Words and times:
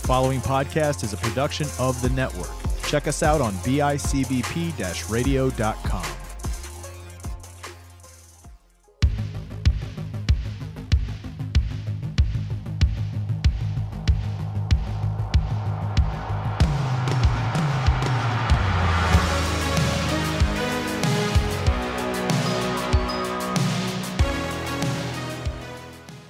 The 0.00 0.06
following 0.06 0.40
podcast 0.40 1.04
is 1.04 1.12
a 1.12 1.16
production 1.18 1.68
of 1.78 2.00
the 2.02 2.08
network. 2.10 2.50
Check 2.84 3.06
us 3.06 3.22
out 3.22 3.40
on 3.40 3.52
bicbp 3.54 5.10
radio.com. 5.10 6.04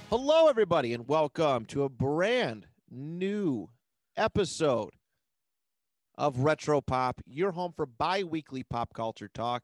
Hello, 0.09 0.49
everybody, 0.49 0.93
and 0.93 1.07
welcome 1.07 1.65
to 1.65 1.83
a 1.83 1.89
brand 1.89 2.67
new 2.91 3.69
episode 4.17 4.91
of 6.17 6.39
Retro 6.39 6.81
Pop, 6.81 7.21
your 7.25 7.51
home 7.51 7.71
for 7.75 7.85
bi 7.85 8.23
weekly 8.23 8.63
pop 8.63 8.93
culture 8.93 9.29
talk, 9.33 9.63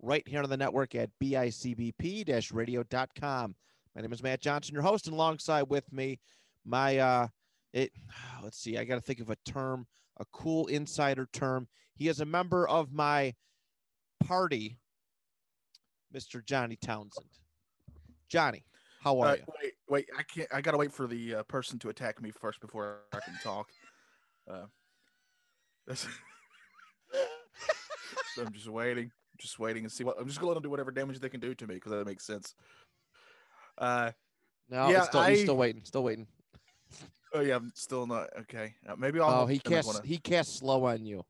right 0.00 0.26
here 0.26 0.42
on 0.42 0.48
the 0.48 0.56
network 0.56 0.94
at 0.94 1.10
bicbp 1.22 2.52
radio.com. 2.52 3.54
My 3.94 4.02
name 4.02 4.12
is 4.12 4.22
Matt 4.22 4.40
Johnson, 4.40 4.74
your 4.74 4.82
host, 4.82 5.06
and 5.06 5.14
alongside 5.14 5.64
with 5.68 5.92
me, 5.92 6.18
my, 6.64 6.96
uh, 6.98 7.28
it, 7.72 7.92
let's 8.42 8.58
see, 8.58 8.78
I 8.78 8.84
got 8.84 8.94
to 8.94 9.00
think 9.00 9.20
of 9.20 9.30
a 9.30 9.36
term, 9.44 9.86
a 10.18 10.24
cool 10.32 10.66
insider 10.66 11.28
term. 11.32 11.68
He 11.94 12.08
is 12.08 12.20
a 12.20 12.26
member 12.26 12.66
of 12.66 12.92
my 12.92 13.34
party, 14.24 14.78
Mr. 16.14 16.44
Johnny 16.44 16.76
Townsend. 16.76 17.28
Johnny, 18.28 18.64
how 19.02 19.20
are 19.20 19.28
Uh, 19.28 19.34
you? 19.36 19.42
wait, 19.62 19.72
wait! 19.88 20.06
I 20.18 20.22
can't. 20.22 20.48
I 20.52 20.60
gotta 20.60 20.76
wait 20.78 20.92
for 20.92 21.06
the 21.06 21.36
uh, 21.36 21.42
person 21.44 21.78
to 21.80 21.88
attack 21.88 22.20
me 22.22 22.30
first 22.30 22.60
before 22.60 23.00
I 23.12 23.20
can 23.20 23.34
talk. 23.42 23.68
Uh, 24.50 24.66
so 25.94 26.08
I'm 28.40 28.52
just 28.52 28.68
waiting, 28.68 29.10
just 29.38 29.58
waiting 29.58 29.84
and 29.84 29.92
see 29.92 30.04
what. 30.04 30.16
I'm 30.18 30.26
just 30.26 30.38
gonna 30.38 30.48
let 30.48 30.54
them 30.54 30.62
do 30.62 30.70
whatever 30.70 30.90
damage 30.90 31.18
they 31.20 31.28
can 31.28 31.40
do 31.40 31.54
to 31.54 31.66
me 31.66 31.74
because 31.74 31.92
that 31.92 32.06
makes 32.06 32.24
sense. 32.26 32.54
Uh, 33.78 34.12
No, 34.68 34.88
Yeah, 34.90 35.02
still, 35.02 35.22
he's 35.24 35.40
I- 35.40 35.42
still 35.42 35.56
waiting. 35.56 35.82
Still 35.84 36.04
waiting. 36.04 36.26
oh 37.34 37.40
yeah, 37.40 37.56
I'm 37.56 37.72
still 37.74 38.06
not 38.06 38.28
okay. 38.40 38.74
Uh, 38.88 38.96
maybe 38.96 39.20
I'll. 39.20 39.42
Oh, 39.42 39.46
he 39.46 39.58
casts. 39.58 39.92
Wanna... 39.92 40.06
he 40.06 40.18
casts 40.18 40.58
slow 40.58 40.84
on 40.86 41.04
you. 41.04 41.24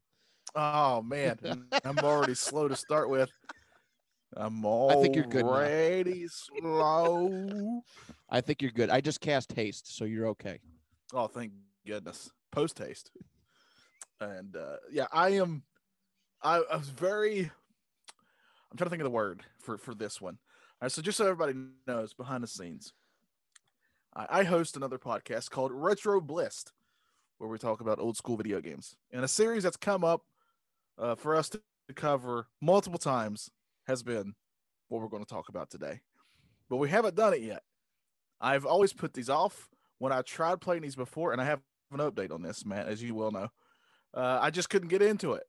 Oh 0.55 1.01
man, 1.03 1.39
I'm 1.85 1.99
already 2.01 2.35
slow 2.35 2.69
to 2.69 2.77
start 2.77 3.09
with. 3.09 3.31
I'm 4.37 4.65
all 4.65 4.91
I 4.91 5.03
think 5.03 5.15
you're 5.15 5.25
good 5.25 5.45
now. 5.45 5.53
already 5.53 6.27
slow. 6.29 7.83
I 8.31 8.41
think 8.41 8.63
you're 8.63 8.71
good. 8.71 8.91
I 8.91 9.01
just 9.01 9.21
cast 9.21 9.53
haste, 9.53 9.95
so 9.95 10.05
you're 10.05 10.29
okay. 10.29 10.59
Oh, 11.13 11.27
thank 11.27 11.53
goodness. 11.87 12.31
Post 12.51 12.79
haste. 12.79 13.11
And 14.21 14.57
uh, 14.57 14.77
yeah, 14.91 15.07
I 15.13 15.31
am. 15.31 15.65
I, 16.43 16.63
I 16.71 16.77
was 16.77 16.89
very. 16.89 17.51
I'm 18.71 18.79
trying 18.79 18.87
to 18.87 18.91
think 18.91 19.03
of 19.03 19.05
the 19.05 19.11
word 19.11 19.43
for 19.61 19.77
for 19.77 19.95
this 19.95 20.21
one. 20.21 20.39
All 20.81 20.87
right, 20.87 20.93
so 20.93 21.03
just 21.03 21.19
so 21.19 21.25
everybody 21.25 21.55
knows, 21.87 22.15
behind 22.15 22.43
the 22.43 22.49
scenes, 22.49 22.93
I, 24.17 24.27
I 24.41 24.45
host 24.45 24.77
another 24.77 24.99
podcast 24.99 25.51
called 25.51 25.71
Retro 25.73 26.21
Bliss, 26.21 26.65
where 27.39 27.51
we 27.51 27.59
talk 27.59 27.81
about 27.81 27.99
old 27.99 28.17
school 28.17 28.37
video 28.37 28.61
games. 28.61 28.97
And 29.13 29.25
a 29.25 29.29
series 29.29 29.63
that's 29.63 29.77
come 29.77 30.05
up 30.05 30.23
uh, 30.99 31.15
for 31.15 31.37
us 31.37 31.49
to 31.51 31.61
cover 31.95 32.47
multiple 32.61 32.99
times 32.99 33.51
has 33.87 34.03
been 34.03 34.35
what 34.89 35.01
we're 35.01 35.09
going 35.09 35.25
to 35.25 35.29
talk 35.29 35.49
about 35.49 35.71
today. 35.71 36.01
But 36.69 36.77
we 36.77 36.89
haven't 36.89 37.17
done 37.17 37.35
it 37.35 37.43
yet. 37.43 37.63
I've 38.41 38.67
always 38.67 38.93
put 38.93 39.15
these 39.15 39.31
off 39.31 39.69
when 39.99 40.13
I 40.13 40.23
tried 40.23 40.61
playing 40.61 40.83
these 40.83 40.97
before, 40.97 41.33
and 41.33 41.41
I 41.41 41.45
have 41.45 41.61
an 41.93 41.99
update 41.99 42.33
on 42.33 42.43
this, 42.43 42.65
Matt, 42.65 42.89
as 42.89 43.03
you 43.03 43.15
well 43.15 43.31
know. 43.31 43.49
Uh, 44.15 44.39
I 44.41 44.51
just 44.51 44.69
couldn't 44.71 44.89
get 44.89 45.03
into 45.03 45.33
it. 45.33 45.45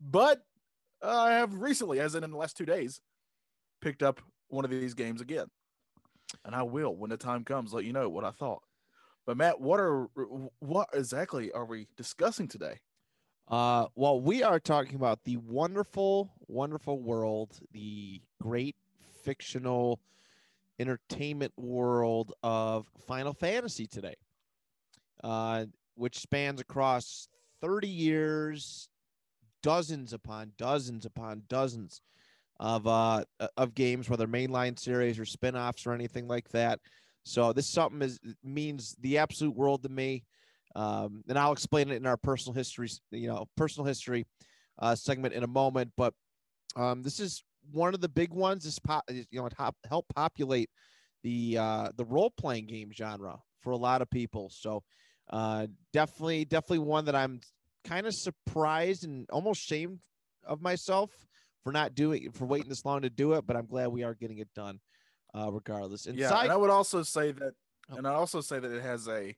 But 0.00 0.42
I 1.02 1.32
have 1.32 1.54
recently, 1.54 2.00
as 2.00 2.14
in 2.14 2.24
in 2.24 2.30
the 2.30 2.36
last 2.36 2.56
two 2.56 2.66
days, 2.66 3.00
picked 3.80 4.02
up 4.02 4.20
one 4.48 4.64
of 4.64 4.70
these 4.70 4.94
games 4.94 5.20
again. 5.20 5.46
And 6.44 6.54
I 6.54 6.62
will, 6.62 6.94
when 6.94 7.10
the 7.10 7.16
time 7.16 7.44
comes, 7.44 7.72
let 7.72 7.84
you 7.84 7.92
know 7.92 8.08
what 8.08 8.24
I 8.24 8.30
thought. 8.30 8.62
But 9.26 9.36
Matt, 9.36 9.60
what 9.60 9.80
are 9.80 10.08
what 10.58 10.88
exactly 10.92 11.52
are 11.52 11.64
we 11.64 11.86
discussing 11.96 12.48
today? 12.48 12.80
Uh, 13.50 13.86
well, 13.96 14.20
we 14.20 14.44
are 14.44 14.60
talking 14.60 14.94
about 14.94 15.24
the 15.24 15.36
wonderful, 15.38 16.32
wonderful 16.46 17.00
world, 17.00 17.58
the 17.72 18.20
great 18.40 18.76
fictional 19.24 19.98
entertainment 20.78 21.52
world 21.56 22.32
of 22.44 22.86
Final 23.08 23.34
Fantasy 23.34 23.88
today, 23.88 24.14
uh, 25.24 25.64
which 25.96 26.20
spans 26.20 26.60
across 26.60 27.26
30 27.60 27.88
years, 27.88 28.88
dozens 29.64 30.12
upon 30.12 30.52
dozens 30.56 31.04
upon 31.04 31.42
dozens 31.48 32.00
of 32.60 32.86
uh 32.86 33.24
of 33.56 33.74
games, 33.74 34.08
whether 34.08 34.28
mainline 34.28 34.78
series 34.78 35.18
or 35.18 35.24
spin-offs 35.24 35.86
or 35.86 35.92
anything 35.92 36.28
like 36.28 36.48
that. 36.50 36.78
So 37.24 37.52
this 37.52 37.66
something 37.66 38.00
is 38.00 38.20
means 38.44 38.94
the 39.00 39.18
absolute 39.18 39.56
world 39.56 39.82
to 39.82 39.88
me. 39.88 40.24
Um, 40.74 41.22
and 41.28 41.38
I'll 41.38 41.52
explain 41.52 41.90
it 41.90 41.96
in 41.96 42.06
our 42.06 42.16
personal 42.16 42.54
history, 42.54 42.88
you 43.10 43.28
know, 43.28 43.46
personal 43.56 43.86
history 43.86 44.26
uh, 44.78 44.94
segment 44.94 45.34
in 45.34 45.42
a 45.42 45.46
moment. 45.48 45.92
But 45.96 46.14
um, 46.76 47.02
this 47.02 47.18
is 47.20 47.42
one 47.72 47.94
of 47.94 48.00
the 48.00 48.08
big 48.08 48.32
ones. 48.32 48.64
This 48.64 48.78
pop, 48.78 49.04
you 49.10 49.24
know, 49.32 49.46
it 49.46 49.54
help 49.88 50.06
populate 50.14 50.70
the 51.22 51.58
uh, 51.58 51.88
the 51.96 52.04
role 52.04 52.30
playing 52.30 52.66
game 52.66 52.90
genre 52.92 53.38
for 53.60 53.72
a 53.72 53.76
lot 53.76 54.00
of 54.00 54.08
people. 54.10 54.48
So 54.50 54.82
uh, 55.30 55.66
definitely, 55.92 56.44
definitely 56.44 56.78
one 56.80 57.04
that 57.06 57.14
I'm 57.14 57.40
kind 57.84 58.06
of 58.06 58.14
surprised 58.14 59.04
and 59.04 59.28
almost 59.30 59.60
shamed 59.62 59.98
of 60.44 60.62
myself 60.62 61.10
for 61.62 61.72
not 61.72 61.94
doing 61.94 62.30
for 62.32 62.46
waiting 62.46 62.68
this 62.68 62.84
long 62.84 63.02
to 63.02 63.10
do 63.10 63.32
it. 63.34 63.46
But 63.46 63.56
I'm 63.56 63.66
glad 63.66 63.88
we 63.88 64.04
are 64.04 64.14
getting 64.14 64.38
it 64.38 64.48
done, 64.54 64.80
uh, 65.34 65.50
regardless. 65.52 66.06
And 66.06 66.16
yeah, 66.16 66.28
side- 66.30 66.44
and 66.44 66.52
I 66.52 66.56
would 66.56 66.70
also 66.70 67.02
say 67.02 67.32
that, 67.32 67.54
Oh. 67.90 67.96
and 67.96 68.06
I 68.06 68.14
also 68.14 68.40
say 68.40 68.60
that 68.60 68.70
it 68.70 68.82
has 68.82 69.08
a, 69.08 69.34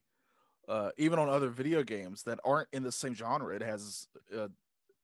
uh, 0.67 0.91
even 0.97 1.19
on 1.19 1.29
other 1.29 1.49
video 1.49 1.83
games 1.83 2.23
that 2.23 2.39
aren't 2.45 2.69
in 2.73 2.83
the 2.83 2.91
same 2.91 3.13
genre, 3.13 3.53
it 3.55 3.61
has 3.61 4.07
uh, 4.35 4.47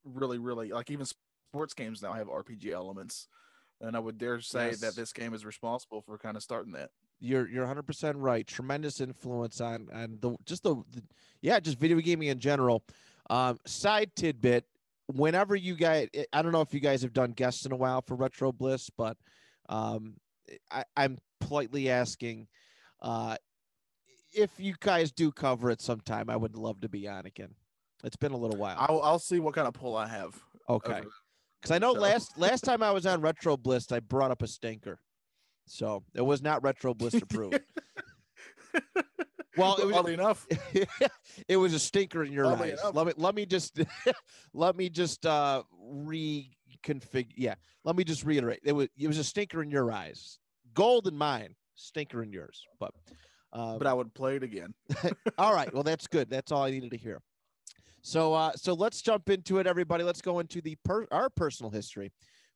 really, 0.03 0.38
really 0.38 0.70
like 0.72 0.90
even 0.90 1.06
sports 1.52 1.74
games 1.74 2.02
now 2.02 2.14
have 2.14 2.28
RPG 2.28 2.72
elements, 2.72 3.28
and 3.81 3.96
I 3.96 4.00
would 4.00 4.18
dare 4.18 4.40
say 4.42 4.68
Yes. 4.69 4.80
that 4.81 4.96
this 4.96 5.14
game 5.14 5.34
is 5.34 5.46
responsible 5.46 6.02
for 6.02 6.18
kind 6.18 6.38
of 6.38 6.44
starting 6.44 6.74
that. 6.74 6.92
You're 7.19 7.50
you're 7.50 7.64
100 7.64 7.84
percent 7.84 8.18
right. 8.18 8.48
Tremendous 8.48 9.02
influence 9.02 9.59
on 9.59 9.88
on 9.94 10.18
the 10.22 10.36
just 10.46 10.64
the, 10.64 10.75
the 10.92 11.03
yeah 11.42 11.59
just 11.59 11.78
video 11.78 12.00
gaming 12.00 12.30
in 12.30 12.40
general. 12.40 12.84
Um, 13.30 13.59
side 13.66 14.16
tidbit: 14.16 14.66
Whenever 15.08 15.56
you 15.56 15.75
guys, 15.75 16.08
I 16.31 16.42
don't 16.42 16.53
know 16.53 16.62
if 16.62 16.74
you 16.74 16.80
guys 16.80 17.02
have 17.02 17.12
done 17.14 17.31
guests 17.31 17.66
in 17.66 17.74
a 17.74 17.75
while 17.75 18.02
for 18.02 18.16
Retro 18.16 18.52
Bliss, 18.53 18.90
but 18.90 19.18
um, 19.68 20.16
I, 20.72 20.86
I'm 20.96 21.18
politely 21.42 21.90
asking 21.90 22.48
uh, 23.02 23.36
if 24.34 24.52
you 24.58 24.76
guys 24.80 25.12
do 25.12 25.32
cover 25.32 25.70
it 25.72 25.82
sometime. 25.82 26.30
I 26.30 26.36
would 26.36 26.56
love 26.56 26.82
to 26.82 26.90
be 26.90 27.08
on 27.08 27.26
again. 27.26 27.56
It's 28.04 28.16
been 28.16 28.32
a 28.32 28.38
little 28.38 28.58
while. 28.58 28.76
I'll, 28.80 29.02
I'll 29.02 29.20
see 29.20 29.40
what 29.40 29.54
kind 29.56 29.68
of 29.68 29.74
pull 29.74 29.96
I 29.98 30.08
have. 30.08 30.40
okay, 30.70 31.02
because 31.62 31.72
I 31.76 31.80
know 31.80 31.94
so- 31.94 32.00
last 32.00 32.38
last 32.38 32.62
time 32.64 32.82
I 32.84 32.92
was 32.92 33.06
on 33.06 33.22
Retro 33.22 33.58
Bliss, 33.58 33.92
I 33.92 34.00
brought 34.00 34.32
up 34.32 34.42
a 34.42 34.48
stinker, 34.48 35.00
so 35.68 36.04
it 36.14 36.22
was 36.22 36.42
not 36.42 36.64
Retro 36.64 36.94
Bliss 36.94 37.14
approved. 37.22 37.60
Well, 39.58 39.76
it 39.78 39.86
was- 39.88 39.96
oddly 39.96 40.14
enough, 40.14 40.48
it 41.48 41.58
was 41.58 41.74
a 41.74 41.80
stinker 41.80 42.24
in 42.24 42.32
your 42.32 42.46
Oddly 42.46 42.72
eyes. 42.74 42.80
enough. 42.80 42.96
Let 42.96 43.08
me 43.08 43.14
let 43.18 43.36
me 43.36 43.46
just 43.46 43.80
let 44.54 44.76
me 44.78 44.90
just 44.90 45.26
uh 45.26 45.64
reconfigure. 45.94 47.34
Yeah, 47.36 47.56
let 47.84 47.96
me 47.98 48.04
just 48.06 48.24
reiterate. 48.24 48.62
It 48.64 48.72
was 48.72 48.88
it 48.98 49.08
was 49.08 49.18
a 49.18 49.24
stinker 49.24 49.62
in 49.62 49.70
your 49.72 49.92
eyes, 49.92 50.40
gold 50.74 51.08
in 51.08 51.18
mine, 51.18 51.56
stinker 51.76 52.24
in 52.24 52.32
yours. 52.32 52.64
But 52.80 52.92
uh, 53.54 53.78
but 53.78 53.88
I 53.88 53.94
would 53.94 54.14
play 54.14 54.36
it 54.36 54.44
again. 54.44 54.74
all 55.38 55.54
right, 55.54 55.74
well 55.74 55.84
that's 55.84 56.08
good. 56.08 56.30
That's 56.30 56.51
all 56.51 56.63
I 56.63 56.72
needed 56.72 56.92
to 56.92 56.98
hear. 56.98 57.22
So 58.01 58.34
uh 58.34 58.51
so 58.56 58.74
let's 58.74 59.01
jump 59.01 59.30
into 59.30 59.60
it, 59.60 59.68
everybody. 59.68 60.04
Let's 60.04 60.22
go 60.22 60.40
into 60.40 60.62
the 60.62 60.78
per- 60.86 61.07
our 61.12 61.30
personal 61.30 61.69
history 61.69 62.12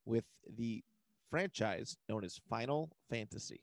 with 0.06 0.26
the 0.58 0.84
franchise 1.30 1.98
known 2.08 2.24
as 2.24 2.40
Final 2.50 2.92
Fantasy. 3.10 3.62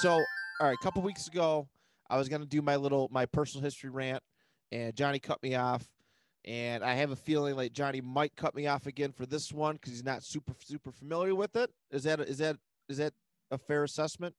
So, 0.00 0.12
all 0.12 0.66
right, 0.66 0.72
a 0.80 0.82
couple 0.82 1.02
weeks 1.02 1.26
ago, 1.26 1.68
I 2.08 2.16
was 2.16 2.28
gonna 2.28 2.46
do 2.46 2.62
my 2.62 2.76
little 2.76 3.08
my 3.12 3.26
personal 3.26 3.62
history 3.62 3.90
rant, 3.90 4.22
and 4.72 4.94
Johnny 4.96 5.18
cut 5.18 5.42
me 5.42 5.54
off. 5.56 5.86
and 6.46 6.82
I 6.82 6.94
have 6.94 7.10
a 7.10 7.16
feeling 7.16 7.54
like 7.54 7.74
Johnny 7.74 8.00
might 8.00 8.34
cut 8.34 8.54
me 8.54 8.66
off 8.66 8.86
again 8.86 9.12
for 9.12 9.26
this 9.26 9.52
one 9.52 9.74
because 9.74 9.92
he's 9.92 10.02
not 10.04 10.22
super 10.22 10.54
super 10.64 10.90
familiar 10.90 11.34
with 11.34 11.54
it. 11.54 11.70
Is 11.90 12.04
that 12.04 12.18
is 12.20 12.38
that 12.38 12.56
is 12.88 12.96
that 12.96 13.12
a 13.50 13.58
fair 13.58 13.84
assessment? 13.84 14.34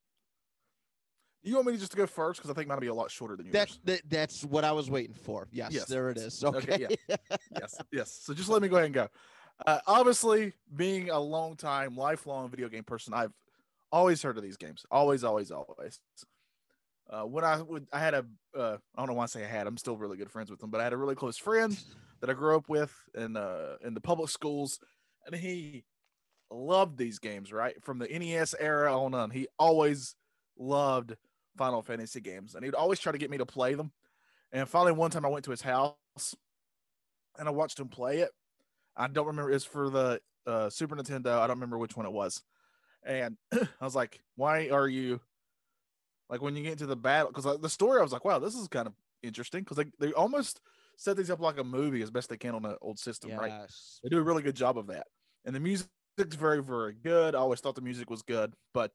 You 1.43 1.55
want 1.55 1.67
me 1.67 1.73
to 1.73 1.79
just 1.79 1.91
to 1.91 1.97
go 1.97 2.07
first 2.07 2.39
because 2.39 2.49
I 2.49 2.53
think 2.55 2.67
mine 2.67 2.77
will 2.77 2.81
be 2.81 2.87
a 2.87 2.93
lot 2.93 3.11
shorter 3.11 3.35
than 3.35 3.45
yours. 3.47 3.79
That, 3.83 3.85
that 3.85 4.09
that's 4.09 4.43
what 4.43 4.63
I 4.63 4.71
was 4.71 4.89
waiting 4.89 5.15
for. 5.15 5.47
Yes, 5.51 5.71
Yes. 5.73 5.85
there 5.85 6.09
it 6.09 6.17
is. 6.17 6.43
Okay. 6.43 6.85
Okay, 6.85 6.95
yes, 7.59 7.77
yes. 7.91 8.19
So 8.23 8.33
just 8.33 8.49
let 8.49 8.61
me 8.63 8.67
go 8.67 8.77
ahead 8.77 8.85
and 8.85 8.93
go. 8.95 9.07
Uh, 9.65 9.79
obviously, 9.85 10.53
being 10.75 11.11
a 11.11 11.19
long 11.19 11.55
time, 11.55 11.95
lifelong 11.95 12.49
video 12.49 12.67
game 12.67 12.83
person, 12.83 13.13
I've 13.13 13.31
always 13.91 14.21
heard 14.21 14.37
of 14.37 14.43
these 14.43 14.57
games. 14.57 14.85
Always, 14.91 15.23
always, 15.23 15.51
always. 15.51 15.99
Uh, 17.09 17.23
when 17.23 17.43
I 17.43 17.61
would, 17.61 17.87
I 17.91 17.99
had 17.99 18.13
a, 18.13 18.25
uh, 18.57 18.77
I 18.95 19.01
don't 19.01 19.07
know 19.07 19.13
why 19.15 19.23
I 19.23 19.27
say 19.27 19.43
I 19.43 19.47
had. 19.47 19.67
I'm 19.67 19.77
still 19.77 19.97
really 19.97 20.17
good 20.17 20.31
friends 20.31 20.49
with 20.49 20.59
them, 20.59 20.69
but 20.69 20.79
I 20.79 20.83
had 20.85 20.93
a 20.93 20.97
really 20.97 21.15
close 21.15 21.37
friend 21.37 21.77
that 22.21 22.29
I 22.29 22.33
grew 22.33 22.55
up 22.55 22.69
with 22.69 22.93
in 23.15 23.35
uh, 23.35 23.75
in 23.83 23.93
the 23.93 24.01
public 24.01 24.29
schools, 24.29 24.79
and 25.25 25.35
he 25.35 25.83
loved 26.49 26.97
these 26.97 27.19
games. 27.19 27.51
Right 27.51 27.75
from 27.83 27.99
the 27.99 28.07
NES 28.07 28.55
era 28.59 28.97
on 28.97 29.13
on, 29.13 29.29
he 29.29 29.47
always 29.59 30.15
loved 30.57 31.15
Final 31.57 31.81
Fantasy 31.81 32.21
games, 32.21 32.55
and 32.55 32.63
he'd 32.63 32.75
always 32.75 32.99
try 32.99 33.11
to 33.11 33.17
get 33.17 33.29
me 33.29 33.37
to 33.37 33.45
play 33.45 33.73
them. 33.73 33.91
And 34.53 34.67
finally, 34.67 34.93
one 34.93 35.11
time 35.11 35.25
I 35.25 35.29
went 35.29 35.45
to 35.45 35.51
his 35.51 35.61
house 35.61 35.95
and 37.37 37.47
I 37.47 37.51
watched 37.51 37.79
him 37.79 37.87
play 37.87 38.19
it. 38.19 38.31
I 38.95 39.07
don't 39.07 39.27
remember 39.27 39.51
it's 39.51 39.65
for 39.65 39.89
the 39.89 40.19
uh, 40.45 40.69
Super 40.69 40.95
Nintendo. 40.95 41.39
I 41.39 41.47
don't 41.47 41.57
remember 41.57 41.77
which 41.77 41.95
one 41.95 42.05
it 42.05 42.11
was. 42.11 42.41
And 43.05 43.37
I 43.53 43.67
was 43.85 43.95
like, 43.95 44.21
"Why 44.35 44.69
are 44.69 44.87
you 44.87 45.21
like 46.29 46.41
when 46.41 46.55
you 46.55 46.63
get 46.63 46.73
into 46.73 46.85
the 46.85 46.95
battle?" 46.95 47.29
Because 47.31 47.45
like, 47.45 47.61
the 47.61 47.69
story, 47.69 47.99
I 47.99 48.03
was 48.03 48.13
like, 48.13 48.25
"Wow, 48.25 48.39
this 48.39 48.55
is 48.55 48.67
kind 48.67 48.87
of 48.87 48.93
interesting." 49.23 49.63
Because 49.63 49.77
they 49.77 49.85
they 49.99 50.13
almost 50.13 50.61
set 50.97 51.17
these 51.17 51.31
up 51.31 51.39
like 51.39 51.57
a 51.57 51.63
movie 51.63 52.01
as 52.03 52.11
best 52.11 52.29
they 52.29 52.37
can 52.37 52.53
on 52.55 52.65
an 52.65 52.75
old 52.81 52.99
system, 52.99 53.35
right? 53.35 53.55
They 54.03 54.09
do 54.09 54.19
a 54.19 54.23
really 54.23 54.43
good 54.43 54.55
job 54.55 54.77
of 54.77 54.87
that. 54.87 55.07
And 55.45 55.55
the 55.55 55.59
music's 55.59 55.89
very, 56.35 56.61
very 56.61 56.93
good. 56.93 57.33
I 57.33 57.39
always 57.39 57.59
thought 57.59 57.73
the 57.75 57.81
music 57.81 58.09
was 58.09 58.21
good, 58.21 58.53
but 58.73 58.91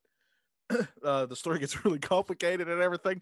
uh, 1.03 1.25
the 1.25 1.35
story 1.35 1.59
gets 1.59 1.83
really 1.85 1.99
complicated 1.99 2.69
and 2.69 2.81
everything. 2.81 3.21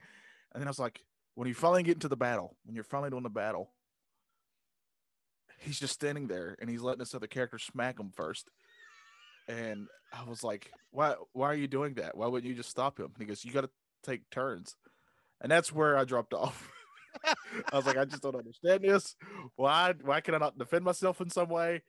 And 0.53 0.61
then 0.61 0.67
I 0.67 0.69
was 0.69 0.79
like, 0.79 1.03
when 1.33 1.47
you 1.47 1.55
finally 1.55 1.83
get 1.83 1.95
into 1.95 2.07
the 2.07 2.15
battle, 2.15 2.55
when 2.63 2.75
you're 2.75 2.83
finally 2.83 3.09
doing 3.09 3.23
the 3.23 3.29
battle, 3.29 3.73
he's 5.59 5.79
just 5.79 5.93
standing 5.93 6.27
there 6.27 6.55
and 6.61 6.69
he's 6.69 6.81
letting 6.81 6.99
this 6.99 7.15
other 7.15 7.27
character 7.27 7.57
smack 7.57 7.99
him 7.99 8.11
first. 8.11 8.49
And 9.47 9.87
I 10.13 10.27
was 10.27 10.43
like, 10.43 10.71
why 10.91 11.15
why 11.33 11.47
are 11.47 11.55
you 11.55 11.67
doing 11.67 11.95
that? 11.95 12.17
Why 12.17 12.27
wouldn't 12.27 12.49
you 12.49 12.55
just 12.55 12.69
stop 12.69 12.99
him? 12.99 13.07
And 13.07 13.17
he 13.17 13.25
goes, 13.25 13.43
You 13.43 13.51
gotta 13.51 13.69
take 14.03 14.29
turns. 14.29 14.75
And 15.41 15.51
that's 15.51 15.71
where 15.71 15.97
I 15.97 16.05
dropped 16.05 16.33
off. 16.33 16.71
I 17.25 17.75
was 17.75 17.85
like, 17.85 17.97
I 17.97 18.05
just 18.05 18.21
don't 18.21 18.35
understand 18.35 18.83
this. 18.83 19.15
Why 19.55 19.93
why 20.01 20.21
can 20.21 20.35
I 20.35 20.39
not 20.39 20.57
defend 20.57 20.85
myself 20.85 21.21
in 21.21 21.29
some 21.29 21.49
way? 21.49 21.83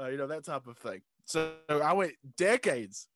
Uh, 0.00 0.08
you 0.08 0.16
know, 0.16 0.26
that 0.26 0.44
type 0.44 0.66
of 0.66 0.78
thing. 0.78 1.02
So 1.24 1.54
I 1.68 1.92
went 1.92 2.12
decades 2.36 3.08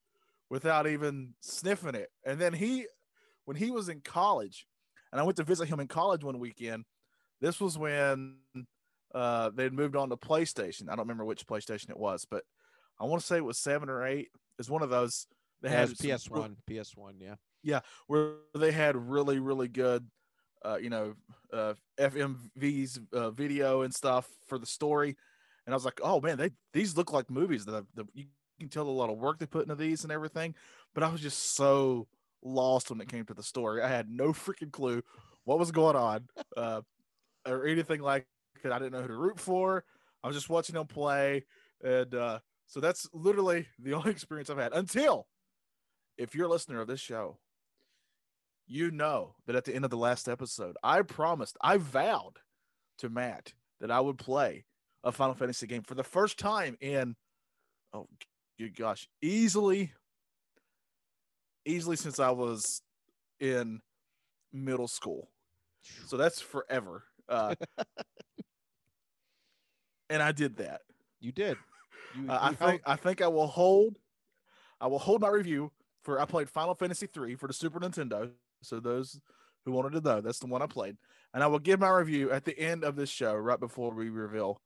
without 0.50 0.86
even 0.86 1.34
sniffing 1.40 1.94
it. 1.94 2.10
And 2.24 2.40
then 2.40 2.52
he 2.52 2.86
when 3.44 3.56
he 3.56 3.70
was 3.70 3.88
in 3.88 4.00
college, 4.00 4.66
and 5.12 5.20
I 5.20 5.24
went 5.24 5.36
to 5.36 5.44
visit 5.44 5.68
him 5.68 5.80
in 5.80 5.88
college 5.88 6.24
one 6.24 6.38
weekend, 6.38 6.84
this 7.40 7.60
was 7.60 7.76
when 7.76 8.36
uh 9.14 9.50
they'd 9.50 9.72
moved 9.72 9.96
on 9.96 10.10
to 10.10 10.16
PlayStation. 10.16 10.84
I 10.88 10.96
don't 10.96 11.00
remember 11.00 11.24
which 11.24 11.46
PlayStation 11.46 11.90
it 11.90 11.98
was, 11.98 12.26
but 12.28 12.44
I 13.00 13.04
want 13.04 13.20
to 13.20 13.26
say 13.26 13.36
it 13.36 13.44
was 13.44 13.58
seven 13.58 13.88
or 13.88 14.06
eight. 14.06 14.28
It's 14.58 14.70
one 14.70 14.82
of 14.82 14.90
those 14.90 15.26
they 15.62 15.68
It 15.68 15.72
had 15.72 15.88
has 15.88 15.98
some 15.98 16.10
PS 16.10 16.30
One. 16.30 16.56
PS 16.68 16.96
One. 16.96 17.16
Yeah. 17.20 17.34
Yeah, 17.62 17.80
where 18.06 18.34
they 18.54 18.72
had 18.72 18.94
really 18.96 19.38
really 19.38 19.68
good 19.68 20.06
uh 20.64 20.76
you 20.76 20.90
know 20.90 21.14
uh 21.52 21.74
fmv's 21.98 22.98
uh, 23.12 23.30
video 23.30 23.82
and 23.82 23.94
stuff 23.94 24.28
for 24.46 24.58
the 24.58 24.66
story 24.66 25.16
and 25.66 25.74
i 25.74 25.76
was 25.76 25.84
like 25.84 26.00
oh 26.02 26.20
man 26.20 26.38
they 26.38 26.50
these 26.72 26.96
look 26.96 27.12
like 27.12 27.30
movies 27.30 27.64
that 27.66 27.84
the, 27.94 28.04
you 28.14 28.24
can 28.58 28.68
tell 28.68 28.88
a 28.88 28.90
lot 28.90 29.10
of 29.10 29.18
work 29.18 29.38
they 29.38 29.46
put 29.46 29.62
into 29.62 29.74
these 29.74 30.02
and 30.04 30.12
everything 30.12 30.54
but 30.94 31.02
i 31.04 31.08
was 31.08 31.20
just 31.20 31.54
so 31.54 32.06
lost 32.42 32.90
when 32.90 33.00
it 33.00 33.08
came 33.08 33.24
to 33.24 33.34
the 33.34 33.42
story 33.42 33.82
i 33.82 33.88
had 33.88 34.08
no 34.08 34.32
freaking 34.32 34.72
clue 34.72 35.02
what 35.44 35.58
was 35.58 35.70
going 35.70 35.96
on 35.96 36.26
uh 36.56 36.80
or 37.46 37.66
anything 37.66 38.00
like 38.00 38.26
it 38.62 38.72
i 38.72 38.78
didn't 38.78 38.92
know 38.92 39.02
who 39.02 39.08
to 39.08 39.16
root 39.16 39.38
for 39.38 39.84
i 40.22 40.26
was 40.26 40.36
just 40.36 40.48
watching 40.48 40.74
them 40.74 40.86
play 40.86 41.44
and 41.82 42.14
uh 42.14 42.38
so 42.66 42.80
that's 42.80 43.08
literally 43.12 43.66
the 43.78 43.92
only 43.94 44.10
experience 44.10 44.50
i've 44.50 44.58
had 44.58 44.72
until 44.72 45.26
if 46.16 46.34
you're 46.34 46.46
a 46.46 46.50
listener 46.50 46.80
of 46.80 46.86
this 46.86 47.00
show 47.00 47.38
you 48.66 48.90
know 48.90 49.34
that 49.46 49.56
at 49.56 49.64
the 49.64 49.74
end 49.74 49.84
of 49.84 49.90
the 49.90 49.96
last 49.96 50.28
episode, 50.28 50.76
I 50.82 51.02
promised, 51.02 51.56
I 51.60 51.76
vowed 51.76 52.38
to 52.98 53.08
Matt 53.08 53.52
that 53.80 53.90
I 53.90 54.00
would 54.00 54.18
play 54.18 54.64
a 55.02 55.12
Final 55.12 55.34
Fantasy 55.34 55.66
game 55.66 55.82
for 55.82 55.94
the 55.94 56.04
first 56.04 56.38
time 56.38 56.76
in, 56.80 57.16
oh 57.92 58.08
good 58.58 58.76
gosh, 58.76 59.08
easily, 59.20 59.92
easily 61.66 61.96
since 61.96 62.18
I 62.18 62.30
was 62.30 62.82
in 63.40 63.80
middle 64.52 64.88
school. 64.88 65.28
So 66.06 66.16
that's 66.16 66.40
forever. 66.40 67.04
Uh, 67.28 67.54
and 70.08 70.22
I 70.22 70.32
did 70.32 70.56
that. 70.56 70.80
You 71.20 71.32
did. 71.32 71.58
You, 72.16 72.30
Uh, 72.30 72.38
I 72.40 72.50
you 72.50 72.56
think 72.56 72.82
I 72.86 72.96
think 72.96 73.22
I 73.22 73.28
will 73.28 73.46
hold 73.46 73.96
I 74.80 74.86
will 74.86 74.98
hold 74.98 75.20
my 75.20 75.28
review 75.28 75.72
for 76.02 76.20
I 76.20 76.24
played 76.24 76.50
Final 76.50 76.74
Fantasy 76.74 77.06
3 77.06 77.34
for 77.36 77.46
the 77.46 77.52
Super 77.52 77.80
Nintendo. 77.80 78.30
So 78.62 78.80
those 78.80 79.20
who 79.64 79.72
wanted 79.72 79.92
to 79.92 80.00
know, 80.00 80.20
that's 80.20 80.38
the 80.38 80.46
one 80.46 80.62
I 80.62 80.66
played. 80.66 80.96
And 81.32 81.42
I 81.42 81.46
will 81.46 81.58
give 81.58 81.80
my 81.80 81.88
review 81.88 82.30
at 82.30 82.44
the 82.44 82.58
end 82.58 82.84
of 82.84 82.96
this 82.96 83.10
show, 83.10 83.34
right 83.34 83.58
before 83.58 83.92
we 83.92 84.10
reveal 84.10 84.60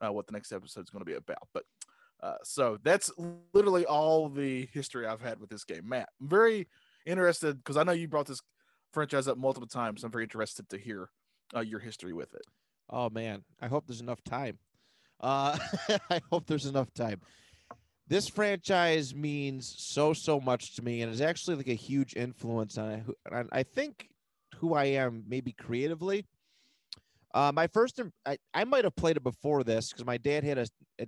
uh, 0.00 0.12
what 0.12 0.26
the 0.26 0.32
next 0.32 0.52
episode 0.52 0.84
is 0.84 0.90
going 0.90 1.00
to 1.00 1.10
be 1.10 1.14
about. 1.14 1.48
But 1.52 1.64
uh, 2.22 2.36
so 2.42 2.78
that's 2.82 3.10
literally 3.52 3.84
all 3.84 4.28
the 4.28 4.68
history 4.72 5.06
I've 5.06 5.20
had 5.20 5.40
with 5.40 5.50
this 5.50 5.64
game. 5.64 5.88
Matt, 5.88 6.08
I'm 6.20 6.28
very 6.28 6.68
interested 7.04 7.58
because 7.58 7.76
I 7.76 7.82
know 7.82 7.92
you 7.92 8.08
brought 8.08 8.26
this 8.26 8.40
franchise 8.92 9.28
up 9.28 9.36
multiple 9.36 9.68
times. 9.68 10.04
I'm 10.04 10.12
very 10.12 10.24
interested 10.24 10.68
to 10.70 10.78
hear 10.78 11.10
uh, 11.54 11.60
your 11.60 11.80
history 11.80 12.12
with 12.12 12.32
it. 12.34 12.46
Oh 12.88 13.10
man, 13.10 13.44
I 13.60 13.66
hope 13.66 13.86
there's 13.86 14.00
enough 14.00 14.22
time. 14.22 14.58
Uh, 15.24 15.56
I 16.10 16.20
hope 16.30 16.46
there's 16.46 16.66
enough 16.66 16.92
time. 16.92 17.20
This 18.06 18.28
franchise 18.28 19.14
means 19.14 19.74
so 19.78 20.12
so 20.12 20.38
much 20.38 20.76
to 20.76 20.84
me, 20.84 21.00
and 21.00 21.10
is 21.10 21.22
actually 21.22 21.56
like 21.56 21.68
a 21.68 21.74
huge 21.74 22.14
influence 22.14 22.76
on 22.76 23.14
on 23.32 23.48
I 23.50 23.62
think 23.62 24.10
who 24.56 24.74
I 24.74 24.84
am, 24.84 25.24
maybe 25.26 25.52
creatively. 25.52 26.26
Uh, 27.32 27.50
my 27.52 27.66
first, 27.66 28.00
I, 28.26 28.36
I 28.52 28.64
might 28.64 28.84
have 28.84 28.94
played 28.94 29.16
it 29.16 29.24
before 29.24 29.64
this 29.64 29.90
because 29.90 30.04
my 30.04 30.18
dad 30.18 30.44
had 30.44 30.58
a. 30.58 30.66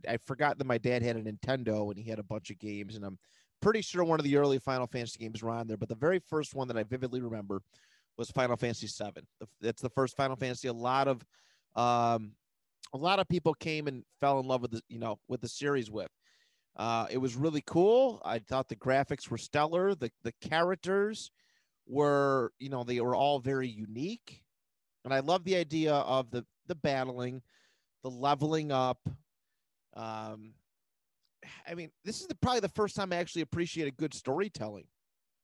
I 0.08 0.16
forgot 0.24 0.56
that 0.58 0.66
my 0.66 0.78
dad 0.78 1.02
had 1.02 1.16
a 1.16 1.22
Nintendo 1.22 1.90
and 1.90 1.98
he 1.98 2.08
had 2.08 2.18
a 2.18 2.24
bunch 2.24 2.50
of 2.50 2.58
games, 2.58 2.96
and 2.96 3.04
I'm 3.04 3.18
pretty 3.60 3.82
sure 3.82 4.02
one 4.02 4.18
of 4.18 4.24
the 4.24 4.36
early 4.36 4.58
Final 4.58 4.86
Fantasy 4.86 5.18
games 5.18 5.42
were 5.42 5.50
on 5.50 5.66
there. 5.66 5.76
But 5.76 5.90
the 5.90 5.94
very 5.94 6.20
first 6.20 6.54
one 6.54 6.68
that 6.68 6.78
I 6.78 6.84
vividly 6.84 7.20
remember 7.20 7.60
was 8.16 8.30
Final 8.30 8.56
Fantasy 8.56 8.86
VII. 8.86 9.22
That's 9.60 9.82
the 9.82 9.90
first 9.90 10.16
Final 10.16 10.36
Fantasy. 10.36 10.68
A 10.68 10.72
lot 10.72 11.06
of 11.06 11.22
um, 11.76 12.32
a 12.92 12.98
lot 12.98 13.18
of 13.18 13.28
people 13.28 13.54
came 13.54 13.86
and 13.86 14.04
fell 14.20 14.40
in 14.40 14.46
love 14.46 14.62
with 14.62 14.72
the 14.72 14.80
you 14.88 14.98
know 14.98 15.18
with 15.28 15.40
the 15.40 15.48
series 15.48 15.90
with. 15.90 16.10
Uh, 16.76 17.06
it 17.10 17.18
was 17.18 17.34
really 17.36 17.62
cool. 17.66 18.20
I 18.24 18.38
thought 18.38 18.68
the 18.68 18.76
graphics 18.76 19.30
were 19.30 19.38
stellar. 19.38 19.94
The 19.94 20.10
the 20.22 20.32
characters 20.40 21.30
were 21.86 22.52
you 22.58 22.68
know 22.68 22.84
they 22.84 23.00
were 23.00 23.14
all 23.14 23.38
very 23.38 23.68
unique, 23.68 24.42
and 25.04 25.12
I 25.12 25.20
love 25.20 25.44
the 25.44 25.56
idea 25.56 25.94
of 25.94 26.30
the 26.30 26.44
the 26.66 26.74
battling, 26.74 27.42
the 28.02 28.10
leveling 28.10 28.72
up. 28.72 28.98
Um, 29.94 30.54
I 31.66 31.74
mean, 31.74 31.90
this 32.04 32.20
is 32.20 32.26
the, 32.26 32.34
probably 32.34 32.60
the 32.60 32.68
first 32.68 32.96
time 32.96 33.12
I 33.12 33.16
actually 33.16 33.42
appreciated 33.42 33.96
good 33.96 34.14
storytelling 34.14 34.86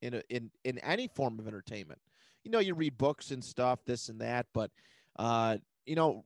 in 0.02 0.14
a, 0.14 0.22
in 0.28 0.50
in 0.64 0.78
any 0.78 1.08
form 1.08 1.38
of 1.38 1.46
entertainment. 1.46 2.00
You 2.44 2.50
know, 2.50 2.58
you 2.58 2.74
read 2.74 2.98
books 2.98 3.30
and 3.30 3.42
stuff, 3.42 3.80
this 3.86 4.08
and 4.08 4.20
that, 4.20 4.46
but 4.52 4.70
uh, 5.18 5.58
you 5.86 5.94
know, 5.94 6.24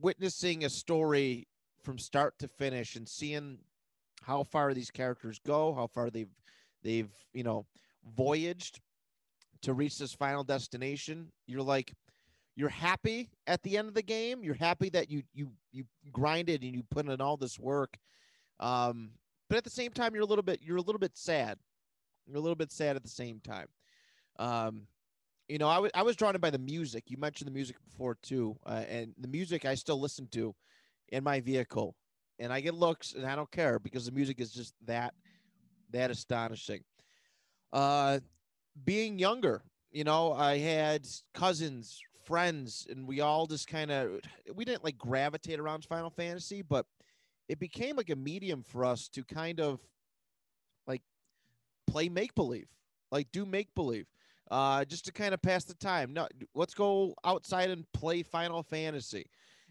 witnessing 0.00 0.64
a 0.64 0.70
story 0.70 1.46
from 1.82 1.98
start 1.98 2.38
to 2.38 2.48
finish 2.48 2.96
and 2.96 3.08
seeing 3.08 3.58
how 4.22 4.42
far 4.42 4.72
these 4.74 4.90
characters 4.90 5.38
go, 5.44 5.74
how 5.74 5.86
far 5.86 6.10
they've 6.10 6.34
they've 6.82 7.12
you 7.32 7.42
know 7.42 7.66
voyaged 8.16 8.80
to 9.62 9.72
reach 9.72 9.98
this 9.98 10.12
final 10.12 10.44
destination. 10.44 11.30
You're 11.46 11.62
like, 11.62 11.92
you're 12.56 12.68
happy 12.68 13.30
at 13.46 13.62
the 13.62 13.76
end 13.76 13.88
of 13.88 13.94
the 13.94 14.02
game. 14.02 14.44
You're 14.44 14.54
happy 14.54 14.88
that 14.90 15.10
you 15.10 15.22
you 15.32 15.50
you 15.72 15.84
grinded 16.12 16.62
and 16.62 16.74
you 16.74 16.82
put 16.90 17.06
in 17.06 17.20
all 17.20 17.36
this 17.36 17.58
work. 17.58 17.96
Um, 18.60 19.10
but 19.48 19.58
at 19.58 19.64
the 19.64 19.70
same 19.70 19.92
time, 19.92 20.14
you're 20.14 20.22
a 20.22 20.26
little 20.26 20.42
bit 20.42 20.60
you're 20.62 20.78
a 20.78 20.82
little 20.82 20.98
bit 20.98 21.16
sad. 21.16 21.58
You're 22.26 22.36
a 22.36 22.40
little 22.40 22.56
bit 22.56 22.72
sad 22.72 22.96
at 22.96 23.02
the 23.02 23.08
same 23.08 23.40
time. 23.40 23.66
Um, 24.38 24.86
you 25.48 25.58
know, 25.58 25.68
I 25.68 25.78
wa- 25.78 25.90
I 25.94 26.02
was 26.02 26.16
drawn 26.16 26.34
in 26.34 26.40
by 26.40 26.50
the 26.50 26.58
music. 26.58 27.04
You 27.08 27.16
mentioned 27.18 27.48
the 27.48 27.52
music 27.52 27.76
before 27.84 28.16
too, 28.22 28.56
uh, 28.66 28.84
and 28.88 29.14
the 29.18 29.28
music 29.28 29.64
I 29.64 29.74
still 29.74 30.00
listen 30.00 30.26
to 30.28 30.54
in 31.08 31.24
my 31.24 31.40
vehicle, 31.40 31.96
and 32.38 32.52
I 32.52 32.60
get 32.60 32.74
looks, 32.74 33.12
and 33.12 33.26
I 33.26 33.36
don't 33.36 33.50
care 33.50 33.78
because 33.78 34.06
the 34.06 34.12
music 34.12 34.40
is 34.40 34.52
just 34.52 34.74
that 34.86 35.14
that 35.90 36.10
astonishing. 36.10 36.82
Uh, 37.72 38.20
being 38.84 39.18
younger, 39.18 39.62
you 39.90 40.04
know, 40.04 40.32
I 40.32 40.58
had 40.58 41.06
cousins, 41.34 42.00
friends 42.24 42.86
and 42.90 43.06
we 43.06 43.20
all 43.20 43.46
just 43.46 43.68
kind 43.68 43.90
of 43.90 44.20
we 44.54 44.64
didn't 44.64 44.84
like 44.84 44.98
gravitate 44.98 45.60
around 45.60 45.84
Final 45.84 46.10
Fantasy, 46.10 46.62
but 46.62 46.86
it 47.48 47.58
became 47.58 47.96
like 47.96 48.10
a 48.10 48.16
medium 48.16 48.62
for 48.62 48.84
us 48.84 49.08
to 49.08 49.22
kind 49.22 49.60
of 49.60 49.80
like 50.86 51.02
play 51.86 52.08
make 52.08 52.34
believe, 52.34 52.68
like 53.10 53.30
do 53.32 53.44
make 53.44 53.74
believe, 53.74 54.06
uh, 54.50 54.84
just 54.84 55.04
to 55.06 55.12
kind 55.12 55.34
of 55.34 55.42
pass 55.42 55.64
the 55.64 55.74
time. 55.74 56.12
No, 56.12 56.28
let's 56.54 56.74
go 56.74 57.14
outside 57.24 57.70
and 57.70 57.84
play 57.92 58.22
Final 58.22 58.62
Fantasy, 58.62 59.26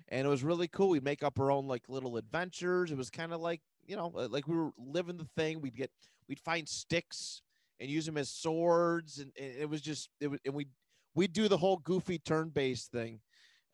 and 0.10 0.26
it 0.26 0.30
was 0.30 0.44
really 0.44 0.68
cool. 0.68 0.90
We'd 0.90 1.04
make 1.04 1.24
up 1.24 1.40
our 1.40 1.52
own 1.52 1.68
like 1.68 1.84
little 1.88 2.18
adventures. 2.18 2.92
It 2.92 2.98
was 2.98 3.10
kind 3.10 3.34
of 3.34 3.42
like 3.42 3.62
you 3.86 3.96
know, 3.96 4.08
like 4.08 4.48
we 4.48 4.56
were 4.56 4.72
living 4.78 5.18
the 5.18 5.28
thing. 5.36 5.62
We'd 5.62 5.76
get 5.76 5.92
we'd 6.28 6.40
find 6.40 6.68
sticks 6.68 7.42
and 7.80 7.90
use 7.90 8.06
them 8.06 8.18
as 8.18 8.30
swords, 8.30 9.20
and, 9.20 9.32
and 9.40 9.56
it 9.60 9.70
was 9.70 9.82
just 9.82 10.10
it 10.20 10.28
was, 10.28 10.40
and 10.46 10.54
we 10.54 10.68
we'd 11.16 11.34
do 11.34 11.48
the 11.48 11.58
whole 11.58 11.78
goofy 11.78 12.20
turn 12.20 12.50
based 12.50 12.92
thing 12.92 13.20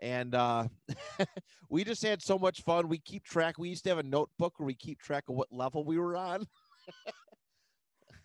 and 0.01 0.35
uh, 0.35 0.65
we 1.69 1.83
just 1.83 2.01
had 2.01 2.21
so 2.21 2.37
much 2.37 2.61
fun. 2.61 2.87
We 2.87 2.99
keep 2.99 3.23
track. 3.23 3.57
We 3.57 3.69
used 3.69 3.83
to 3.83 3.89
have 3.89 3.97
a 3.97 4.03
notebook 4.03 4.59
where 4.59 4.65
we 4.67 4.75
keep 4.75 4.99
track 4.99 5.25
of 5.29 5.35
what 5.35 5.47
level 5.51 5.83
we 5.83 5.97
were 5.97 6.15
on. 6.15 6.45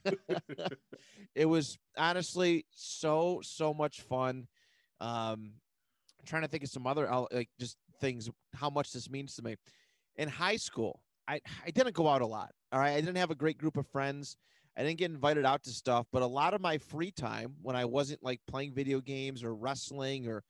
it 1.35 1.47
was 1.47 1.79
honestly 1.97 2.67
so 2.71 3.41
so 3.43 3.73
much 3.75 4.03
fun. 4.03 4.47
Um, 5.01 5.55
I'm 6.21 6.27
trying 6.27 6.43
to 6.43 6.49
think 6.49 6.65
of 6.65 6.71
some 6.71 6.87
other 6.87 7.09
like 7.33 7.49
just 7.59 7.77
things. 8.01 8.31
How 8.55 8.71
much 8.71 8.93
this 8.93 9.11
means 9.11 9.35
to 9.37 9.43
me. 9.43 9.57
In 10.17 10.29
high 10.29 10.57
school, 10.57 11.01
I 11.29 11.41
I 11.67 11.71
didn't 11.71 11.95
go 11.95 12.09
out 12.09 12.23
a 12.23 12.27
lot. 12.27 12.53
All 12.73 12.81
right, 12.81 12.93
I 12.93 13.01
didn't 13.01 13.17
have 13.17 13.31
a 13.31 13.37
great 13.37 13.59
group 13.59 13.77
of 13.77 13.87
friends. 13.89 14.37
I 14.77 14.83
didn't 14.83 14.99
get 14.99 15.11
invited 15.11 15.45
out 15.45 15.63
to 15.65 15.71
stuff, 15.71 16.07
but 16.13 16.23
a 16.23 16.27
lot 16.27 16.53
of 16.53 16.61
my 16.61 16.79
free 16.79 17.13
time 17.13 17.55
when 17.63 17.77
I 17.77 17.85
wasn't 17.85 18.23
like 18.25 18.41
playing 18.49 18.75
video 18.75 19.01
games 19.01 19.45
or 19.45 19.55
wrestling 19.55 20.27
or, 20.27 20.43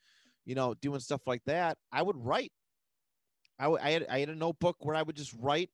you 0.46 0.54
know, 0.54 0.72
doing 0.74 1.00
stuff 1.00 1.20
like 1.26 1.42
that, 1.44 1.76
I 1.92 2.00
would 2.02 2.16
write. 2.16 2.50
I, 3.58 3.64
w- 3.64 3.80
I 3.82 3.90
had 3.90 4.06
I 4.08 4.18
had 4.20 4.28
a 4.30 4.34
notebook 4.34 4.76
where 4.80 4.96
I 4.96 5.02
would 5.02 5.16
just 5.16 5.34
write. 5.38 5.70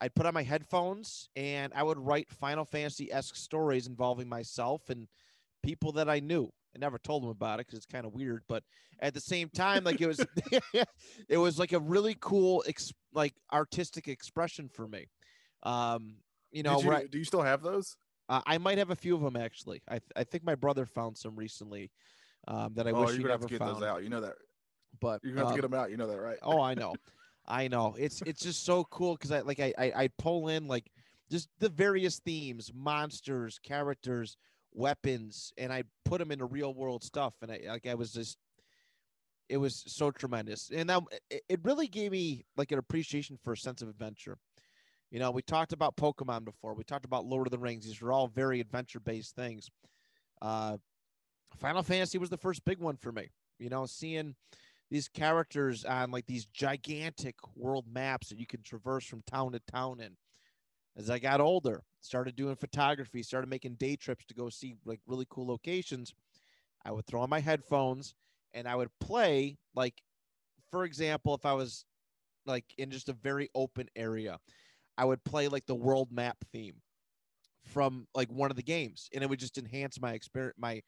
I'd 0.00 0.14
put 0.14 0.26
on 0.26 0.34
my 0.34 0.42
headphones 0.42 1.28
and 1.36 1.72
I 1.74 1.82
would 1.82 1.98
write 1.98 2.30
Final 2.30 2.64
Fantasy 2.64 3.12
esque 3.12 3.36
stories 3.36 3.86
involving 3.86 4.28
myself 4.28 4.90
and 4.90 5.06
people 5.62 5.92
that 5.92 6.08
I 6.08 6.20
knew. 6.20 6.50
I 6.74 6.78
never 6.78 6.98
told 6.98 7.22
them 7.22 7.30
about 7.30 7.60
it 7.60 7.66
because 7.66 7.76
it's 7.78 7.86
kind 7.86 8.04
of 8.04 8.12
weird, 8.12 8.42
but 8.48 8.64
at 9.00 9.14
the 9.14 9.20
same 9.20 9.48
time, 9.48 9.84
like 9.84 10.00
it 10.00 10.08
was, 10.08 10.26
it 11.28 11.38
was 11.38 11.58
like 11.58 11.72
a 11.72 11.78
really 11.78 12.16
cool, 12.20 12.64
ex- 12.66 12.92
like 13.12 13.34
artistic 13.52 14.08
expression 14.08 14.68
for 14.68 14.88
me. 14.88 15.06
Um, 15.62 16.16
you 16.50 16.62
know, 16.62 16.80
you- 16.80 16.92
I, 16.92 17.06
do 17.06 17.18
you 17.18 17.24
still 17.24 17.42
have 17.42 17.62
those? 17.62 17.96
uh, 18.28 18.40
I 18.46 18.58
might 18.58 18.78
have 18.78 18.90
a 18.90 18.96
few 18.96 19.14
of 19.14 19.22
them 19.22 19.36
actually. 19.36 19.82
I 19.88 19.98
th- 19.98 20.12
I 20.16 20.24
think 20.24 20.44
my 20.44 20.54
brother 20.54 20.86
found 20.86 21.16
some 21.16 21.36
recently 21.36 21.90
um, 22.48 22.74
that 22.74 22.86
I 22.86 22.90
oh, 22.90 23.02
wish 23.02 23.12
have 23.12 23.20
never 23.20 23.44
to 23.44 23.48
get 23.48 23.58
found. 23.58 23.76
those 23.76 23.82
out. 23.82 24.02
You 24.02 24.08
know 24.08 24.20
that. 24.20 24.34
But 25.00 25.20
You're 25.22 25.34
gonna 25.34 25.46
have 25.46 25.52
um, 25.52 25.56
to 25.56 25.62
get 25.62 25.70
them 25.70 25.78
out. 25.78 25.90
You 25.90 25.96
know 25.96 26.06
that, 26.06 26.20
right? 26.20 26.38
oh, 26.42 26.60
I 26.60 26.74
know, 26.74 26.94
I 27.46 27.68
know. 27.68 27.94
It's 27.98 28.22
it's 28.22 28.42
just 28.42 28.64
so 28.64 28.84
cool 28.84 29.14
because 29.14 29.30
I 29.30 29.40
like 29.40 29.60
I, 29.60 29.72
I 29.78 29.92
I 29.96 30.08
pull 30.18 30.48
in 30.48 30.66
like 30.66 30.90
just 31.30 31.48
the 31.58 31.68
various 31.68 32.18
themes, 32.18 32.70
monsters, 32.74 33.58
characters, 33.62 34.36
weapons, 34.72 35.52
and 35.56 35.72
I 35.72 35.84
put 36.04 36.18
them 36.18 36.30
into 36.30 36.44
real 36.44 36.74
world 36.74 37.02
stuff. 37.02 37.34
And 37.42 37.50
I 37.50 37.60
like 37.68 37.86
I 37.86 37.94
was 37.94 38.12
just, 38.12 38.38
it 39.48 39.56
was 39.56 39.84
so 39.86 40.10
tremendous, 40.10 40.70
and 40.74 40.88
that 40.90 41.02
it, 41.48 41.60
really 41.62 41.86
gave 41.86 42.12
me 42.12 42.44
like 42.56 42.72
an 42.72 42.78
appreciation 42.78 43.38
for 43.42 43.52
a 43.52 43.56
sense 43.56 43.82
of 43.82 43.88
adventure. 43.88 44.38
You 45.10 45.20
know, 45.20 45.30
we 45.30 45.42
talked 45.42 45.72
about 45.72 45.96
Pokemon 45.96 46.44
before. 46.44 46.74
We 46.74 46.82
talked 46.82 47.04
about 47.04 47.24
Lord 47.26 47.46
of 47.46 47.50
the 47.52 47.58
Rings. 47.58 47.84
These 47.84 48.02
are 48.02 48.12
all 48.12 48.26
very 48.26 48.60
adventure 48.60 49.00
based 49.00 49.36
things. 49.36 49.70
Uh, 50.42 50.78
Final 51.58 51.82
Fantasy 51.82 52.18
was 52.18 52.30
the 52.30 52.36
first 52.36 52.64
big 52.64 52.78
one 52.78 52.96
for 52.96 53.12
me. 53.12 53.30
You 53.58 53.68
know, 53.68 53.86
seeing 53.86 54.34
these 54.94 55.08
characters 55.08 55.84
on 55.84 56.12
like 56.12 56.24
these 56.26 56.46
gigantic 56.46 57.34
world 57.56 57.84
maps 57.92 58.28
that 58.28 58.38
you 58.38 58.46
can 58.46 58.62
traverse 58.62 59.04
from 59.04 59.22
town 59.26 59.50
to 59.50 59.58
town 59.72 59.98
in. 59.98 60.16
As 60.96 61.10
I 61.10 61.18
got 61.18 61.40
older, 61.40 61.82
started 62.00 62.36
doing 62.36 62.54
photography, 62.54 63.24
started 63.24 63.50
making 63.50 63.74
day 63.74 63.96
trips 63.96 64.24
to 64.26 64.34
go 64.34 64.48
see 64.48 64.76
like 64.84 65.00
really 65.08 65.26
cool 65.28 65.48
locations. 65.48 66.14
I 66.84 66.92
would 66.92 67.06
throw 67.06 67.22
on 67.22 67.28
my 67.28 67.40
headphones 67.40 68.14
and 68.52 68.68
I 68.68 68.76
would 68.76 68.90
play 69.00 69.56
like, 69.74 70.00
for 70.70 70.84
example, 70.84 71.34
if 71.34 71.44
I 71.44 71.54
was 71.54 71.84
like 72.46 72.66
in 72.78 72.92
just 72.92 73.08
a 73.08 73.14
very 73.14 73.48
open 73.52 73.88
area, 73.96 74.38
I 74.96 75.06
would 75.06 75.24
play 75.24 75.48
like 75.48 75.66
the 75.66 75.74
world 75.74 76.12
map 76.12 76.36
theme 76.52 76.76
from 77.64 78.06
like 78.14 78.30
one 78.30 78.52
of 78.52 78.56
the 78.56 78.62
games, 78.62 79.08
and 79.12 79.24
it 79.24 79.26
would 79.28 79.40
just 79.40 79.58
enhance 79.58 80.00
my 80.00 80.12
experience, 80.12 80.54
my 80.56 80.82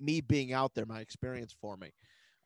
me 0.00 0.22
being 0.22 0.54
out 0.54 0.72
there, 0.74 0.86
my 0.86 1.00
experience 1.00 1.54
for 1.60 1.76
me. 1.76 1.90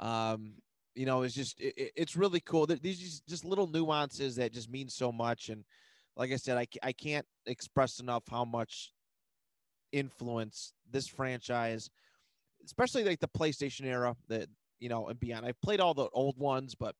Um, 0.00 0.54
you 0.96 1.06
know, 1.06 1.22
it's 1.22 1.34
just 1.34 1.60
it, 1.60 1.74
it- 1.78 1.92
it's 1.96 2.16
really 2.16 2.40
cool. 2.40 2.66
These 2.66 3.00
just, 3.00 3.28
just 3.28 3.44
little 3.44 3.68
nuances 3.68 4.36
that 4.36 4.52
just 4.52 4.70
mean 4.70 4.88
so 4.88 5.12
much, 5.12 5.50
and 5.50 5.64
like 6.16 6.32
I 6.32 6.36
said, 6.36 6.58
I 6.58 6.66
I 6.82 6.92
can't 6.92 7.26
express 7.46 8.00
enough 8.00 8.24
how 8.30 8.44
much 8.44 8.92
influence 9.92 10.72
this 10.90 11.06
franchise, 11.06 11.90
especially 12.64 13.04
like 13.04 13.20
the 13.20 13.28
PlayStation 13.28 13.84
era, 13.86 14.16
that 14.28 14.48
you 14.78 14.88
know, 14.88 15.08
and 15.08 15.18
beyond. 15.20 15.46
I've 15.46 15.60
played 15.62 15.80
all 15.80 15.94
the 15.94 16.08
old 16.12 16.38
ones, 16.38 16.74
but 16.74 16.94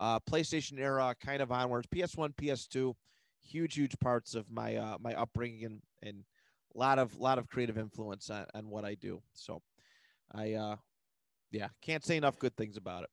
uh, 0.00 0.20
PlayStation 0.20 0.78
era 0.78 1.14
kind 1.24 1.42
of 1.42 1.52
onwards, 1.52 1.86
PS1, 1.90 2.34
PS2, 2.34 2.96
huge, 3.42 3.74
huge 3.74 3.98
parts 4.00 4.34
of 4.34 4.50
my 4.50 4.76
uh, 4.76 4.96
my 5.00 5.14
upbringing 5.14 5.64
and 5.64 5.82
and 6.02 6.24
a 6.74 6.78
lot 6.78 6.98
of 6.98 7.16
lot 7.18 7.38
of 7.38 7.48
creative 7.48 7.78
influence 7.78 8.30
on, 8.30 8.46
on 8.54 8.68
what 8.70 8.84
I 8.84 8.94
do. 8.94 9.22
So, 9.34 9.62
I 10.34 10.54
uh, 10.54 10.76
yeah, 11.50 11.68
can't 11.82 12.04
say 12.04 12.16
enough 12.16 12.38
good 12.38 12.56
things 12.56 12.76
about 12.76 13.04
it. 13.04 13.10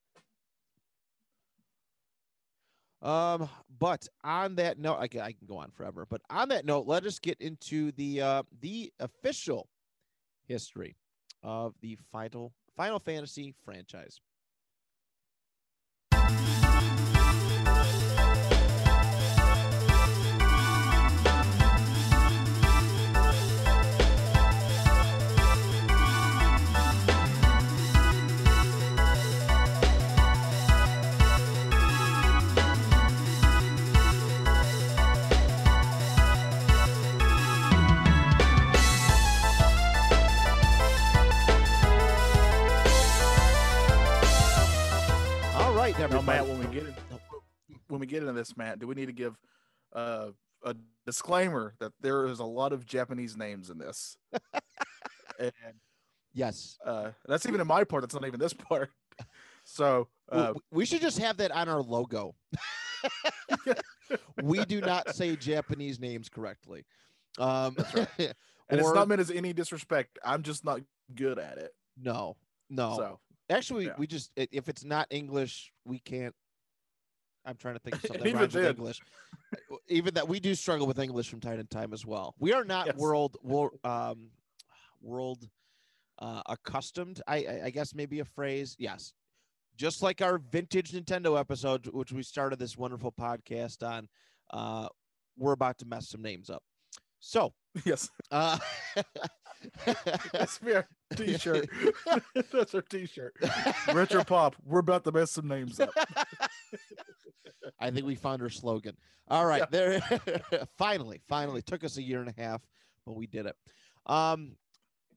Um, 3.01 3.49
but 3.79 4.07
on 4.23 4.55
that 4.55 4.79
note, 4.79 4.97
I 4.99 5.07
can, 5.07 5.21
I 5.21 5.31
can 5.31 5.47
go 5.47 5.57
on 5.57 5.71
forever. 5.71 6.05
But 6.09 6.21
on 6.29 6.49
that 6.49 6.65
note, 6.65 6.87
let 6.87 7.05
us 7.05 7.19
get 7.19 7.39
into 7.39 7.91
the 7.93 8.21
uh, 8.21 8.43
the 8.61 8.91
official 8.99 9.69
history 10.47 10.95
of 11.43 11.75
the 11.81 11.97
Final 12.11 12.53
Final 12.75 12.99
Fantasy 12.99 13.53
franchise. 13.63 14.19
Right, 46.05 46.13
Now. 46.13 46.21
Matt, 46.21 46.47
when 46.47 46.59
we 46.59 46.65
get 46.67 46.83
in, 46.83 46.93
when 47.87 47.99
we 47.99 48.05
get 48.05 48.21
into 48.21 48.33
this, 48.33 48.55
Matt, 48.55 48.77
do 48.77 48.85
we 48.85 48.93
need 48.93 49.07
to 49.07 49.11
give 49.11 49.35
uh, 49.91 50.27
a 50.63 50.75
disclaimer 51.03 51.73
that 51.79 51.93
there 51.99 52.27
is 52.27 52.37
a 52.37 52.43
lot 52.43 52.73
of 52.73 52.85
Japanese 52.85 53.35
names 53.35 53.71
in 53.71 53.79
this, 53.79 54.15
and 55.39 55.51
yes, 56.31 56.77
uh, 56.85 57.09
that's 57.27 57.47
even 57.47 57.59
in 57.59 57.65
my 57.65 57.83
part. 57.83 58.03
That's 58.03 58.13
not 58.13 58.23
even 58.23 58.39
this 58.39 58.53
part. 58.53 58.91
So 59.63 60.07
uh, 60.31 60.47
w- 60.47 60.61
we 60.69 60.85
should 60.85 61.01
just 61.01 61.17
have 61.17 61.37
that 61.37 61.49
on 61.49 61.67
our 61.67 61.81
logo. 61.81 62.35
we 64.43 64.63
do 64.65 64.81
not 64.81 65.15
say 65.15 65.35
Japanese 65.35 65.99
names 65.99 66.29
correctly. 66.29 66.85
Um, 67.39 67.75
and 68.19 68.35
it's 68.69 68.93
not 68.93 69.07
meant 69.07 69.21
as 69.21 69.31
any 69.31 69.53
disrespect. 69.53 70.19
I'm 70.23 70.43
just 70.43 70.63
not 70.63 70.81
good 71.15 71.39
at 71.39 71.57
it. 71.57 71.71
no, 71.99 72.35
no. 72.69 72.93
So 72.95 73.19
Actually, 73.49 73.85
yeah. 73.85 73.93
we 73.97 74.07
just 74.07 74.31
if 74.35 74.69
it's 74.69 74.83
not 74.83 75.07
English, 75.09 75.71
we 75.85 75.99
can't. 75.99 76.33
I'm 77.45 77.55
trying 77.55 77.75
to 77.75 77.79
think 77.79 77.95
of 77.97 78.01
something 78.07 78.27
Even 78.27 78.41
with. 78.41 78.55
English. 78.55 79.01
Even 79.87 80.13
that 80.15 80.27
we 80.27 80.39
do 80.39 80.55
struggle 80.55 80.87
with 80.87 80.99
English 80.99 81.29
from 81.29 81.39
time 81.39 81.57
to 81.57 81.63
time 81.63 81.93
as 81.93 82.05
well. 82.05 82.33
We 82.39 82.53
are 82.53 82.63
not 82.63 82.87
Yes. 82.87 82.95
world 82.97 83.37
world 83.43 83.79
um, 83.83 84.31
world 85.01 85.47
uh, 86.19 86.41
accustomed. 86.47 87.21
I, 87.27 87.37
I 87.37 87.61
I 87.65 87.69
guess 87.69 87.93
maybe 87.93 88.19
a 88.19 88.25
phrase. 88.25 88.75
Yes, 88.79 89.13
just 89.77 90.01
like 90.01 90.21
our 90.21 90.39
vintage 90.39 90.91
Nintendo 90.91 91.39
episode, 91.39 91.87
which 91.93 92.11
we 92.11 92.23
started 92.23 92.57
this 92.59 92.77
wonderful 92.77 93.11
podcast 93.11 93.87
on. 93.87 94.07
Uh, 94.51 94.87
we're 95.37 95.53
about 95.53 95.77
to 95.79 95.85
mess 95.85 96.09
some 96.09 96.21
names 96.21 96.49
up. 96.49 96.63
So, 97.27 97.53
yes, 97.85 98.07
uh, 98.29 98.59
that's 100.31 100.59
our 100.63 100.87
T-shirt. 101.15 101.67
that's 102.51 102.75
our 102.75 102.83
T-shirt. 102.83 103.35
Retro 103.91 104.23
Pop. 104.23 104.55
We're 104.63 104.77
about 104.77 105.03
to 105.05 105.11
mess 105.11 105.31
some 105.31 105.47
names 105.47 105.79
up. 105.79 105.89
I 107.79 107.89
think 107.89 108.05
we 108.05 108.13
found 108.13 108.43
our 108.43 108.49
slogan. 108.51 108.95
All 109.27 109.47
right, 109.47 109.69
there. 109.71 110.01
finally, 110.77 111.19
finally, 111.27 111.63
took 111.63 111.83
us 111.83 111.97
a 111.97 112.03
year 112.03 112.19
and 112.19 112.29
a 112.29 112.39
half, 112.39 112.61
but 113.07 113.15
we 113.15 113.25
did 113.25 113.47
it. 113.47 113.55
Um, 114.05 114.55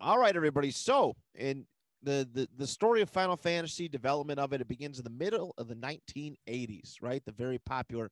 all 0.01 0.19
right, 0.19 0.35
everybody. 0.35 0.71
So, 0.71 1.15
in 1.35 1.67
the, 2.03 2.27
the 2.33 2.49
the 2.57 2.67
story 2.67 3.03
of 3.03 3.11
Final 3.11 3.37
Fantasy 3.37 3.87
development 3.87 4.41
of 4.41 4.55
it 4.55 4.63
it 4.63 4.69
begins 4.69 4.97
in 4.97 5.05
the 5.05 5.11
middle 5.11 5.53
of 5.59 5.69
the 5.69 5.75
1980s, 5.75 7.03
right? 7.03 7.23
The 7.27 7.33
very 7.33 7.59
popular 7.59 8.11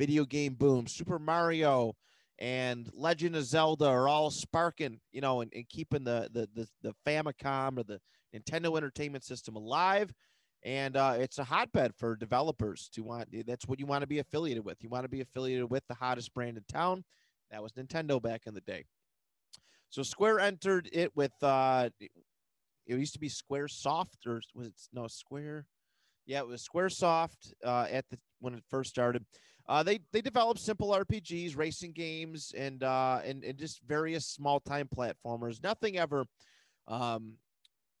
video 0.00 0.24
game 0.24 0.54
boom. 0.54 0.88
Super 0.88 1.20
Mario 1.20 1.94
and 2.38 2.88
Legend 2.92 3.36
of 3.36 3.44
Zelda 3.44 3.86
are 3.86 4.08
all 4.08 4.30
sparking, 4.30 5.00
you 5.12 5.20
know, 5.20 5.40
and, 5.40 5.52
and 5.54 5.68
keeping 5.68 6.04
the, 6.04 6.28
the 6.32 6.48
the 6.54 6.68
the 6.82 6.94
Famicom 7.06 7.78
or 7.78 7.84
the 7.84 8.00
Nintendo 8.34 8.76
Entertainment 8.76 9.24
System 9.24 9.56
alive. 9.56 10.12
And 10.62 10.96
uh, 10.96 11.16
it's 11.18 11.38
a 11.38 11.44
hotbed 11.44 11.92
for 11.96 12.16
developers 12.16 12.88
to 12.94 13.02
want. 13.02 13.28
That's 13.46 13.68
what 13.68 13.78
you 13.78 13.86
want 13.86 14.00
to 14.00 14.06
be 14.06 14.18
affiliated 14.18 14.64
with. 14.64 14.82
You 14.82 14.88
want 14.88 15.04
to 15.04 15.08
be 15.08 15.20
affiliated 15.20 15.70
with 15.70 15.84
the 15.86 15.94
hottest 15.94 16.34
brand 16.34 16.56
in 16.56 16.64
town. 16.68 17.04
That 17.50 17.62
was 17.62 17.72
Nintendo 17.72 18.20
back 18.20 18.42
in 18.46 18.54
the 18.54 18.62
day. 18.62 18.84
So 19.90 20.02
Square 20.02 20.40
entered 20.40 20.88
it 20.92 21.14
with 21.14 21.32
uh, 21.42 21.90
it 22.00 22.10
used 22.86 23.12
to 23.14 23.20
be 23.20 23.28
Square 23.28 23.68
Soft 23.68 24.26
or 24.26 24.40
was 24.54 24.68
it 24.68 24.74
no 24.92 25.06
Square? 25.06 25.66
Yeah, 26.26 26.40
it 26.40 26.48
was 26.48 26.62
Square 26.62 26.90
Soft 26.90 27.54
uh, 27.64 27.86
at 27.90 28.04
the 28.10 28.18
when 28.40 28.54
it 28.54 28.64
first 28.68 28.90
started. 28.90 29.24
Uh, 29.68 29.82
they 29.82 29.98
they 30.12 30.20
developed 30.20 30.60
simple 30.60 30.90
RPGs, 30.90 31.56
racing 31.56 31.92
games, 31.92 32.52
and 32.56 32.82
uh, 32.82 33.20
and 33.24 33.42
and 33.42 33.58
just 33.58 33.80
various 33.82 34.26
small 34.26 34.60
time 34.60 34.88
platformers. 34.94 35.62
Nothing 35.62 35.98
ever 35.98 36.24
um, 36.86 37.34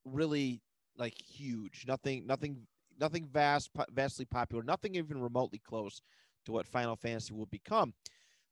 really 0.04 0.60
like 0.96 1.14
huge. 1.20 1.84
Nothing 1.88 2.26
nothing 2.26 2.58
nothing 3.00 3.26
vast 3.32 3.70
vastly 3.90 4.26
popular. 4.26 4.62
Nothing 4.62 4.94
even 4.94 5.20
remotely 5.20 5.58
close 5.58 6.00
to 6.44 6.52
what 6.52 6.66
Final 6.66 6.94
Fantasy 6.96 7.34
will 7.34 7.46
become. 7.46 7.92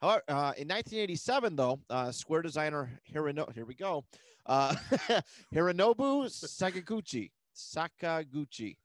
However, 0.03 0.23
uh, 0.29 0.53
in 0.59 0.69
1987, 0.69 1.57
though, 1.57 1.81
uh, 1.89 2.11
Square 2.11 2.43
designer 2.43 2.91
Hirono, 3.11 3.51
here 3.55 3.65
we 3.65 3.75
go, 3.75 4.05
uh, 4.45 4.75
Hironobu 5.55 6.27
Sakaguchi, 6.27 7.31
Sakaguchi, 7.57 8.77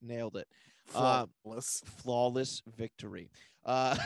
nailed 0.00 0.36
it. 0.36 0.48
Uh, 0.94 1.26
flawless, 1.42 1.82
flawless 2.02 2.62
victory. 2.76 3.30
Uh, 3.64 3.96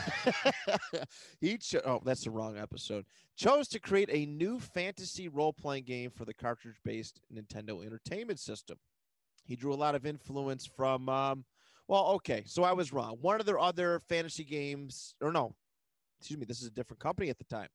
he 1.41 1.57
cho- 1.57 1.81
oh, 1.85 2.01
that's 2.03 2.23
the 2.23 2.31
wrong 2.31 2.57
episode. 2.57 3.05
Chose 3.35 3.67
to 3.69 3.79
create 3.79 4.09
a 4.11 4.25
new 4.25 4.59
fantasy 4.59 5.27
role-playing 5.27 5.83
game 5.83 6.11
for 6.11 6.25
the 6.25 6.33
cartridge-based 6.33 7.21
Nintendo 7.33 7.85
Entertainment 7.85 8.39
System. 8.39 8.77
He 9.45 9.55
drew 9.55 9.73
a 9.73 9.75
lot 9.75 9.95
of 9.95 10.05
influence 10.05 10.65
from. 10.65 11.09
Um, 11.09 11.45
well, 11.87 12.05
okay, 12.05 12.43
so 12.45 12.63
I 12.63 12.73
was 12.73 12.93
wrong. 12.93 13.17
One 13.19 13.39
of 13.39 13.47
their 13.47 13.57
other 13.57 13.99
fantasy 14.07 14.43
games, 14.43 15.15
or 15.21 15.31
no, 15.31 15.55
excuse 16.19 16.39
me, 16.39 16.45
this 16.45 16.61
is 16.61 16.67
a 16.67 16.71
different 16.71 16.99
company 16.99 17.29
at 17.29 17.39
the 17.39 17.45
time. 17.45 17.69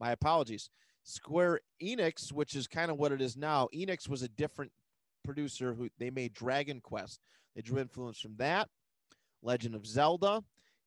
My 0.00 0.12
apologies. 0.12 0.70
Square 1.04 1.60
Enix, 1.82 2.32
which 2.32 2.54
is 2.54 2.66
kind 2.66 2.90
of 2.90 2.98
what 2.98 3.12
it 3.12 3.20
is 3.20 3.36
now. 3.36 3.68
Enix 3.74 4.08
was 4.08 4.22
a 4.22 4.28
different 4.28 4.72
producer 5.24 5.74
who 5.74 5.88
they 5.98 6.10
made 6.10 6.32
Dragon 6.32 6.80
Quest. 6.80 7.20
They 7.54 7.62
drew 7.62 7.78
influence 7.78 8.20
from 8.20 8.36
that, 8.36 8.68
Legend 9.42 9.74
of 9.74 9.86
Zelda, 9.86 10.42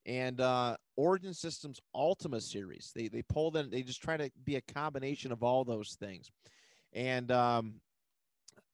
and 0.05 0.41
uh, 0.41 0.75
Origin 0.95 1.33
Systems 1.33 1.79
Ultima 1.93 2.41
series. 2.41 2.91
They 2.95 3.07
they 3.07 3.21
pulled 3.23 3.57
in. 3.57 3.69
They 3.69 3.83
just 3.83 4.01
try 4.01 4.17
to 4.17 4.29
be 4.43 4.55
a 4.55 4.61
combination 4.61 5.31
of 5.31 5.43
all 5.43 5.63
those 5.63 5.95
things, 5.99 6.31
and 6.93 7.31
um, 7.31 7.75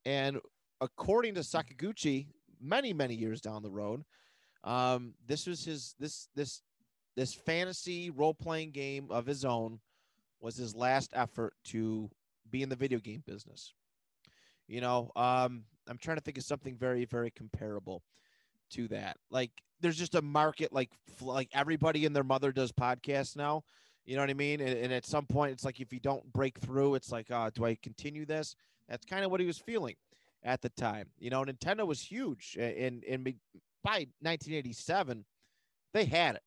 and 0.05 0.39
according 0.81 1.35
to 1.35 1.41
Sakaguchi, 1.41 2.27
many 2.61 2.93
many 2.93 3.15
years 3.15 3.41
down 3.41 3.63
the 3.63 3.71
road, 3.71 4.03
um, 4.63 5.13
this 5.25 5.47
was 5.47 5.63
his 5.63 5.95
this 5.99 6.29
this 6.35 6.61
this 7.15 7.33
fantasy 7.33 8.09
role 8.09 8.33
playing 8.33 8.71
game 8.71 9.07
of 9.09 9.25
his 9.25 9.43
own 9.43 9.79
was 10.39 10.55
his 10.55 10.75
last 10.75 11.11
effort 11.15 11.53
to 11.63 12.09
be 12.49 12.61
in 12.61 12.69
the 12.69 12.75
video 12.75 12.99
game 12.99 13.23
business. 13.25 13.73
You 14.67 14.81
know, 14.81 15.11
um, 15.15 15.63
I'm 15.87 15.97
trying 15.97 16.17
to 16.17 16.23
think 16.23 16.37
of 16.37 16.43
something 16.43 16.75
very, 16.75 17.05
very 17.05 17.31
comparable 17.31 18.03
to 18.71 18.87
that. 18.89 19.17
Like, 19.29 19.51
there's 19.79 19.97
just 19.97 20.15
a 20.15 20.21
market 20.21 20.73
like 20.73 20.89
like 21.21 21.49
everybody 21.53 22.05
and 22.05 22.15
their 22.15 22.23
mother 22.23 22.51
does 22.51 22.71
podcasts 22.71 23.35
now. 23.35 23.63
You 24.05 24.15
know 24.15 24.21
what 24.21 24.29
I 24.29 24.35
mean? 24.35 24.61
And, 24.61 24.77
and 24.77 24.93
at 24.93 25.05
some 25.05 25.25
point, 25.25 25.51
it's 25.51 25.65
like 25.65 25.79
if 25.79 25.91
you 25.91 25.99
don't 25.99 26.31
break 26.33 26.57
through, 26.59 26.95
it's 26.95 27.11
like, 27.11 27.29
uh, 27.29 27.49
do 27.53 27.65
I 27.65 27.75
continue 27.75 28.25
this? 28.25 28.55
That's 28.87 29.05
kind 29.05 29.25
of 29.25 29.31
what 29.31 29.41
he 29.41 29.45
was 29.45 29.57
feeling 29.57 29.95
at 30.43 30.61
the 30.61 30.69
time. 30.69 31.07
You 31.19 31.29
know, 31.29 31.43
Nintendo 31.43 31.85
was 31.85 32.01
huge, 32.01 32.57
and 32.59 33.03
and 33.03 33.23
by 33.83 34.07
1987, 34.21 35.25
they 35.93 36.05
had 36.05 36.35
it 36.35 36.43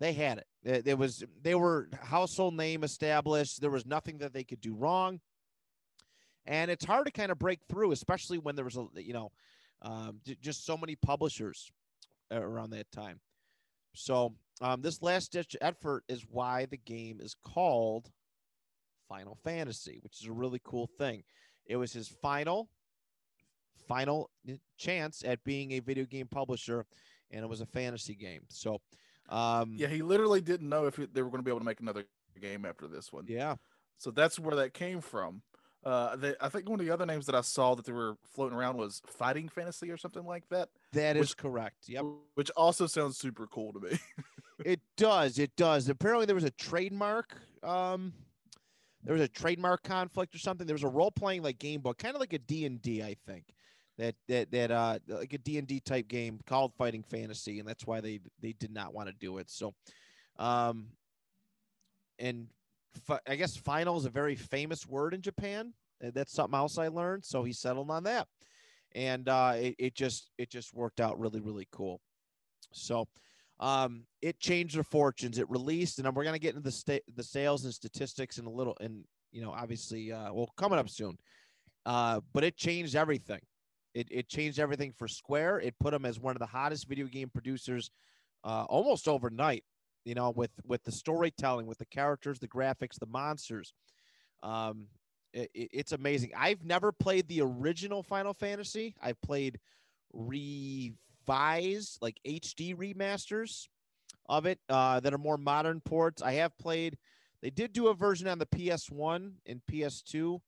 they 0.00 0.12
had 0.12 0.42
it. 0.64 0.84
There 0.84 0.96
was 0.96 1.24
they 1.42 1.54
were 1.54 1.88
household 2.02 2.54
name 2.54 2.84
established. 2.84 3.60
There 3.60 3.70
was 3.70 3.86
nothing 3.86 4.18
that 4.18 4.32
they 4.32 4.44
could 4.44 4.60
do 4.60 4.74
wrong, 4.74 5.20
and 6.46 6.70
it's 6.70 6.84
hard 6.84 7.06
to 7.06 7.12
kind 7.12 7.30
of 7.30 7.38
break 7.38 7.60
through, 7.68 7.92
especially 7.92 8.38
when 8.38 8.56
there 8.56 8.64
was 8.64 8.76
a 8.76 8.86
you 8.96 9.12
know 9.12 9.30
um, 9.84 10.20
just 10.40 10.64
so 10.64 10.76
many 10.76 10.96
publishers 10.96 11.70
around 12.32 12.70
that 12.70 12.90
time. 12.90 13.20
So 13.94 14.34
um, 14.60 14.82
this 14.82 15.02
last 15.02 15.32
ditch 15.32 15.56
effort 15.60 16.04
is 16.08 16.24
why 16.28 16.66
the 16.66 16.76
game 16.78 17.20
is 17.20 17.36
called 17.44 18.10
Final 19.08 19.38
Fantasy, 19.44 20.00
which 20.02 20.20
is 20.20 20.26
a 20.26 20.32
really 20.32 20.60
cool 20.64 20.88
thing. 20.98 21.22
It 21.66 21.76
was 21.76 21.92
his 21.92 22.08
final 22.08 22.68
final 23.86 24.30
chance 24.78 25.22
at 25.26 25.44
being 25.44 25.72
a 25.72 25.80
video 25.80 26.06
game 26.06 26.26
publisher, 26.26 26.86
and 27.30 27.44
it 27.44 27.48
was 27.48 27.60
a 27.60 27.66
fantasy 27.66 28.14
game. 28.14 28.42
So 28.48 28.80
um, 29.28 29.74
yeah, 29.76 29.88
he 29.88 30.02
literally 30.02 30.40
didn't 30.40 30.68
know 30.68 30.86
if 30.86 30.96
they 30.96 31.22
were 31.22 31.30
going 31.30 31.40
to 31.40 31.44
be 31.44 31.50
able 31.50 31.60
to 31.60 31.66
make 31.66 31.80
another 31.80 32.04
game 32.40 32.64
after 32.64 32.86
this 32.88 33.12
one. 33.12 33.24
Yeah. 33.28 33.56
So 33.98 34.10
that's 34.10 34.38
where 34.38 34.56
that 34.56 34.74
came 34.74 35.00
from. 35.00 35.42
Uh, 35.84 36.16
they, 36.16 36.34
I 36.40 36.48
think 36.48 36.68
one 36.68 36.80
of 36.80 36.86
the 36.86 36.92
other 36.92 37.04
names 37.04 37.26
that 37.26 37.34
I 37.34 37.42
saw 37.42 37.74
that 37.74 37.84
they 37.84 37.92
were 37.92 38.16
floating 38.34 38.56
around 38.56 38.78
was 38.78 39.02
Fighting 39.06 39.48
Fantasy 39.48 39.90
or 39.90 39.96
something 39.96 40.24
like 40.24 40.48
that. 40.48 40.70
That 40.92 41.16
which, 41.16 41.28
is 41.28 41.34
correct. 41.34 41.88
Yep. 41.88 42.04
Which 42.34 42.50
also 42.56 42.86
sounds 42.86 43.18
super 43.18 43.46
cool 43.46 43.72
to 43.74 43.80
me. 43.80 43.98
it 44.64 44.80
does. 44.96 45.38
It 45.38 45.54
does. 45.56 45.88
Apparently, 45.88 46.24
there 46.24 46.34
was 46.34 46.44
a 46.44 46.50
trademark. 46.50 47.36
Um, 47.62 48.14
there 49.02 49.12
was 49.12 49.22
a 49.22 49.28
trademark 49.28 49.82
conflict 49.82 50.34
or 50.34 50.38
something. 50.38 50.66
There 50.66 50.74
was 50.74 50.84
a 50.84 50.88
role 50.88 51.10
playing 51.10 51.42
like 51.42 51.58
game 51.58 51.82
book, 51.82 51.98
kind 51.98 52.14
of 52.14 52.20
like 52.20 52.32
a 52.32 52.38
D 52.38 52.64
and 52.64 52.80
D, 52.80 53.02
I 53.02 53.16
think 53.26 53.44
that 53.98 54.14
that 54.28 54.50
that 54.50 54.70
uh 54.70 54.98
like 55.06 55.32
a 55.32 55.38
D&D 55.38 55.80
type 55.80 56.08
game 56.08 56.40
called 56.46 56.74
Fighting 56.74 57.02
Fantasy 57.02 57.60
and 57.60 57.68
that's 57.68 57.86
why 57.86 58.00
they 58.00 58.20
they 58.40 58.52
did 58.52 58.72
not 58.72 58.92
want 58.92 59.08
to 59.08 59.14
do 59.14 59.38
it. 59.38 59.50
So 59.50 59.74
um 60.38 60.88
and 62.18 62.48
I 63.26 63.36
guess 63.36 63.56
final 63.56 63.96
is 63.96 64.04
a 64.04 64.10
very 64.10 64.36
famous 64.36 64.86
word 64.86 65.14
in 65.14 65.22
Japan. 65.22 65.72
Uh, 66.04 66.10
that's 66.14 66.32
something 66.32 66.56
else 66.56 66.78
I 66.78 66.88
learned, 66.88 67.24
so 67.24 67.44
he 67.44 67.52
settled 67.52 67.90
on 67.90 68.04
that. 68.04 68.26
And 68.94 69.28
uh 69.28 69.54
it, 69.56 69.74
it 69.78 69.94
just 69.94 70.30
it 70.38 70.50
just 70.50 70.72
worked 70.72 71.00
out 71.00 71.18
really 71.18 71.40
really 71.40 71.66
cool. 71.72 72.00
So 72.72 73.08
um 73.58 74.04
it 74.22 74.38
changed 74.38 74.76
their 74.76 74.84
fortunes. 74.84 75.38
It 75.38 75.50
released 75.50 75.98
and 75.98 76.14
we're 76.14 76.22
going 76.24 76.34
to 76.34 76.40
get 76.40 76.54
into 76.54 76.62
the 76.62 76.70
state 76.70 77.02
the 77.14 77.24
sales 77.24 77.64
and 77.64 77.74
statistics 77.74 78.38
in 78.38 78.46
a 78.46 78.50
little 78.50 78.76
and 78.80 79.04
you 79.32 79.42
know 79.42 79.50
obviously 79.50 80.12
uh 80.12 80.32
well 80.32 80.50
coming 80.56 80.78
up 80.78 80.88
soon. 80.88 81.18
Uh, 81.86 82.20
but 82.32 82.44
it 82.44 82.56
changed 82.56 82.96
everything. 82.96 83.40
It, 83.94 84.08
it 84.10 84.28
changed 84.28 84.58
everything 84.58 84.92
for 84.92 85.06
Square. 85.06 85.60
It 85.60 85.78
put 85.78 85.92
them 85.92 86.04
as 86.04 86.18
one 86.18 86.34
of 86.34 86.40
the 86.40 86.46
hottest 86.46 86.88
video 86.88 87.06
game 87.06 87.30
producers 87.30 87.90
uh, 88.42 88.64
almost 88.68 89.06
overnight. 89.06 89.64
You 90.04 90.14
know, 90.14 90.30
with 90.30 90.50
with 90.66 90.84
the 90.84 90.92
storytelling, 90.92 91.66
with 91.66 91.78
the 91.78 91.86
characters, 91.86 92.38
the 92.38 92.48
graphics, 92.48 92.98
the 92.98 93.06
monsters. 93.06 93.72
Um, 94.42 94.86
it, 95.32 95.50
it's 95.54 95.92
amazing. 95.92 96.32
I've 96.36 96.64
never 96.64 96.92
played 96.92 97.28
the 97.28 97.40
original 97.40 98.02
Final 98.02 98.34
Fantasy. 98.34 98.94
I've 99.02 99.20
played 99.22 99.58
revised, 100.12 101.98
like 102.00 102.18
HD 102.26 102.76
remasters 102.76 103.68
of 104.28 104.46
it 104.46 104.58
uh, 104.68 105.00
that 105.00 105.12
are 105.12 105.18
more 105.18 105.38
modern 105.38 105.80
ports. 105.80 106.22
I 106.22 106.32
have 106.34 106.56
played. 106.58 106.96
They 107.42 107.50
did 107.50 107.72
do 107.72 107.88
a 107.88 107.94
version 107.94 108.26
on 108.28 108.38
the 108.38 108.46
PS1 108.46 109.32
and 109.46 109.60
PS2, 109.70 110.40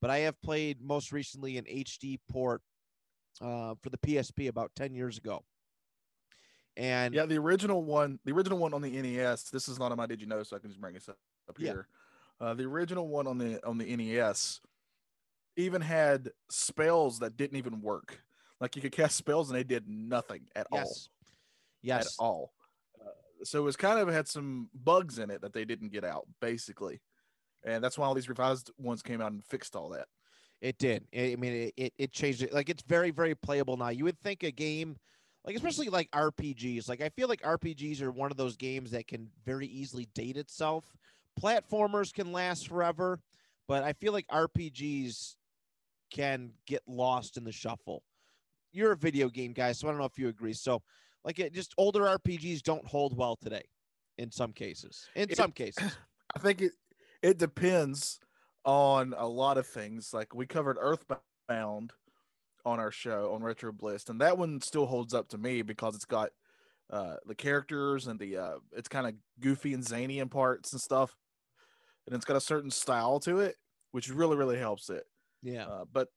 but 0.00 0.10
I 0.10 0.18
have 0.18 0.40
played 0.42 0.80
most 0.80 1.10
recently 1.10 1.58
an 1.58 1.64
HD 1.64 2.18
port 2.30 2.62
uh, 3.40 3.74
for 3.82 3.90
the 3.90 3.98
PSP 3.98 4.48
about 4.48 4.70
10 4.76 4.94
years 4.94 5.18
ago. 5.18 5.42
And 6.76 7.14
yeah, 7.14 7.24
the 7.24 7.38
original 7.38 7.82
one, 7.82 8.18
the 8.24 8.32
original 8.32 8.58
one 8.58 8.74
on 8.74 8.82
the 8.82 8.90
NES. 8.90 9.44
This 9.44 9.68
is 9.68 9.78
not 9.78 9.92
on 9.92 9.96
my 9.96 10.06
Did 10.06 10.20
you 10.20 10.26
know, 10.26 10.42
so 10.42 10.56
I 10.56 10.58
can 10.58 10.68
just 10.68 10.80
bring 10.80 10.94
this 10.94 11.08
up, 11.08 11.16
up 11.48 11.56
yeah. 11.58 11.72
here. 11.72 11.88
Uh, 12.40 12.54
the 12.54 12.64
original 12.64 13.08
one 13.08 13.26
on 13.26 13.38
the 13.38 13.64
on 13.66 13.78
the 13.78 13.96
NES 13.96 14.60
even 15.56 15.80
had 15.80 16.30
spells 16.50 17.18
that 17.20 17.36
didn't 17.36 17.56
even 17.56 17.80
work. 17.80 18.20
Like 18.60 18.76
you 18.76 18.82
could 18.82 18.92
cast 18.92 19.16
spells 19.16 19.50
and 19.50 19.58
they 19.58 19.64
did 19.64 19.88
nothing 19.88 20.42
at 20.54 20.66
yes. 20.72 20.84
all. 20.84 20.96
Yes, 21.82 22.06
at 22.06 22.22
all. 22.22 22.52
Uh, 23.00 23.10
so 23.42 23.60
it 23.60 23.64
was 23.64 23.76
kind 23.76 23.98
of 23.98 24.08
had 24.08 24.28
some 24.28 24.68
bugs 24.74 25.18
in 25.18 25.30
it 25.30 25.40
that 25.42 25.52
they 25.52 25.64
didn't 25.64 25.92
get 25.92 26.04
out, 26.04 26.26
basically, 26.40 27.00
and 27.64 27.82
that's 27.82 27.96
why 27.96 28.06
all 28.06 28.14
these 28.14 28.28
revised 28.28 28.70
ones 28.78 29.02
came 29.02 29.20
out 29.20 29.32
and 29.32 29.44
fixed 29.44 29.76
all 29.76 29.90
that. 29.90 30.08
It 30.60 30.78
did. 30.78 31.04
I 31.14 31.36
mean, 31.36 31.72
it, 31.76 31.92
it 31.98 32.12
changed 32.12 32.42
it. 32.42 32.52
Like 32.52 32.70
it's 32.70 32.82
very, 32.82 33.10
very 33.10 33.34
playable 33.34 33.76
now. 33.76 33.90
You 33.90 34.04
would 34.04 34.18
think 34.20 34.42
a 34.42 34.50
game, 34.50 34.96
like 35.46 35.54
especially 35.56 35.88
like 35.88 36.10
RPGs. 36.10 36.88
Like 36.88 37.00
I 37.00 37.08
feel 37.08 37.28
like 37.28 37.40
RPGs 37.42 38.02
are 38.02 38.10
one 38.10 38.30
of 38.30 38.36
those 38.36 38.56
games 38.56 38.90
that 38.90 39.06
can 39.06 39.30
very 39.44 39.66
easily 39.68 40.08
date 40.14 40.36
itself. 40.36 40.96
Platformers 41.40 42.12
can 42.12 42.32
last 42.32 42.68
forever, 42.68 43.20
but 43.68 43.84
I 43.84 43.92
feel 43.92 44.12
like 44.12 44.26
RPGs 44.28 45.36
can 46.10 46.52
get 46.66 46.82
lost 46.86 47.36
in 47.36 47.44
the 47.44 47.52
shuffle. 47.52 48.02
You're 48.72 48.92
a 48.92 48.96
video 48.96 49.28
game 49.28 49.52
guy, 49.52 49.72
so 49.72 49.86
I 49.86 49.90
don't 49.92 49.98
know 50.00 50.06
if 50.06 50.18
you 50.18 50.28
agree. 50.28 50.52
So, 50.52 50.82
like, 51.24 51.38
it 51.38 51.52
just 51.54 51.74
older 51.78 52.02
RPGs 52.02 52.62
don't 52.62 52.86
hold 52.86 53.16
well 53.16 53.36
today, 53.36 53.62
in 54.18 54.30
some 54.30 54.52
cases. 54.52 55.08
In 55.14 55.30
It- 55.30 55.36
some 55.36 55.52
cases, 55.52 55.96
I 56.36 56.40
think 56.40 56.60
it 56.62 56.72
it 57.22 57.38
depends 57.38 58.20
on 58.64 59.14
a 59.16 59.26
lot 59.26 59.58
of 59.58 59.66
things. 59.66 60.12
Like 60.12 60.34
we 60.34 60.46
covered 60.46 60.76
Earthbound 60.80 61.92
on 62.66 62.80
our 62.80 62.90
show 62.90 63.32
on 63.32 63.42
Retro 63.42 63.72
Bliss, 63.72 64.10
and 64.10 64.20
that 64.20 64.36
one 64.36 64.60
still 64.60 64.86
holds 64.86 65.14
up 65.14 65.28
to 65.28 65.38
me 65.38 65.62
because 65.62 65.94
it's 65.94 66.04
got 66.04 66.32
uh, 66.90 67.16
the 67.26 67.34
characters 67.34 68.06
and 68.08 68.20
the 68.20 68.36
uh, 68.36 68.58
it's 68.72 68.88
kind 68.88 69.06
of 69.06 69.14
goofy 69.40 69.72
and 69.72 69.84
zany 69.86 70.18
in 70.18 70.28
parts 70.28 70.72
and 70.72 70.80
stuff, 70.82 71.16
and 72.06 72.14
it's 72.14 72.24
got 72.26 72.36
a 72.36 72.40
certain 72.40 72.70
style 72.70 73.20
to 73.20 73.38
it, 73.40 73.56
which 73.92 74.10
really 74.10 74.36
really 74.36 74.58
helps 74.58 74.90
it. 74.90 75.06
yeah, 75.42 75.66
Uh, 75.66 75.84
but 75.90 76.08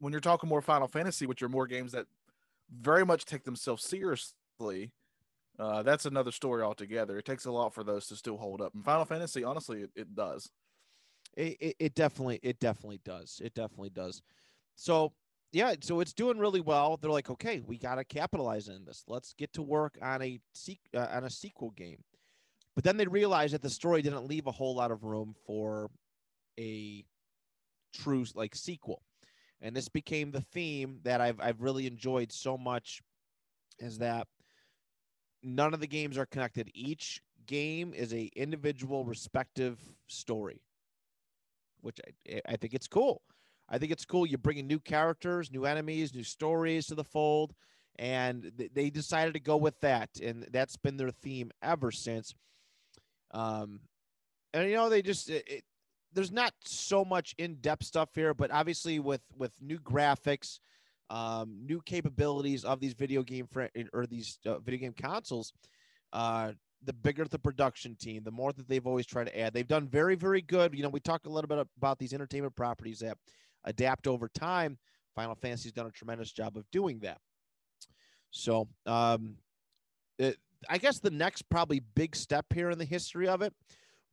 when 0.00 0.12
you're 0.12 0.20
talking 0.20 0.48
more 0.48 0.62
Final 0.62 0.88
Fantasy, 0.88 1.26
which 1.26 1.42
are 1.42 1.48
more 1.48 1.66
games 1.66 1.92
that 1.92 2.06
very 2.70 3.06
much 3.06 3.24
take 3.24 3.44
themselves 3.44 3.84
seriously, 3.84 4.92
uh, 5.58 5.82
that's 5.82 6.06
another 6.06 6.32
story 6.32 6.62
altogether. 6.62 7.18
It 7.18 7.24
takes 7.24 7.46
a 7.46 7.52
lot 7.52 7.74
for 7.74 7.84
those 7.84 8.08
to 8.08 8.16
still 8.16 8.38
hold 8.38 8.60
up. 8.60 8.74
And 8.74 8.84
Final 8.84 9.04
Fantasy, 9.06 9.44
honestly, 9.44 9.82
it, 9.82 9.90
it 9.96 10.14
does. 10.14 10.50
it, 11.36 11.56
it, 11.60 11.76
it 11.78 11.94
definitely 11.94 12.40
it 12.42 12.58
definitely 12.60 13.00
does. 13.04 13.40
It 13.44 13.54
definitely 13.54 13.90
does. 13.90 14.22
So 14.76 15.14
yeah, 15.52 15.74
so 15.80 16.00
it's 16.00 16.12
doing 16.12 16.38
really 16.38 16.60
well. 16.60 16.96
They're 16.96 17.10
like, 17.10 17.30
okay, 17.30 17.60
we 17.66 17.78
got 17.78 17.96
to 17.96 18.04
capitalize 18.04 18.68
on 18.68 18.84
this. 18.84 19.04
Let's 19.06 19.32
get 19.34 19.52
to 19.54 19.62
work 19.62 19.98
on 20.02 20.22
a 20.22 20.40
sequ- 20.54 20.78
uh, 20.94 21.08
on 21.12 21.24
a 21.24 21.30
sequel 21.30 21.70
game. 21.70 22.02
But 22.74 22.84
then 22.84 22.96
they 22.96 23.06
realized 23.06 23.54
that 23.54 23.62
the 23.62 23.70
story 23.70 24.02
didn't 24.02 24.28
leave 24.28 24.46
a 24.46 24.52
whole 24.52 24.74
lot 24.74 24.90
of 24.90 25.04
room 25.04 25.34
for 25.46 25.90
a 26.58 27.04
true 27.94 28.24
like 28.34 28.54
sequel. 28.54 29.02
And 29.62 29.74
this 29.74 29.88
became 29.88 30.30
the 30.30 30.42
theme 30.42 31.00
that 31.04 31.20
I've 31.20 31.40
I've 31.40 31.62
really 31.62 31.86
enjoyed 31.86 32.30
so 32.30 32.58
much 32.58 33.00
is 33.78 33.98
that 33.98 34.26
none 35.42 35.72
of 35.72 35.80
the 35.80 35.86
games 35.86 36.18
are 36.18 36.26
connected. 36.26 36.70
Each 36.74 37.22
game 37.46 37.94
is 37.94 38.12
a 38.12 38.30
individual 38.36 39.04
respective 39.04 39.78
story 40.08 40.60
which 41.86 42.00
I, 42.28 42.40
I 42.48 42.56
think 42.56 42.74
it's 42.74 42.88
cool. 42.88 43.22
I 43.68 43.78
think 43.78 43.92
it's 43.92 44.04
cool. 44.04 44.26
You're 44.26 44.38
bringing 44.38 44.66
new 44.66 44.78
characters, 44.78 45.50
new 45.50 45.64
enemies, 45.64 46.14
new 46.14 46.22
stories 46.22 46.86
to 46.86 46.94
the 46.94 47.04
fold, 47.04 47.54
and 47.98 48.52
th- 48.56 48.70
they 48.74 48.90
decided 48.90 49.34
to 49.34 49.40
go 49.40 49.56
with 49.56 49.78
that, 49.80 50.10
and 50.22 50.46
that's 50.52 50.76
been 50.76 50.96
their 50.96 51.10
theme 51.10 51.50
ever 51.62 51.90
since. 51.90 52.34
Um, 53.32 53.80
and 54.54 54.68
you 54.68 54.76
know 54.76 54.88
they 54.88 55.02
just 55.02 55.28
it, 55.28 55.44
it, 55.46 55.64
there's 56.12 56.32
not 56.32 56.52
so 56.64 57.04
much 57.04 57.34
in-depth 57.38 57.84
stuff 57.84 58.10
here, 58.14 58.34
but 58.34 58.50
obviously 58.50 58.98
with 58.98 59.22
with 59.36 59.52
new 59.60 59.78
graphics, 59.78 60.60
um, 61.10 61.58
new 61.66 61.80
capabilities 61.84 62.64
of 62.64 62.80
these 62.80 62.94
video 62.94 63.22
game 63.22 63.48
fr- 63.50 63.64
or 63.92 64.06
these 64.06 64.38
uh, 64.46 64.58
video 64.60 64.80
game 64.80 64.94
consoles, 64.94 65.52
uh, 66.12 66.52
the 66.84 66.92
bigger 66.92 67.24
the 67.24 67.38
production 67.38 67.96
team, 67.96 68.22
the 68.24 68.30
more 68.30 68.52
that 68.52 68.68
they've 68.68 68.86
always 68.86 69.06
tried 69.06 69.26
to 69.26 69.38
add. 69.38 69.52
They've 69.52 69.66
done 69.66 69.88
very, 69.88 70.14
very 70.14 70.40
good. 70.40 70.74
You 70.74 70.82
know, 70.82 70.88
we 70.88 71.00
talk 71.00 71.26
a 71.26 71.30
little 71.30 71.48
bit 71.48 71.66
about 71.76 71.98
these 71.98 72.14
entertainment 72.14 72.54
properties 72.54 73.00
that 73.00 73.18
adapt 73.66 74.06
over 74.06 74.28
time. 74.28 74.78
Final 75.14 75.34
Fantasy's 75.34 75.72
done 75.72 75.86
a 75.86 75.90
tremendous 75.90 76.32
job 76.32 76.56
of 76.56 76.70
doing 76.70 77.00
that. 77.00 77.18
So, 78.30 78.68
um, 78.86 79.36
it, 80.18 80.36
I 80.68 80.78
guess 80.78 80.98
the 80.98 81.10
next 81.10 81.48
probably 81.50 81.80
big 81.94 82.16
step 82.16 82.46
here 82.54 82.70
in 82.70 82.78
the 82.78 82.84
history 82.84 83.28
of 83.28 83.42
it 83.42 83.52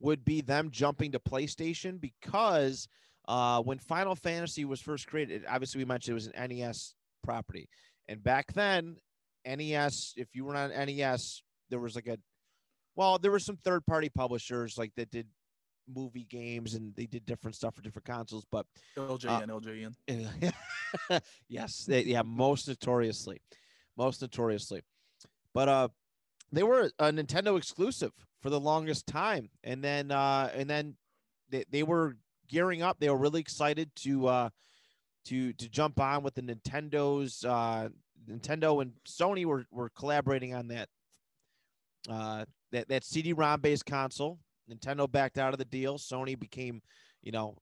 would 0.00 0.24
be 0.24 0.40
them 0.40 0.70
jumping 0.70 1.12
to 1.12 1.18
PlayStation 1.18 2.00
because 2.00 2.88
uh, 3.28 3.62
when 3.62 3.78
Final 3.78 4.14
Fantasy 4.14 4.64
was 4.64 4.80
first 4.80 5.06
created, 5.06 5.44
obviously 5.48 5.78
we 5.78 5.84
mentioned 5.84 6.12
it 6.12 6.14
was 6.14 6.26
an 6.26 6.50
NES 6.50 6.94
property, 7.22 7.68
and 8.08 8.22
back 8.22 8.52
then, 8.52 8.96
NES, 9.46 10.14
if 10.16 10.28
you 10.34 10.44
were 10.44 10.56
on 10.56 10.70
NES, 10.70 11.42
there 11.70 11.80
was 11.80 11.94
like 11.94 12.06
a 12.06 12.18
well, 12.96 13.18
there 13.18 13.30
were 13.30 13.40
some 13.40 13.56
third 13.56 13.84
party 13.86 14.08
publishers 14.08 14.78
like 14.78 14.92
that 14.96 15.10
did 15.10 15.26
movie 15.92 16.26
games 16.28 16.74
and 16.74 16.94
they 16.94 17.06
did 17.06 17.26
different 17.26 17.54
stuff 17.54 17.74
for 17.74 17.82
different 17.82 18.06
consoles, 18.06 18.46
but 18.50 18.66
LJN, 19.48 19.94
LJN. 20.08 21.20
yes, 21.48 21.84
they, 21.84 22.02
yeah, 22.02 22.22
most 22.22 22.68
notoriously, 22.68 23.40
most 23.96 24.22
notoriously, 24.22 24.82
but 25.52 25.68
uh, 25.68 25.88
they 26.52 26.62
were 26.62 26.90
a 26.98 27.12
Nintendo 27.12 27.56
exclusive 27.56 28.12
for 28.40 28.50
the 28.50 28.60
longest 28.60 29.06
time, 29.06 29.48
and 29.62 29.82
then 29.82 30.10
uh, 30.10 30.50
and 30.54 30.68
then 30.68 30.96
they, 31.50 31.64
they 31.70 31.82
were 31.82 32.16
gearing 32.48 32.82
up. 32.82 32.98
They 32.98 33.10
were 33.10 33.16
really 33.16 33.40
excited 33.40 33.90
to 33.96 34.26
uh, 34.26 34.48
to 35.26 35.52
to 35.54 35.68
jump 35.68 36.00
on 36.00 36.22
with 36.22 36.34
the 36.34 36.42
Nintendo's 36.42 37.44
uh, 37.44 37.88
Nintendo 38.28 38.82
and 38.82 38.92
Sony 39.06 39.44
were 39.44 39.66
were 39.70 39.90
collaborating 39.90 40.54
on 40.54 40.68
that 40.68 40.88
uh, 42.08 42.44
that 42.72 42.88
that 42.88 43.04
CD-ROM 43.04 43.60
based 43.60 43.86
console. 43.86 44.38
Nintendo 44.70 45.10
backed 45.10 45.38
out 45.38 45.52
of 45.52 45.58
the 45.58 45.64
deal. 45.64 45.98
Sony 45.98 46.38
became, 46.38 46.82
you 47.22 47.32
know, 47.32 47.56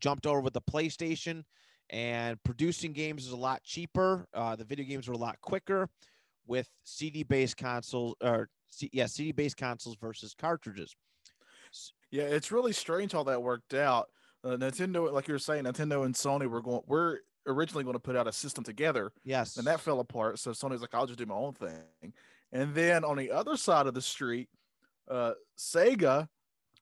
jumped 0.00 0.26
over 0.26 0.40
with 0.40 0.52
the 0.52 0.60
PlayStation, 0.60 1.44
and 1.90 2.42
producing 2.42 2.92
games 2.92 3.26
is 3.26 3.32
a 3.32 3.36
lot 3.36 3.62
cheaper. 3.62 4.26
Uh, 4.34 4.56
the 4.56 4.64
video 4.64 4.84
games 4.86 5.08
were 5.08 5.14
a 5.14 5.18
lot 5.18 5.40
quicker 5.40 5.88
with 6.46 6.68
CD-based 6.84 7.56
consoles 7.56 8.14
or 8.20 8.48
C- 8.70 8.90
yeah, 8.92 9.06
CD-based 9.06 9.56
consoles 9.56 9.96
versus 10.00 10.34
cartridges. 10.38 10.94
Yeah, 12.10 12.24
it's 12.24 12.52
really 12.52 12.72
strange 12.72 13.12
how 13.12 13.24
that 13.24 13.42
worked 13.42 13.74
out. 13.74 14.08
Uh, 14.44 14.56
Nintendo, 14.56 15.10
like 15.12 15.26
you 15.26 15.34
were 15.34 15.38
saying, 15.38 15.64
Nintendo 15.64 16.04
and 16.04 16.14
Sony 16.14 16.48
were 16.48 16.62
going. 16.62 16.82
We're 16.86 17.18
originally 17.46 17.84
going 17.84 17.94
to 17.94 18.00
put 18.00 18.16
out 18.16 18.26
a 18.26 18.32
system 18.32 18.64
together, 18.64 19.12
Yes, 19.24 19.56
and 19.56 19.66
that 19.66 19.80
fell 19.80 20.00
apart. 20.00 20.38
So 20.38 20.50
Sony's 20.52 20.80
like, 20.80 20.94
I'll 20.94 21.06
just 21.06 21.18
do 21.18 21.26
my 21.26 21.34
own 21.34 21.54
thing. 21.54 22.12
And 22.52 22.74
then 22.74 23.04
on 23.04 23.16
the 23.16 23.30
other 23.30 23.56
side 23.56 23.86
of 23.86 23.94
the 23.94 24.02
street, 24.02 24.48
uh, 25.08 25.32
Sega 25.58 26.28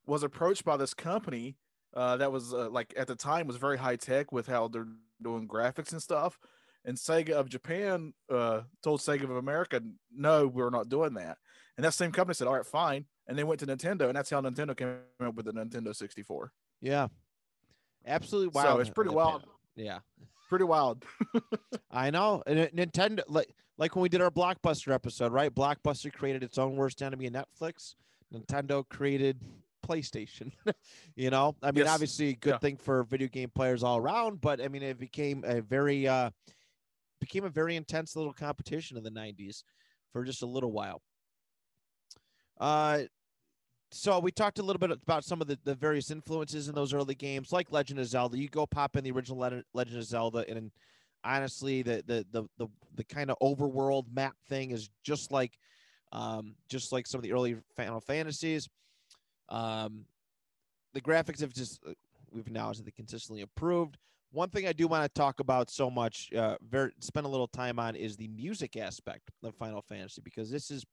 was 0.06 0.22
approached 0.22 0.64
by 0.64 0.76
this 0.76 0.94
company 0.94 1.56
uh, 1.94 2.16
that 2.16 2.32
was 2.32 2.54
uh, 2.54 2.68
like 2.70 2.94
at 2.96 3.06
the 3.06 3.14
time 3.14 3.46
was 3.46 3.56
very 3.56 3.78
high 3.78 3.96
tech 3.96 4.32
with 4.32 4.46
how 4.46 4.68
they're 4.68 4.88
doing 5.22 5.46
graphics 5.46 5.92
and 5.92 6.02
stuff. 6.02 6.38
And 6.84 6.96
Sega 6.96 7.30
of 7.30 7.48
Japan 7.48 8.12
uh, 8.30 8.62
told 8.82 9.00
Sega 9.00 9.24
of 9.24 9.30
America, 9.36 9.80
no, 10.12 10.48
we're 10.48 10.70
not 10.70 10.88
doing 10.88 11.14
that. 11.14 11.38
And 11.76 11.84
that 11.84 11.94
same 11.94 12.10
company 12.10 12.34
said, 12.34 12.48
all 12.48 12.54
right, 12.56 12.66
fine. 12.66 13.06
And 13.28 13.38
they 13.38 13.44
went 13.44 13.60
to 13.60 13.66
Nintendo, 13.66 14.08
and 14.08 14.16
that's 14.16 14.30
how 14.30 14.40
Nintendo 14.40 14.76
came 14.76 14.96
up 15.24 15.34
with 15.36 15.46
the 15.46 15.52
Nintendo 15.52 15.94
64. 15.94 16.52
yeah, 16.80 17.06
absolutely 18.04 18.48
wild. 18.48 18.66
So 18.66 18.80
it's 18.80 18.90
pretty 18.90 19.10
wild. 19.10 19.44
Yeah. 19.76 20.00
Pretty 20.48 20.64
wild. 20.66 21.02
I 21.90 22.10
know. 22.10 22.42
And 22.46 22.68
Nintendo, 22.76 23.22
like 23.26 23.54
like 23.78 23.96
when 23.96 24.02
we 24.02 24.10
did 24.10 24.20
our 24.20 24.30
Blockbuster 24.30 24.92
episode, 24.92 25.32
right? 25.32 25.54
Blockbuster 25.54 26.12
created 26.12 26.42
its 26.42 26.58
own 26.58 26.76
worst 26.76 27.00
enemy 27.00 27.24
in 27.24 27.32
Netflix. 27.32 27.94
Nintendo 28.32 28.88
created 28.88 29.38
PlayStation. 29.86 30.52
you 31.16 31.30
know, 31.30 31.54
I 31.62 31.72
mean, 31.72 31.84
Yes. 31.84 31.94
obviously, 31.94 32.28
a 32.30 32.34
good 32.34 32.50
Yeah. 32.52 32.58
thing 32.58 32.76
for 32.76 33.04
video 33.04 33.28
game 33.28 33.50
players 33.50 33.82
all 33.82 33.98
around. 33.98 34.40
But 34.40 34.60
I 34.60 34.68
mean, 34.68 34.82
it 34.82 34.98
became 34.98 35.44
a 35.46 35.60
very 35.60 36.06
uh, 36.08 36.30
became 37.20 37.44
a 37.44 37.50
very 37.50 37.76
intense 37.76 38.16
little 38.16 38.32
competition 38.32 38.96
in 38.96 39.02
the 39.02 39.10
'90s 39.10 39.64
for 40.12 40.24
just 40.24 40.42
a 40.42 40.46
little 40.46 40.72
while. 40.72 41.02
Uh, 42.60 43.02
so 43.90 44.18
we 44.20 44.30
talked 44.32 44.58
a 44.58 44.62
little 44.62 44.78
bit 44.80 44.90
about 44.90 45.24
some 45.24 45.40
of 45.42 45.46
the, 45.46 45.58
the 45.64 45.74
various 45.74 46.10
influences 46.10 46.68
in 46.68 46.74
those 46.74 46.94
early 46.94 47.14
games, 47.14 47.52
like 47.52 47.70
Legend 47.72 48.00
of 48.00 48.06
Zelda. 48.06 48.38
You 48.38 48.48
go 48.48 48.66
pop 48.66 48.96
in 48.96 49.04
the 49.04 49.10
original 49.10 49.38
Legend 49.38 49.98
of 49.98 50.04
Zelda, 50.04 50.44
and 50.48 50.70
honestly, 51.24 51.82
the 51.82 52.02
the 52.06 52.26
the 52.30 52.44
the, 52.58 52.68
the 52.94 53.04
kind 53.04 53.30
of 53.30 53.36
overworld 53.42 54.04
map 54.12 54.34
thing 54.48 54.70
is 54.70 54.88
just 55.02 55.30
like, 55.30 55.58
um, 56.12 56.54
just 56.68 56.92
like 56.92 57.06
some 57.06 57.18
of 57.18 57.22
the 57.22 57.32
early 57.32 57.56
Final 57.74 58.00
Fantasies. 58.00 58.68
Um, 59.48 60.04
the 60.94 61.00
graphics 61.00 61.40
have 61.40 61.52
just 61.52 61.80
uh, 61.86 61.92
we've 62.30 62.50
now 62.50 62.72
they 62.72 62.90
consistently 62.90 63.40
improved. 63.40 63.96
One 64.30 64.48
thing 64.48 64.66
I 64.66 64.72
do 64.72 64.88
want 64.88 65.04
to 65.04 65.20
talk 65.20 65.40
about 65.40 65.70
so 65.70 65.90
much, 65.90 66.32
uh, 66.32 66.56
very 66.66 66.92
spend 67.00 67.26
a 67.26 67.28
little 67.28 67.48
time 67.48 67.78
on, 67.78 67.96
is 67.96 68.16
the 68.16 68.28
music 68.28 68.76
aspect 68.76 69.30
of 69.42 69.54
Final 69.56 69.82
Fantasy 69.82 70.22
because 70.22 70.50
this 70.50 70.70
is 70.70 70.84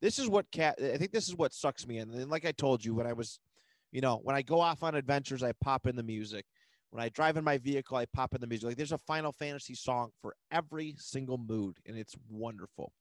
this 0.00 0.18
is 0.18 0.28
what 0.28 0.50
cat 0.50 0.76
I 0.82 0.96
think 0.96 1.12
this 1.12 1.28
is 1.28 1.36
what 1.36 1.52
sucks 1.52 1.86
me 1.86 1.98
in. 1.98 2.10
And 2.10 2.30
like 2.30 2.44
I 2.44 2.52
told 2.52 2.84
you, 2.84 2.94
when 2.94 3.06
I 3.06 3.12
was, 3.12 3.38
you 3.92 4.00
know, 4.00 4.20
when 4.22 4.36
I 4.36 4.42
go 4.42 4.60
off 4.60 4.82
on 4.82 4.94
adventures, 4.94 5.42
I 5.42 5.52
pop 5.60 5.86
in 5.86 5.96
the 5.96 6.02
music. 6.02 6.44
When 6.90 7.02
I 7.02 7.08
drive 7.08 7.36
in 7.36 7.42
my 7.42 7.58
vehicle, 7.58 7.96
I 7.96 8.06
pop 8.06 8.34
in 8.36 8.40
the 8.40 8.46
music. 8.46 8.68
Like 8.68 8.76
there's 8.76 8.92
a 8.92 8.98
Final 8.98 9.32
Fantasy 9.32 9.74
song 9.74 10.10
for 10.20 10.34
every 10.52 10.94
single 10.98 11.38
mood, 11.38 11.78
and 11.86 11.96
it's 11.96 12.14
wonderful. 12.28 12.92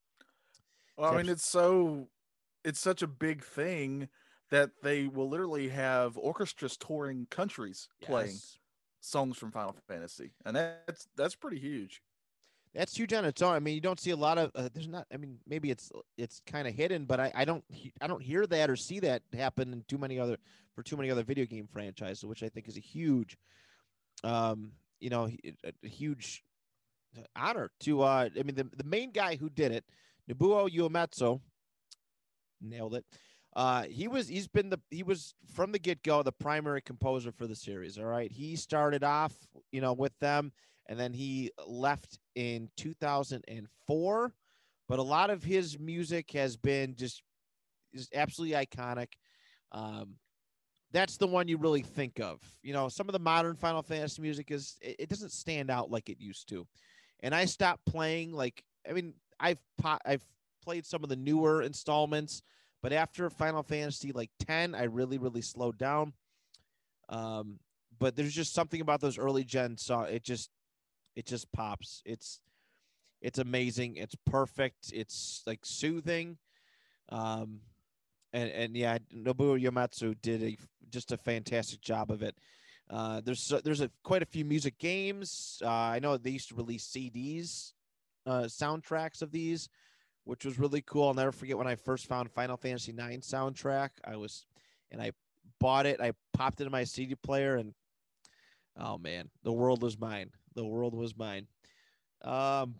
Well, 0.98 1.14
I 1.14 1.18
mean, 1.18 1.30
it's 1.30 1.46
so 1.46 2.08
it's 2.64 2.80
such 2.80 3.02
a 3.02 3.08
big 3.08 3.44
thing 3.44 4.10
that 4.50 4.72
they 4.84 5.08
will 5.08 5.30
literally 5.30 5.70
have 5.70 6.18
orchestras 6.18 6.78
touring 6.78 7.28
countries 7.30 7.90
playing 8.02 8.38
songs 9.02 9.38
from 9.38 9.52
Final 9.52 9.76
Fantasy, 9.88 10.34
and 10.46 10.56
that's 10.56 11.08
that's 11.16 11.36
pretty 11.36 11.60
huge. 11.60 12.02
That's 12.74 12.98
huge 12.98 13.14
on 13.14 13.24
its 13.24 13.42
own. 13.44 13.54
I 13.54 13.60
mean, 13.60 13.76
you 13.76 13.82
don't 13.82 14.00
see 14.00 14.10
a 14.12 14.16
lot 14.16 14.40
of. 14.40 14.52
Uh, 14.56 14.68
there's 14.74 14.88
not. 14.88 15.06
I 15.14 15.18
mean, 15.18 15.38
maybe 15.48 15.70
it's 15.70 15.92
it's 16.18 16.42
kind 16.48 16.68
of 16.68 16.74
hidden, 16.74 17.06
but 17.06 17.20
I, 17.20 17.32
I 17.36 17.46
don't 17.46 17.64
I 18.02 18.08
don't 18.08 18.22
hear 18.22 18.48
that 18.48 18.70
or 18.70 18.76
see 18.76 19.00
that 19.02 19.22
happen 19.32 19.74
in 19.74 19.84
too 19.88 19.98
many 20.00 20.20
other 20.20 20.38
for 20.76 20.82
too 20.82 20.98
many 20.98 21.12
other 21.12 21.24
video 21.24 21.46
game 21.46 21.68
franchises, 21.72 22.26
which 22.26 22.42
I 22.42 22.50
think 22.50 22.68
is 22.68 22.78
a 22.78 22.82
huge, 22.82 23.38
um, 24.24 24.72
you 25.00 25.12
know, 25.12 25.30
a, 25.64 25.74
a 25.84 25.88
huge 25.88 26.44
honor 27.36 27.72
to. 27.82 28.02
Uh, 28.02 28.30
I 28.38 28.44
mean, 28.44 28.56
the 28.56 28.68
the 28.76 28.84
main 28.84 29.12
guy 29.12 29.36
who 29.36 29.50
did 29.50 29.72
it, 29.72 29.86
Nobuo 30.30 30.70
Uematsu, 30.70 31.40
nailed 32.62 32.96
it. 32.96 33.06
Uh, 33.56 33.84
he 33.84 34.08
was 34.08 34.28
he's 34.28 34.48
been 34.48 34.70
the 34.70 34.80
he 34.90 35.04
was 35.04 35.36
from 35.54 35.72
the 35.72 35.80
get 35.80 36.02
go 36.02 36.24
the 36.24 36.32
primary 36.32 36.82
composer 36.82 37.32
for 37.32 37.46
the 37.46 37.56
series. 37.56 38.00
All 38.00 38.06
right, 38.06 38.32
he 38.32 38.56
started 38.56 39.04
off 39.04 39.34
you 39.72 39.80
know 39.80 39.94
with 39.94 40.18
them, 40.20 40.52
and 40.88 41.00
then 41.00 41.14
he 41.14 41.52
left 41.68 42.18
in 42.36 42.70
2004. 42.78 44.34
But 44.90 45.00
a 45.00 45.04
lot 45.04 45.30
of 45.30 45.44
his 45.44 45.80
music 45.80 46.32
has 46.32 46.58
been 46.58 46.96
just 46.96 47.22
is 47.94 48.10
absolutely 48.14 48.56
iconic. 48.56 49.14
Um, 49.72 50.16
that's 50.92 51.18
the 51.18 51.28
one 51.28 51.48
you 51.48 51.58
really 51.58 51.82
think 51.82 52.20
of. 52.20 52.40
You 52.62 52.74
know, 52.74 52.90
some 52.90 53.08
of 53.08 53.14
the 53.14 53.20
modern 53.20 53.56
Final 53.56 53.82
Fantasy 53.84 54.22
music 54.22 54.52
is 54.52 54.78
it, 54.82 54.96
it 55.00 55.10
doesn't 55.10 55.32
stand 55.32 55.70
out 55.70 55.92
like 55.92 56.10
it 56.10 56.20
used 56.20 56.50
to. 56.50 56.68
And 57.22 57.36
I 57.36 57.46
stopped 57.46 57.86
playing 57.86 58.34
like 58.34 58.64
I 58.90 58.94
mean, 58.94 59.14
I've 59.44 59.60
po- 59.78 60.00
I've 60.06 60.26
played 60.64 60.86
some 60.86 61.04
of 61.04 61.10
the 61.10 61.16
newer 61.16 61.62
installments, 61.62 62.42
but 62.82 62.94
after 62.94 63.30
Final 63.30 63.62
Fantasy 63.62 64.12
like 64.12 64.32
10, 64.40 64.74
I 64.74 64.84
really 64.84 65.18
really 65.18 65.42
slowed 65.42 65.78
down. 65.78 66.14
Um, 67.10 67.60
but 68.00 68.16
there's 68.16 68.34
just 68.34 68.54
something 68.54 68.82
about 68.82 69.02
those 69.02 69.18
early 69.20 69.44
gen 69.44 69.78
song 69.78 70.08
it 70.10 70.24
just 70.24 70.50
it 71.16 71.26
just 71.26 71.52
pops. 71.52 72.02
It's 72.06 72.40
it's 73.22 73.40
amazing. 73.40 73.98
It's 73.98 74.16
perfect. 74.26 74.92
It's 74.94 75.44
like 75.46 75.60
soothing. 75.64 76.38
Um, 77.10 77.60
and 78.32 78.50
and 78.50 78.76
yeah, 78.76 78.98
Nobuo 79.16 79.62
Uematsu 79.62 80.16
did 80.22 80.42
a 80.42 80.58
just 80.90 81.12
a 81.12 81.18
fantastic 81.18 81.82
job 81.82 82.12
of 82.12 82.24
it. 82.24 82.36
Uh, 82.90 83.22
there's 83.22 83.54
there's 83.64 83.82
a 83.82 83.90
quite 84.04 84.24
a 84.24 84.26
few 84.26 84.46
music 84.46 84.78
games. 84.78 85.62
Uh, 85.64 85.70
I 85.70 86.00
know 86.00 86.18
they 86.18 86.32
used 86.32 86.50
to 86.50 86.56
release 86.56 86.86
CDs, 86.86 87.74
uh, 88.26 88.44
soundtracks 88.44 89.22
of 89.22 89.32
these, 89.32 89.70
which 90.24 90.46
was 90.46 90.60
really 90.60 90.82
cool. 90.82 91.08
I'll 91.08 91.14
never 91.14 91.32
forget 91.32 91.58
when 91.58 91.68
I 91.68 91.76
first 91.76 92.08
found 92.08 92.32
Final 92.32 92.58
Fantasy 92.58 92.92
IX 92.92 93.26
soundtrack. 93.26 93.90
I 94.06 94.16
was, 94.16 94.46
and 94.92 95.02
I 95.02 95.12
bought 95.60 95.86
it. 95.86 96.00
I 96.02 96.14
popped 96.34 96.62
it 96.62 96.66
in 96.66 96.72
my 96.72 96.84
CD 96.84 97.16
player, 97.16 97.56
and 97.56 97.74
oh 98.78 98.98
man, 98.98 99.30
the 99.44 99.52
world 99.52 99.82
was 99.82 100.00
mine. 100.00 100.32
The 100.56 100.66
world 100.66 100.96
was 100.96 101.18
mine. 101.18 101.48
Um, 102.24 102.76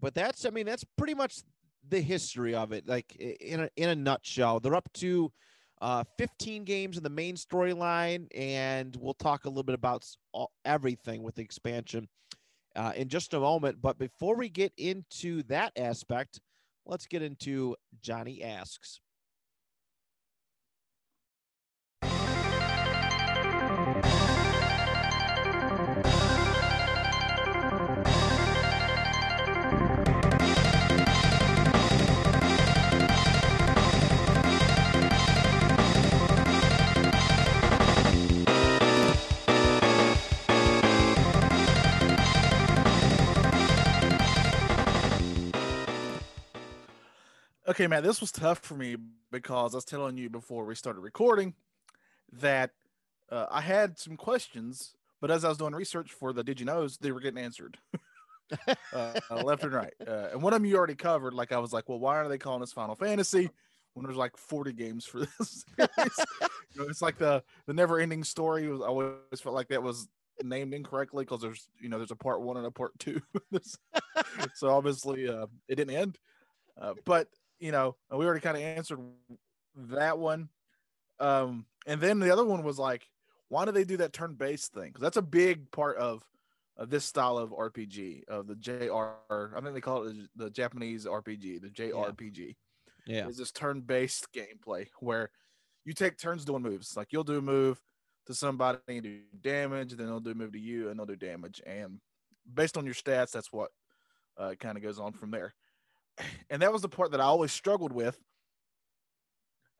but 0.00 0.14
that's 0.14 0.44
I 0.44 0.50
mean 0.50 0.66
that's 0.66 0.84
pretty 0.96 1.14
much 1.14 1.42
the 1.88 2.00
history 2.00 2.54
of 2.54 2.72
it. 2.72 2.86
Like 2.86 3.14
in 3.16 3.60
a 3.60 3.70
in 3.76 3.88
a 3.88 3.94
nutshell, 3.94 4.60
they're 4.60 4.74
up 4.74 4.92
to 4.94 5.32
uh, 5.80 6.04
15 6.16 6.64
games 6.64 6.96
in 6.96 7.02
the 7.02 7.10
main 7.10 7.36
storyline, 7.36 8.26
and 8.34 8.96
we'll 8.98 9.14
talk 9.14 9.44
a 9.44 9.48
little 9.48 9.62
bit 9.62 9.74
about 9.74 10.06
all, 10.32 10.52
everything 10.64 11.22
with 11.22 11.34
the 11.34 11.42
expansion 11.42 12.08
uh, 12.76 12.92
in 12.94 13.08
just 13.08 13.34
a 13.34 13.40
moment. 13.40 13.78
But 13.80 13.98
before 13.98 14.36
we 14.36 14.48
get 14.48 14.72
into 14.76 15.42
that 15.44 15.72
aspect, 15.76 16.40
let's 16.84 17.06
get 17.06 17.22
into 17.22 17.76
Johnny 18.00 18.42
asks. 18.42 19.00
Okay, 47.68 47.88
man, 47.88 48.04
this 48.04 48.20
was 48.20 48.30
tough 48.30 48.60
for 48.60 48.74
me 48.74 48.96
because 49.32 49.74
I 49.74 49.78
was 49.78 49.84
telling 49.84 50.16
you 50.16 50.30
before 50.30 50.64
we 50.64 50.76
started 50.76 51.00
recording 51.00 51.52
that 52.34 52.70
uh, 53.28 53.46
I 53.50 53.60
had 53.60 53.98
some 53.98 54.16
questions, 54.16 54.94
but 55.20 55.32
as 55.32 55.44
I 55.44 55.48
was 55.48 55.58
doing 55.58 55.74
research 55.74 56.12
for 56.12 56.32
the 56.32 56.44
Did 56.44 56.60
You 56.60 56.66
Knows, 56.66 56.96
they 56.96 57.10
were 57.10 57.18
getting 57.18 57.42
answered 57.42 57.76
uh, 58.92 59.18
left 59.42 59.64
and 59.64 59.72
right. 59.72 59.92
Uh, 60.06 60.28
and 60.32 60.42
one 60.42 60.52
of 60.52 60.60
them 60.60 60.64
you 60.64 60.76
already 60.76 60.94
covered. 60.94 61.34
Like, 61.34 61.50
I 61.50 61.58
was 61.58 61.72
like, 61.72 61.88
well, 61.88 61.98
why 61.98 62.18
are 62.18 62.28
they 62.28 62.38
calling 62.38 62.60
this 62.60 62.72
Final 62.72 62.94
Fantasy 62.94 63.50
when 63.94 64.06
there's 64.06 64.16
like 64.16 64.36
40 64.36 64.72
games 64.72 65.04
for 65.04 65.20
this 65.38 65.64
you 65.78 65.86
know, 66.76 66.88
it's 66.88 67.02
like 67.02 67.18
the 67.18 67.42
the 67.66 67.74
never 67.74 67.98
ending 67.98 68.22
story. 68.22 68.68
I 68.68 68.70
always 68.70 69.40
felt 69.40 69.56
like 69.56 69.68
that 69.68 69.82
was 69.82 70.06
named 70.40 70.72
incorrectly 70.72 71.24
because 71.24 71.40
there's, 71.40 71.68
you 71.80 71.88
know, 71.88 71.96
there's 71.98 72.12
a 72.12 72.16
part 72.16 72.42
one 72.42 72.58
and 72.58 72.66
a 72.66 72.70
part 72.70 72.96
two. 73.00 73.20
so 74.54 74.68
obviously 74.68 75.28
uh, 75.28 75.46
it 75.66 75.74
didn't 75.74 75.96
end. 75.96 76.18
Uh, 76.80 76.94
but 77.04 77.28
you 77.58 77.72
know, 77.72 77.96
and 78.10 78.18
we 78.18 78.26
already 78.26 78.40
kind 78.40 78.56
of 78.56 78.62
answered 78.62 79.00
that 79.76 80.18
one. 80.18 80.48
Um, 81.18 81.66
and 81.86 82.00
then 82.00 82.18
the 82.18 82.32
other 82.32 82.44
one 82.44 82.62
was 82.62 82.78
like, 82.78 83.08
why 83.48 83.64
do 83.64 83.72
they 83.72 83.84
do 83.84 83.96
that 83.98 84.12
turn-based 84.12 84.72
thing? 84.72 84.88
Because 84.88 85.02
that's 85.02 85.16
a 85.16 85.22
big 85.22 85.70
part 85.70 85.96
of, 85.98 86.24
of 86.76 86.90
this 86.90 87.04
style 87.04 87.38
of 87.38 87.50
RPG, 87.50 88.24
of 88.28 88.46
the 88.46 88.56
JR. 88.56 89.56
I 89.56 89.60
think 89.60 89.74
they 89.74 89.80
call 89.80 90.06
it 90.08 90.16
the 90.34 90.50
Japanese 90.50 91.06
RPG, 91.06 91.62
the 91.62 91.68
JRPG. 91.68 92.56
Yeah, 93.06 93.28
Is 93.28 93.38
this 93.38 93.52
turn-based 93.52 94.26
gameplay 94.32 94.88
where 94.98 95.30
you 95.86 95.94
take 95.94 96.18
turns 96.18 96.44
doing 96.44 96.62
moves. 96.62 96.96
Like 96.96 97.12
you'll 97.12 97.24
do 97.24 97.38
a 97.38 97.42
move 97.42 97.80
to 98.26 98.34
somebody 98.34 98.78
and 98.88 99.02
do 99.04 99.20
damage, 99.40 99.92
then 99.92 100.06
they'll 100.06 100.20
do 100.20 100.32
a 100.32 100.34
move 100.34 100.52
to 100.52 100.58
you 100.58 100.90
and 100.90 100.98
they'll 100.98 101.06
do 101.06 101.16
damage. 101.16 101.62
And 101.64 102.00
based 102.52 102.76
on 102.76 102.84
your 102.84 102.94
stats, 102.94 103.30
that's 103.30 103.52
what 103.52 103.70
uh, 104.36 104.54
kind 104.58 104.76
of 104.76 104.82
goes 104.82 104.98
on 104.98 105.12
from 105.12 105.30
there. 105.30 105.54
And 106.48 106.62
that 106.62 106.72
was 106.72 106.82
the 106.82 106.88
part 106.88 107.10
that 107.10 107.20
I 107.20 107.24
always 107.24 107.52
struggled 107.52 107.92
with. 107.92 108.18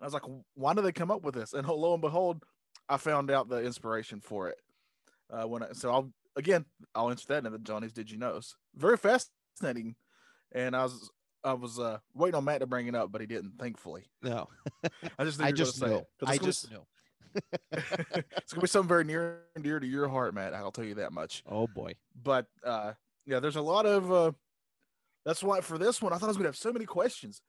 I 0.00 0.04
was 0.04 0.12
like, 0.12 0.24
why 0.54 0.74
do 0.74 0.82
they 0.82 0.92
come 0.92 1.10
up 1.10 1.22
with 1.22 1.34
this? 1.34 1.52
And 1.52 1.66
lo 1.66 1.92
and 1.94 2.02
behold, 2.02 2.42
I 2.88 2.96
found 2.98 3.30
out 3.30 3.48
the 3.48 3.62
inspiration 3.64 4.20
for 4.20 4.48
it. 4.48 4.58
Uh, 5.30 5.44
when 5.44 5.62
I, 5.62 5.72
so 5.72 5.90
I'll 5.90 6.12
again, 6.36 6.64
I'll 6.94 7.10
answer 7.10 7.26
that 7.28 7.46
in 7.46 7.52
the 7.52 7.58
Johnny's 7.58 7.92
Did 7.92 8.10
You 8.10 8.18
Knows. 8.18 8.56
Very 8.74 8.96
fascinating. 8.96 9.96
And 10.52 10.76
I 10.76 10.84
was 10.84 11.10
I 11.42 11.52
was 11.54 11.78
uh, 11.78 11.98
waiting 12.14 12.36
on 12.36 12.44
Matt 12.44 12.60
to 12.60 12.66
bring 12.66 12.86
it 12.88 12.94
up, 12.94 13.10
but 13.10 13.20
he 13.20 13.26
didn't. 13.26 13.52
Thankfully, 13.58 14.04
no, 14.22 14.48
I 15.18 15.24
just 15.24 15.40
I 15.42 15.52
just 15.52 15.80
know. 15.80 16.04
I 16.24 16.34
it's 16.34 16.38
gonna 16.38 16.52
just 16.52 16.70
know. 16.70 16.86
be- 17.34 17.40
it's 18.36 18.52
gonna 18.52 18.62
be 18.62 18.66
something 18.68 18.88
very 18.88 19.04
near 19.04 19.40
and 19.54 19.62
dear 19.62 19.78
to 19.78 19.86
your 19.86 20.08
heart, 20.08 20.34
Matt. 20.34 20.54
I'll 20.54 20.72
tell 20.72 20.84
you 20.84 20.94
that 20.94 21.12
much. 21.12 21.42
Oh 21.46 21.66
boy. 21.66 21.94
But 22.20 22.46
uh, 22.64 22.92
yeah, 23.26 23.40
there's 23.40 23.56
a 23.56 23.62
lot 23.62 23.86
of. 23.86 24.34
That's 25.26 25.42
why 25.42 25.60
for 25.60 25.76
this 25.76 26.00
one, 26.00 26.12
I 26.12 26.16
thought 26.16 26.26
I 26.26 26.28
was 26.28 26.36
gonna 26.36 26.48
have 26.48 26.56
so 26.56 26.72
many 26.72 26.86
questions, 26.86 27.42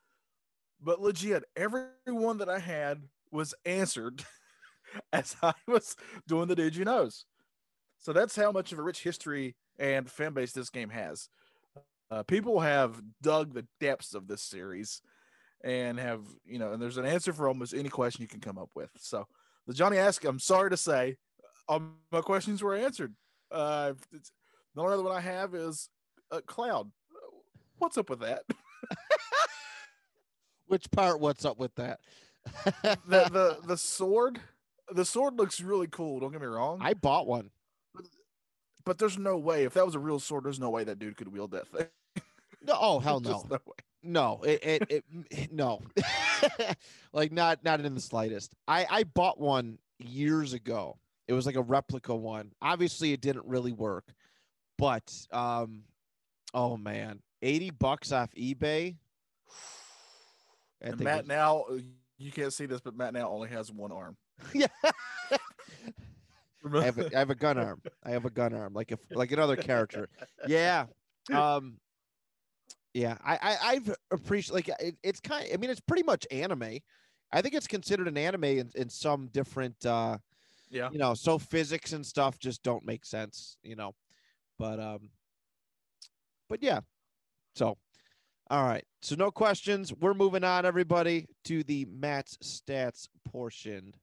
but 0.81 0.99
legit, 0.99 1.43
every 1.55 1.85
one 2.07 2.39
that 2.39 2.49
I 2.49 2.57
had 2.59 3.03
was 3.31 3.53
answered 3.65 4.25
as 5.13 5.35
I 5.43 5.53
was 5.67 5.95
doing 6.27 6.47
the 6.47 6.55
Did 6.55 6.75
You 6.75 6.85
Knows. 6.85 7.25
So 7.99 8.13
that's 8.13 8.35
how 8.35 8.51
much 8.51 8.71
of 8.71 8.79
a 8.79 8.83
rich 8.83 9.03
history 9.03 9.55
and 9.77 10.09
fan 10.09 10.33
base 10.33 10.53
this 10.53 10.71
game 10.71 10.89
has. 10.89 11.29
Uh, 12.09 12.23
people 12.23 12.59
have 12.61 12.99
dug 13.21 13.53
the 13.53 13.67
depths 13.79 14.15
of 14.15 14.27
this 14.27 14.41
series 14.41 15.01
and 15.63 15.99
have, 15.99 16.21
you 16.45 16.57
know, 16.57 16.71
and 16.71 16.81
there's 16.81 16.97
an 16.97 17.05
answer 17.05 17.33
for 17.33 17.47
almost 17.47 17.73
any 17.73 17.89
question 17.89 18.21
you 18.23 18.27
can 18.27 18.39
come 18.39 18.57
up 18.57 18.69
with. 18.75 18.89
So 18.97 19.27
the 19.67 19.73
Johnny 19.73 19.97
Ask, 19.97 20.23
I'm 20.25 20.39
sorry 20.39 20.71
to 20.71 20.77
say, 20.77 21.17
all 21.67 21.81
my 22.11 22.21
questions 22.21 22.63
were 22.63 22.75
answered. 22.75 23.13
Uh, 23.51 23.93
the 24.11 24.81
only 24.81 24.93
other 24.93 25.03
one 25.03 25.15
I 25.15 25.21
have 25.21 25.53
is 25.53 25.89
uh, 26.31 26.41
Cloud. 26.45 26.91
What's 27.79 27.97
up 27.97 28.09
with 28.09 28.19
that? 28.19 28.43
Which 30.67 30.89
part? 30.91 31.19
What's 31.19 31.45
up 31.45 31.57
with 31.59 31.75
that? 31.75 31.99
the, 32.83 32.97
the 33.07 33.57
the 33.67 33.77
sword, 33.77 34.39
the 34.91 35.05
sword 35.05 35.37
looks 35.37 35.61
really 35.61 35.87
cool. 35.87 36.19
Don't 36.19 36.31
get 36.31 36.41
me 36.41 36.47
wrong. 36.47 36.79
I 36.81 36.93
bought 36.93 37.27
one. 37.27 37.51
but 38.85 38.97
there's 38.97 39.17
no 39.17 39.37
way 39.37 39.63
if 39.63 39.73
that 39.73 39.85
was 39.85 39.95
a 39.95 39.99
real 39.99 40.19
sword, 40.19 40.45
there's 40.45 40.59
no 40.59 40.69
way 40.69 40.83
that 40.83 40.99
dude 40.99 41.17
could 41.17 41.31
wield 41.31 41.51
that 41.51 41.67
thing. 41.67 41.87
No, 42.65 42.77
oh 42.79 42.99
hell 42.99 43.19
no, 43.19 43.43
no 43.49 43.59
no, 44.03 44.41
it, 44.43 44.87
it, 44.89 45.03
it 45.29 45.51
no, 45.51 45.81
like 47.13 47.31
not 47.31 47.63
not 47.63 47.81
in 47.81 47.93
the 47.93 48.01
slightest. 48.01 48.53
I 48.67 48.85
I 48.89 49.03
bought 49.03 49.39
one 49.39 49.79
years 49.99 50.53
ago. 50.53 50.97
It 51.27 51.33
was 51.33 51.45
like 51.45 51.55
a 51.55 51.61
replica 51.61 52.15
one. 52.15 52.53
Obviously, 52.61 53.11
it 53.11 53.19
didn't 53.19 53.45
really 53.45 53.73
work, 53.73 54.13
but 54.77 55.13
um, 55.31 55.83
oh 56.53 56.77
man, 56.77 57.21
eighty 57.41 57.69
bucks 57.69 58.11
off 58.11 58.31
eBay. 58.35 58.95
And 60.81 60.99
Matt 60.99 61.19
was- 61.23 61.27
now, 61.27 61.65
uh, 61.69 61.77
you 62.17 62.31
can't 62.31 62.53
see 62.53 62.65
this, 62.65 62.81
but 62.81 62.95
Matt 62.95 63.13
now 63.13 63.29
only 63.29 63.49
has 63.49 63.71
one 63.71 63.91
arm. 63.91 64.15
yeah. 64.53 64.67
I 66.73 66.83
have, 66.83 66.97
a, 66.97 67.15
I 67.15 67.19
have 67.19 67.29
a 67.29 67.35
gun 67.35 67.57
arm. 67.57 67.81
I 68.03 68.11
have 68.11 68.25
a 68.25 68.29
gun 68.29 68.53
arm, 68.53 68.73
like 68.73 68.91
if 68.91 68.99
like 69.11 69.31
another 69.31 69.55
character. 69.55 70.09
Yeah. 70.47 70.85
Um. 71.33 71.79
Yeah, 72.93 73.17
I, 73.23 73.37
I 73.37 73.57
I've 73.63 73.95
appreciate 74.11 74.53
like 74.55 74.69
it, 74.79 74.95
it's 75.03 75.19
kind. 75.19 75.47
I 75.53 75.57
mean, 75.57 75.69
it's 75.69 75.79
pretty 75.79 76.03
much 76.03 76.25
anime. 76.31 76.79
I 77.31 77.41
think 77.41 77.53
it's 77.53 77.67
considered 77.67 78.07
an 78.07 78.17
anime 78.17 78.45
in, 78.45 78.71
in 78.75 78.89
some 78.89 79.27
different 79.27 79.85
uh 79.85 80.17
Yeah. 80.71 80.89
you 80.91 80.97
know, 80.97 81.13
so 81.13 81.37
physics 81.37 81.93
and 81.93 82.05
stuff 82.05 82.39
just 82.39 82.63
don't 82.63 82.85
make 82.85 83.05
sense, 83.05 83.57
you 83.61 83.75
know. 83.75 83.93
But 84.57 84.79
um 84.79 85.09
but 86.49 86.63
yeah. 86.63 86.81
So 87.55 87.77
all 88.49 88.63
right. 88.63 88.85
So 89.01 89.15
no 89.15 89.31
questions. 89.31 89.93
We're 89.93 90.13
moving 90.13 90.43
on 90.43 90.65
everybody 90.65 91.27
to 91.45 91.63
the 91.63 91.85
Matt's 91.85 92.37
stats 92.37 93.07
portion. 93.29 93.93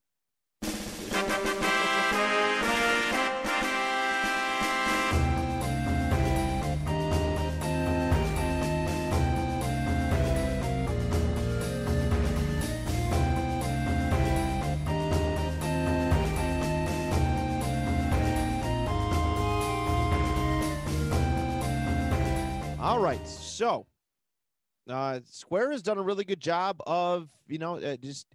All 22.85 23.01
right. 23.01 23.27
So, 23.27 23.87
uh, 24.91 25.21
Square 25.25 25.71
has 25.71 25.81
done 25.81 25.97
a 25.97 26.03
really 26.03 26.23
good 26.23 26.39
job 26.39 26.83
of, 26.87 27.31
you 27.49 27.57
know, 27.57 27.77
uh, 27.77 27.97
just 27.97 28.27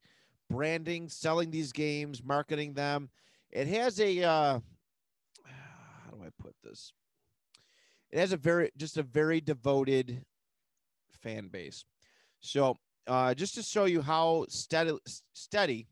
branding, 0.50 1.08
selling 1.08 1.52
these 1.52 1.72
games, 1.72 2.24
marketing 2.24 2.74
them. 2.74 3.12
It 3.52 3.68
has 3.68 4.00
a, 4.00 4.24
uh, 4.24 4.60
how 5.46 6.12
do 6.12 6.24
I 6.24 6.30
put 6.42 6.56
this? 6.64 6.94
It 8.10 8.18
has 8.18 8.32
a 8.32 8.38
very, 8.38 8.72
just 8.76 8.98
a 8.98 9.04
very 9.04 9.40
devoted 9.40 10.26
fan 11.22 11.50
base. 11.50 11.86
So, 12.40 12.76
uh, 13.06 13.36
just 13.36 13.54
to 13.54 13.62
show 13.62 13.86
you 13.86 14.02
how 14.02 14.48
steady, 14.50 14.98
steady 15.34 15.86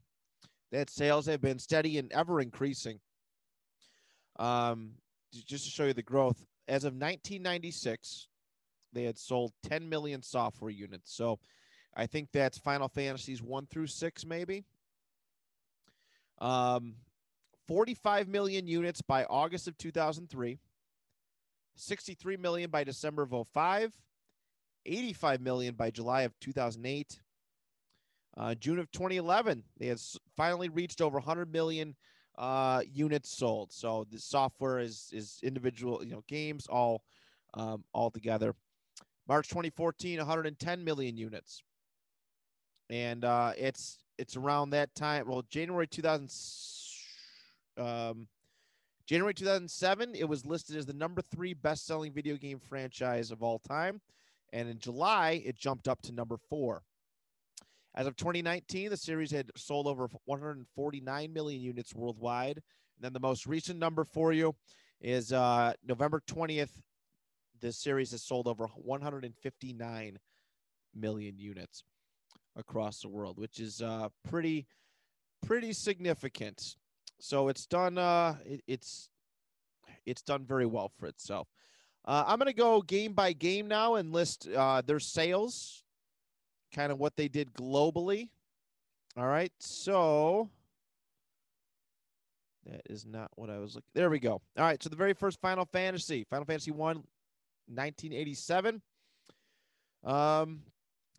that 0.72 0.90
sales 0.90 1.28
have 1.28 1.42
been 1.42 1.60
steady 1.60 2.00
and 2.00 2.12
ever 2.12 2.42
increasing. 2.42 3.00
Um, 4.40 4.94
just 5.46 5.66
to 5.66 5.70
show 5.70 5.86
you 5.86 5.94
the 5.94 6.02
growth, 6.02 6.44
as 6.68 6.86
of 6.86 6.94
1996, 6.94 8.30
they 8.94 9.04
had 9.04 9.18
sold 9.18 9.54
10 9.64 9.90
million 9.90 10.22
software 10.22 10.72
units. 10.72 11.14
So 11.14 11.40
I 11.96 12.06
think 12.06 12.30
that's 12.32 12.58
Final 12.58 12.88
Fantasies 12.88 13.42
1 13.42 13.68
through 13.68 13.88
6 13.88 14.26
maybe. 14.26 14.66
Um 16.40 16.96
45 17.68 18.30
million 18.30 18.68
units 18.68 19.02
by 19.02 19.26
August 19.26 19.68
of 19.68 19.78
2003. 19.78 20.60
63 21.76 22.38
million 22.38 22.70
by 22.70 22.84
December 22.84 23.24
of 23.24 23.34
05. 23.54 23.94
85 24.86 25.42
million 25.42 25.76
by 25.76 25.92
July 25.92 26.22
of 26.22 26.40
2008. 26.40 27.20
Uh, 28.38 28.54
June 28.56 28.80
of 28.80 28.92
2011, 28.92 29.64
they 29.80 29.88
had 29.88 30.00
finally 30.36 30.70
reached 30.70 31.02
over 31.02 31.18
100 31.18 31.52
million 31.52 31.96
uh, 32.38 32.82
units 32.92 33.36
sold. 33.36 33.72
So 33.72 34.06
the 34.12 34.20
software 34.20 34.80
is 34.80 35.10
is 35.12 35.40
individual, 35.42 36.04
you 36.04 36.12
know, 36.12 36.24
games 36.28 36.68
all 36.68 37.02
um, 37.56 37.84
all 37.94 38.12
together. 38.12 38.54
March 39.28 39.48
2014, 39.50 40.18
110 40.18 40.84
million 40.84 41.18
units, 41.18 41.64
and 42.90 43.26
uh, 43.26 43.54
it's 43.58 44.00
it's 44.18 44.36
around 44.36 44.72
that 44.72 44.94
time. 44.96 45.28
Well, 45.28 45.44
January 45.50 45.88
2000, 45.88 46.30
um, 47.78 48.28
January 49.06 49.34
2007, 49.34 50.16
it 50.16 50.28
was 50.28 50.46
listed 50.46 50.76
as 50.76 50.86
the 50.86 50.94
number 50.94 51.22
three 51.22 51.54
best-selling 51.54 52.14
video 52.14 52.36
game 52.36 52.60
franchise 52.60 53.32
of 53.32 53.44
all 53.44 53.60
time, 53.60 54.02
and 54.54 54.70
in 54.70 54.80
July, 54.80 55.42
it 55.46 55.56
jumped 55.58 55.88
up 55.88 56.02
to 56.04 56.12
number 56.12 56.38
four. 56.50 56.84
As 57.98 58.06
of 58.06 58.16
2019, 58.16 58.92
the 58.92 58.98
series 58.98 59.32
had 59.32 59.50
sold 59.56 59.88
over 59.88 60.08
149 60.26 61.34
million 61.34 61.60
units 61.60 61.96
worldwide. 61.96 62.58
And 62.58 63.02
then 63.02 63.12
the 63.12 63.20
most 63.20 63.48
recent 63.48 63.80
number 63.80 64.04
for 64.04 64.32
you 64.32 64.56
is 65.02 65.34
uh, 65.34 65.74
November 65.84 66.22
20th. 66.28 66.70
This 67.60 67.78
series 67.78 68.12
has 68.12 68.22
sold 68.22 68.48
over 68.48 68.68
159 68.76 70.20
million 70.96 71.38
units 71.38 71.84
across 72.56 73.02
the 73.02 73.08
world, 73.08 73.38
which 73.38 73.60
is 73.60 73.82
uh, 73.82 74.10
pretty, 74.28 74.68
pretty 75.46 75.74
significant. 75.74 76.76
So 77.20 77.48
it's 77.48 77.66
done. 77.66 77.98
Uh, 77.98 78.36
it, 78.46 78.62
it's 78.68 79.10
it's 80.06 80.22
done 80.22 80.46
very 80.46 80.66
well 80.66 80.92
for 81.00 81.08
itself. 81.08 81.48
Uh, 82.06 82.24
I'm 82.26 82.40
going 82.40 82.48
to 82.48 82.54
go 82.54 82.82
game 82.82 83.14
by 83.14 83.34
game 83.34 83.68
now 83.68 83.96
and 83.96 84.14
list 84.14 84.48
uh, 84.48 84.82
their 84.82 85.00
sales 85.00 85.84
kind 86.74 86.92
of 86.92 87.00
what 87.00 87.16
they 87.16 87.28
did 87.28 87.54
globally. 87.54 88.30
All 89.18 89.28
right. 89.28 89.52
So 89.60 90.50
that 92.66 92.82
is 92.90 93.06
not 93.06 93.32
what 93.36 93.50
I 93.50 93.58
was 93.58 93.76
looking. 93.76 93.90
There 93.94 94.10
we 94.10 94.20
go. 94.20 94.34
All 94.58 94.64
right. 94.64 94.82
So 94.82 94.90
the 94.90 94.96
very 94.96 95.14
first 95.14 95.42
Final 95.42 95.66
Fantasy, 95.66 96.26
Final 96.30 96.46
Fantasy 96.46 96.72
1, 96.72 97.04
1987. 97.68 98.82
Um, 100.04 100.62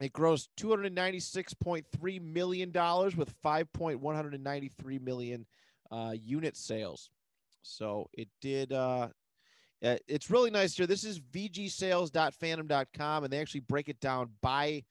it 0.00 0.12
grossed 0.12 0.48
$296.3 0.58 2.22
million 2.22 2.70
with 2.70 3.34
5.193 3.42 5.00
million 5.00 5.46
uh, 5.90 6.14
unit 6.14 6.56
sales. 6.56 7.10
So 7.62 8.08
it 8.12 8.28
did. 8.40 8.72
Uh, 8.72 9.08
uh, 9.84 9.96
it's 10.06 10.30
really 10.30 10.50
nice 10.50 10.76
here. 10.76 10.86
This 10.86 11.04
is 11.04 11.20
vgsales.fandom.com, 11.20 13.24
and 13.24 13.32
they 13.32 13.40
actually 13.40 13.60
break 13.60 13.88
it 13.88 14.00
down 14.00 14.30
by 14.40 14.84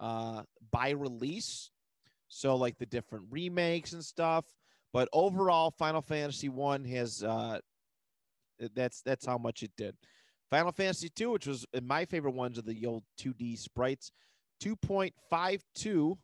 uh, 0.00 0.42
by 0.70 0.90
release. 0.90 1.70
So 2.28 2.56
like 2.56 2.78
the 2.78 2.86
different 2.86 3.26
remakes 3.30 3.92
and 3.92 4.04
stuff. 4.04 4.44
But 4.92 5.08
overall, 5.12 5.70
Final 5.70 6.02
Fantasy 6.02 6.48
One 6.48 6.84
has 6.84 7.22
uh, 7.22 7.58
that's 8.74 9.02
that's 9.02 9.26
how 9.26 9.38
much 9.38 9.62
it 9.62 9.72
did. 9.76 9.96
Final 10.54 10.70
Fantasy 10.70 11.08
Two, 11.08 11.32
which 11.32 11.48
was 11.48 11.66
uh, 11.74 11.80
my 11.82 12.04
favorite 12.04 12.36
ones 12.36 12.58
of 12.58 12.64
the 12.64 12.86
old 12.86 13.02
2D 13.18 13.58
sprites, 13.58 14.12
2.52 14.62 16.16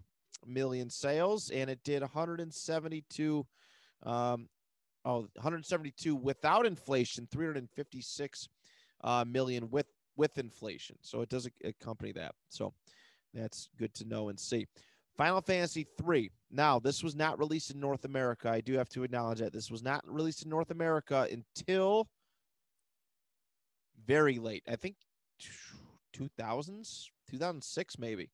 million 0.47 0.89
sales, 0.89 1.51
and 1.51 1.69
it 1.69 1.81
did 1.83 2.03
172. 2.03 3.47
Um, 4.05 4.49
oh, 5.05 5.23
172 5.35 6.15
without 6.15 6.65
inflation, 6.65 7.27
356 7.33 8.49
uh, 9.03 9.25
million 9.27 9.69
with 9.69 9.89
with 10.17 10.39
inflation. 10.39 10.95
So 11.03 11.23
it 11.23 11.29
does 11.29 11.49
accompany 11.65 12.13
that. 12.13 12.37
So 12.51 12.73
that's 13.35 13.69
good 13.81 13.93
to 13.95 14.05
know 14.05 14.29
and 14.29 14.39
see. 14.39 14.69
Final 15.17 15.41
Fantasy 15.41 15.89
3. 15.99 16.31
Now, 16.53 16.79
this 16.79 17.03
was 17.03 17.17
not 17.17 17.41
released 17.41 17.73
in 17.73 17.81
North 17.81 18.05
America. 18.05 18.49
I 18.49 18.61
do 18.61 18.75
have 18.75 18.89
to 18.91 19.03
acknowledge 19.03 19.41
that 19.41 19.53
this 19.53 19.73
was 19.73 19.83
not 19.83 20.05
released 20.07 20.45
in 20.45 20.51
North 20.51 20.71
America 20.71 21.27
until 21.33 22.09
very 24.11 24.39
late. 24.41 24.65
I 24.69 24.75
think 24.75 24.97
2000s, 26.17 27.11
2006 27.31 27.99
maybe. 27.99 28.29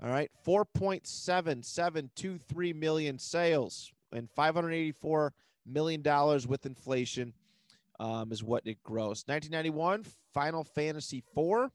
All 0.00 0.08
right, 0.08 0.30
4.7723 0.46 2.76
million 2.76 3.18
sales 3.18 3.92
and 4.12 4.30
584 4.30 5.34
million 5.66 6.00
dollars 6.00 6.46
with 6.46 6.64
inflation 6.64 7.32
um, 7.98 8.30
is 8.30 8.44
what 8.44 8.64
it 8.66 8.78
grossed. 8.84 9.28
1991, 9.28 10.04
Final 10.32 10.62
Fantasy 10.62 11.24
4. 11.34 11.72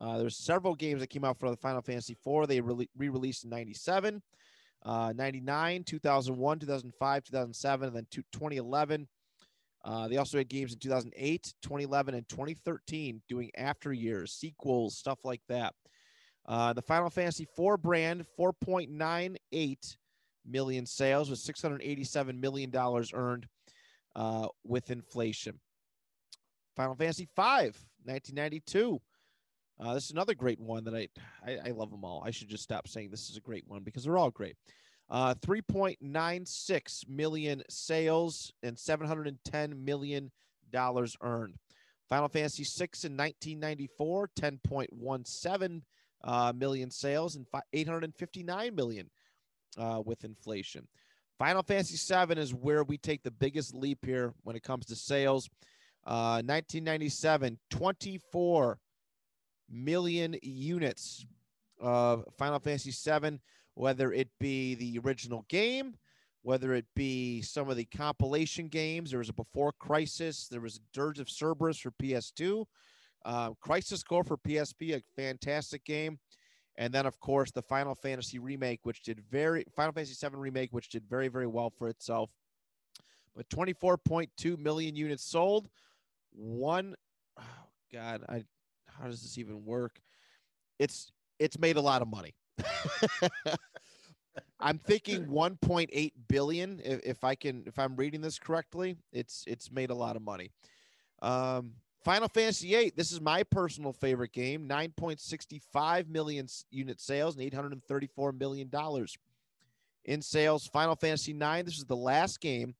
Uh, 0.00 0.18
there's 0.18 0.36
several 0.36 0.76
games 0.76 1.00
that 1.00 1.08
came 1.08 1.24
out 1.24 1.40
for 1.40 1.50
the 1.50 1.56
Final 1.56 1.82
Fantasy 1.82 2.14
4. 2.14 2.46
They 2.46 2.60
re 2.60 2.88
released 2.96 3.42
in 3.42 3.50
97, 3.50 4.22
uh, 4.84 5.12
99, 5.16 5.82
2001, 5.84 6.58
2005, 6.60 7.24
2007, 7.24 7.88
and 7.88 7.96
then 7.96 8.06
2011. 8.10 9.08
Uh, 9.84 10.06
they 10.08 10.16
also 10.16 10.38
had 10.38 10.48
games 10.48 10.72
in 10.72 10.78
2008, 10.78 11.54
2011, 11.62 12.14
and 12.14 12.28
2013 12.28 13.20
doing 13.28 13.50
after 13.56 13.92
years, 13.92 14.32
sequels, 14.32 14.96
stuff 14.96 15.18
like 15.24 15.42
that. 15.48 15.74
Uh, 16.46 16.72
the 16.72 16.82
Final 16.82 17.10
Fantasy 17.10 17.46
4 17.56 17.76
brand, 17.76 18.24
4.98 18.38 19.96
million 20.46 20.86
sales 20.86 21.30
with 21.30 21.38
687 21.38 22.40
million 22.40 22.70
dollars 22.70 23.12
earned 23.14 23.46
uh, 24.16 24.48
with 24.64 24.90
inflation. 24.90 25.58
Final 26.76 26.94
Fantasy 26.94 27.28
5, 27.36 27.76
1992. 28.04 29.00
Uh, 29.80 29.94
this 29.94 30.04
is 30.04 30.10
another 30.10 30.34
great 30.34 30.60
one 30.60 30.84
that 30.84 30.94
I, 30.94 31.08
I, 31.44 31.58
I 31.66 31.70
love 31.70 31.90
them 31.90 32.04
all. 32.04 32.22
I 32.24 32.30
should 32.30 32.48
just 32.48 32.62
stop 32.62 32.86
saying 32.86 33.10
this 33.10 33.30
is 33.30 33.36
a 33.36 33.40
great 33.40 33.64
one 33.66 33.82
because 33.82 34.04
they're 34.04 34.18
all 34.18 34.30
great. 34.30 34.56
Uh, 35.12 35.34
3.96 35.34 37.06
million 37.06 37.62
sales 37.68 38.50
and 38.62 38.78
710 38.78 39.84
million 39.84 40.30
dollars 40.70 41.14
earned. 41.20 41.54
Final 42.08 42.28
Fantasy 42.28 42.64
6 42.64 43.04
in 43.04 43.12
1994, 43.12 44.30
10.17 44.40 45.82
uh, 46.24 46.52
million 46.56 46.90
sales 46.90 47.36
and 47.36 47.46
859 47.74 48.74
million 48.74 49.10
uh, 49.76 50.02
with 50.04 50.24
inflation. 50.24 50.88
Final 51.38 51.62
Fantasy 51.62 51.96
7 51.96 52.38
is 52.38 52.54
where 52.54 52.82
we 52.82 52.96
take 52.96 53.22
the 53.22 53.30
biggest 53.30 53.74
leap 53.74 54.04
here 54.06 54.32
when 54.44 54.56
it 54.56 54.62
comes 54.62 54.86
to 54.86 54.96
sales. 54.96 55.50
Uh, 56.06 56.40
1997, 56.44 57.58
24 57.70 58.78
million 59.70 60.36
units 60.42 61.26
of 61.80 62.24
Final 62.38 62.60
Fantasy 62.60 62.90
VII, 62.90 63.38
whether 63.74 64.12
it 64.12 64.28
be 64.38 64.74
the 64.74 64.98
original 65.04 65.44
game, 65.48 65.96
whether 66.42 66.74
it 66.74 66.86
be 66.94 67.40
some 67.42 67.68
of 67.68 67.76
the 67.76 67.84
compilation 67.84 68.68
games. 68.68 69.10
There 69.10 69.18
was 69.18 69.28
a 69.28 69.34
Before 69.34 69.72
Crisis, 69.72 70.48
there 70.48 70.60
was 70.60 70.80
Dirge 70.92 71.20
of 71.20 71.28
Cerberus 71.28 71.78
for 71.78 71.92
PS2, 71.92 72.64
uh, 73.24 73.50
Crisis 73.60 74.02
Core 74.02 74.24
for 74.24 74.36
PSP, 74.36 74.96
a 74.96 75.02
fantastic 75.16 75.84
game. 75.84 76.18
And 76.76 76.92
then, 76.92 77.04
of 77.04 77.20
course, 77.20 77.50
the 77.50 77.62
Final 77.62 77.94
Fantasy 77.94 78.38
remake, 78.38 78.80
which 78.84 79.02
did 79.02 79.20
very 79.30 79.64
Final 79.76 79.92
Fantasy 79.92 80.26
VII 80.26 80.36
remake, 80.36 80.70
which 80.72 80.88
did 80.88 81.04
very, 81.08 81.28
very 81.28 81.46
well 81.46 81.70
for 81.70 81.88
itself. 81.88 82.30
But 83.36 83.48
24.2 83.50 84.58
million 84.58 84.96
units 84.96 85.24
sold. 85.24 85.68
One, 86.32 86.94
oh 87.38 87.42
God, 87.92 88.22
I 88.28 88.44
how 88.86 89.06
does 89.06 89.22
this 89.22 89.38
even 89.38 89.64
work? 89.64 90.00
It's 90.78 91.12
it's 91.38 91.58
made 91.58 91.76
a 91.76 91.80
lot 91.80 92.02
of 92.02 92.08
money. 92.08 92.34
I'm 94.60 94.78
thinking 94.78 95.26
1.8 95.26 96.12
billion. 96.28 96.80
If, 96.84 97.00
if 97.04 97.24
I 97.24 97.34
can, 97.34 97.64
if 97.66 97.78
I'm 97.78 97.96
reading 97.96 98.20
this 98.20 98.38
correctly, 98.38 98.96
it's 99.12 99.44
it's 99.46 99.70
made 99.70 99.90
a 99.90 99.94
lot 99.94 100.16
of 100.16 100.22
money. 100.22 100.50
Um, 101.20 101.72
Final 102.04 102.28
Fantasy 102.28 102.68
VIII. 102.68 102.92
This 102.96 103.12
is 103.12 103.20
my 103.20 103.42
personal 103.44 103.92
favorite 103.92 104.32
game. 104.32 104.68
9.65 104.68 106.08
million 106.08 106.46
unit 106.70 107.00
sales 107.00 107.36
and 107.36 107.44
834 107.44 108.32
million 108.32 108.68
dollars 108.68 109.16
in 110.04 110.20
sales. 110.20 110.66
Final 110.66 110.96
Fantasy 110.96 111.32
IX. 111.32 111.62
This 111.64 111.78
is 111.78 111.84
the 111.84 111.96
last 111.96 112.40
game 112.40 112.74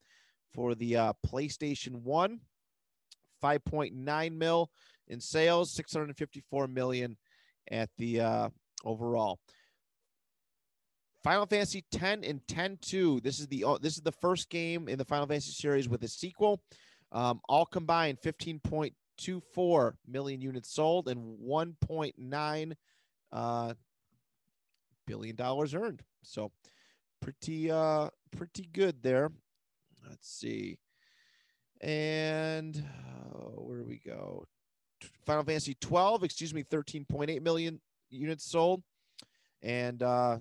for 0.53 0.75
the 0.75 0.97
uh, 0.97 1.13
PlayStation 1.27 2.03
One. 2.03 2.41
5.9 3.43 4.37
mil 4.37 4.71
in 5.09 5.21
sales, 5.21 5.73
654 5.73 6.69
million 6.69 7.17
at 7.71 7.91
the 7.99 8.21
uh, 8.21 8.49
overall. 8.85 9.41
Final 11.23 11.47
Fantasy 11.47 11.85
10 11.93 12.25
and 12.25 12.47
10 12.49 12.79
2. 12.83 13.21
This 13.21 13.39
is 13.39 13.47
the 13.47 13.65
this 13.81 13.97
is 13.97 14.03
the 14.03 14.13
first 14.13 14.51
game 14.51 14.89
in 14.89 14.99
the 14.99 15.05
Final 15.05 15.27
Fantasy 15.27 15.53
series 15.53 15.89
with 15.89 16.03
a 16.03 16.09
sequel. 16.09 16.63
Um, 17.13 17.41
all 17.49 17.67
combined, 17.67 18.19
15.24 18.25 19.93
million 20.09 20.41
units 20.41 20.75
sold 20.75 21.09
and 21.09 21.39
1.9 21.39 22.73
uh, 23.33 23.75
billion 25.07 25.37
dollars 25.37 25.75
earned. 25.75 26.03
So 26.23 26.51
pretty 27.21 27.71
uh 27.71 28.09
pretty 28.37 28.69
good 28.73 29.03
there. 29.03 29.31
Let's 30.09 30.29
see. 30.29 30.79
And 31.81 32.77
uh, 32.77 33.61
where 33.61 33.79
do 33.79 33.85
we 33.85 34.01
go? 34.05 34.45
Final 35.27 35.45
Fantasy 35.45 35.77
12, 35.81 36.25
excuse 36.25 36.55
me, 36.55 36.63
13.8 36.63 37.43
million 37.43 37.81
units 38.11 38.45
sold. 38.45 38.83
And 39.63 40.03
uh 40.03 40.39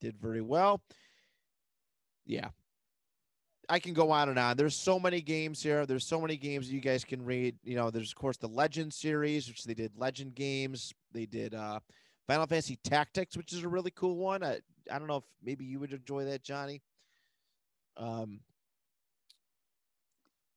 did 0.00 0.18
very 0.18 0.40
well. 0.40 0.80
Yeah. 2.24 2.48
I 3.68 3.80
can 3.80 3.94
go 3.94 4.10
on 4.12 4.28
and 4.28 4.38
on. 4.38 4.56
There's 4.56 4.76
so 4.76 5.00
many 5.00 5.20
games 5.20 5.62
here. 5.62 5.86
There's 5.86 6.06
so 6.06 6.20
many 6.20 6.36
games 6.36 6.70
you 6.70 6.80
guys 6.80 7.04
can 7.04 7.24
read. 7.24 7.56
You 7.64 7.74
know, 7.74 7.90
there's 7.90 8.12
of 8.12 8.16
course 8.16 8.36
the 8.36 8.48
Legend 8.48 8.94
series, 8.94 9.48
which 9.48 9.64
they 9.64 9.74
did 9.74 9.92
Legend 9.96 10.34
games. 10.34 10.92
They 11.12 11.26
did 11.26 11.54
uh 11.54 11.80
Final 12.28 12.46
Fantasy 12.46 12.78
Tactics, 12.84 13.36
which 13.36 13.52
is 13.52 13.64
a 13.64 13.68
really 13.68 13.90
cool 13.90 14.16
one. 14.16 14.44
I, 14.44 14.60
I 14.90 14.98
don't 14.98 15.08
know 15.08 15.16
if 15.16 15.24
maybe 15.42 15.64
you 15.64 15.80
would 15.80 15.92
enjoy 15.92 16.24
that, 16.26 16.44
Johnny. 16.44 16.82
Um 17.96 18.40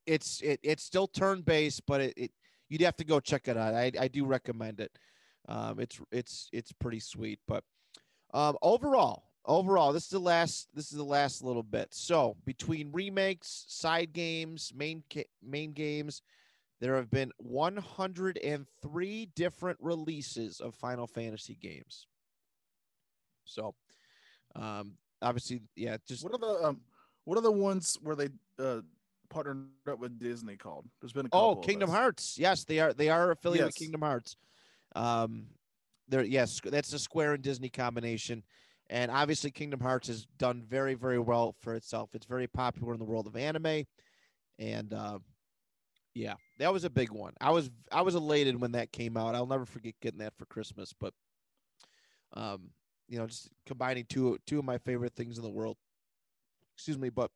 it's 0.05 0.41
it, 0.41 0.59
it's 0.63 0.83
still 0.83 1.07
turn 1.07 1.41
based, 1.41 1.85
but 1.85 2.01
it, 2.01 2.13
it 2.17 2.31
you'd 2.67 2.81
have 2.81 2.97
to 2.97 3.03
go 3.03 3.19
check 3.19 3.47
it 3.47 3.57
out. 3.57 3.73
I, 3.73 3.91
I 3.99 4.07
do 4.07 4.25
recommend 4.25 4.79
it. 4.79 4.91
Um, 5.47 5.79
it's 5.79 5.99
it's 6.11 6.49
it's 6.51 6.71
pretty 6.71 6.99
sweet. 6.99 7.39
But 7.47 7.63
um, 8.33 8.57
overall, 8.61 9.28
overall, 9.49 9.91
this 9.91 10.03
is 10.03 10.09
the 10.09 10.19
last 10.19 10.69
this 10.73 10.91
is 10.91 10.97
the 10.97 11.03
last 11.03 11.43
little 11.43 11.63
bit. 11.63 11.89
So 11.91 12.37
between 12.45 12.91
remakes, 12.93 13.65
side 13.67 14.13
games, 14.13 14.71
main 14.75 15.03
main 15.43 15.73
games, 15.73 16.21
there 16.79 16.95
have 16.95 17.09
been 17.09 17.31
103 17.37 19.29
different 19.35 19.77
releases 19.81 20.61
of 20.61 20.75
Final 20.75 21.07
Fantasy 21.07 21.57
games. 21.59 22.07
So, 23.43 23.75
um, 24.55 24.93
obviously, 25.21 25.61
yeah. 25.75 25.97
Just 26.07 26.23
what 26.23 26.33
are 26.33 26.37
the 26.37 26.67
um, 26.67 26.81
what 27.25 27.37
are 27.37 27.41
the 27.41 27.51
ones 27.51 27.97
where 28.01 28.15
they 28.15 28.29
uh 28.59 28.81
partnered 29.29 29.67
up 29.87 29.99
with 29.99 30.19
Disney 30.19 30.55
called? 30.55 30.85
There's 31.01 31.13
been 31.13 31.25
a 31.25 31.29
oh 31.33 31.55
Kingdom 31.55 31.89
Hearts. 31.89 32.37
Yes, 32.37 32.63
they 32.63 32.79
are 32.79 32.93
they 32.93 33.09
are 33.09 33.31
affiliated 33.31 33.65
yes. 33.65 33.73
with 33.73 33.75
Kingdom 33.75 34.01
Hearts. 34.01 34.37
Um, 34.95 35.47
there 36.07 36.23
yes, 36.23 36.61
that's 36.63 36.93
a 36.93 36.99
Square 36.99 37.33
and 37.33 37.43
Disney 37.43 37.69
combination, 37.69 38.43
and 38.89 39.11
obviously 39.11 39.51
Kingdom 39.51 39.79
Hearts 39.79 40.07
has 40.07 40.25
done 40.37 40.63
very 40.67 40.93
very 40.93 41.19
well 41.19 41.55
for 41.59 41.75
itself. 41.75 42.09
It's 42.13 42.25
very 42.25 42.47
popular 42.47 42.93
in 42.93 42.99
the 42.99 43.05
world 43.05 43.27
of 43.27 43.35
anime, 43.35 43.85
and 44.57 44.93
uh, 44.93 45.19
yeah, 46.13 46.35
that 46.57 46.73
was 46.73 46.83
a 46.83 46.89
big 46.89 47.11
one. 47.11 47.33
I 47.39 47.51
was 47.51 47.69
I 47.91 48.01
was 48.01 48.15
elated 48.15 48.59
when 48.59 48.73
that 48.73 48.91
came 48.91 49.17
out. 49.17 49.35
I'll 49.35 49.45
never 49.45 49.65
forget 49.65 49.95
getting 50.01 50.19
that 50.19 50.37
for 50.37 50.45
Christmas. 50.45 50.93
But 50.99 51.13
um, 52.33 52.71
you 53.07 53.17
know, 53.17 53.27
just 53.27 53.49
combining 53.65 54.05
two 54.05 54.37
two 54.45 54.59
of 54.59 54.65
my 54.65 54.77
favorite 54.77 55.15
things 55.15 55.37
in 55.37 55.43
the 55.43 55.49
world. 55.49 55.77
Excuse 56.75 56.97
me, 56.97 57.09
but 57.09 57.31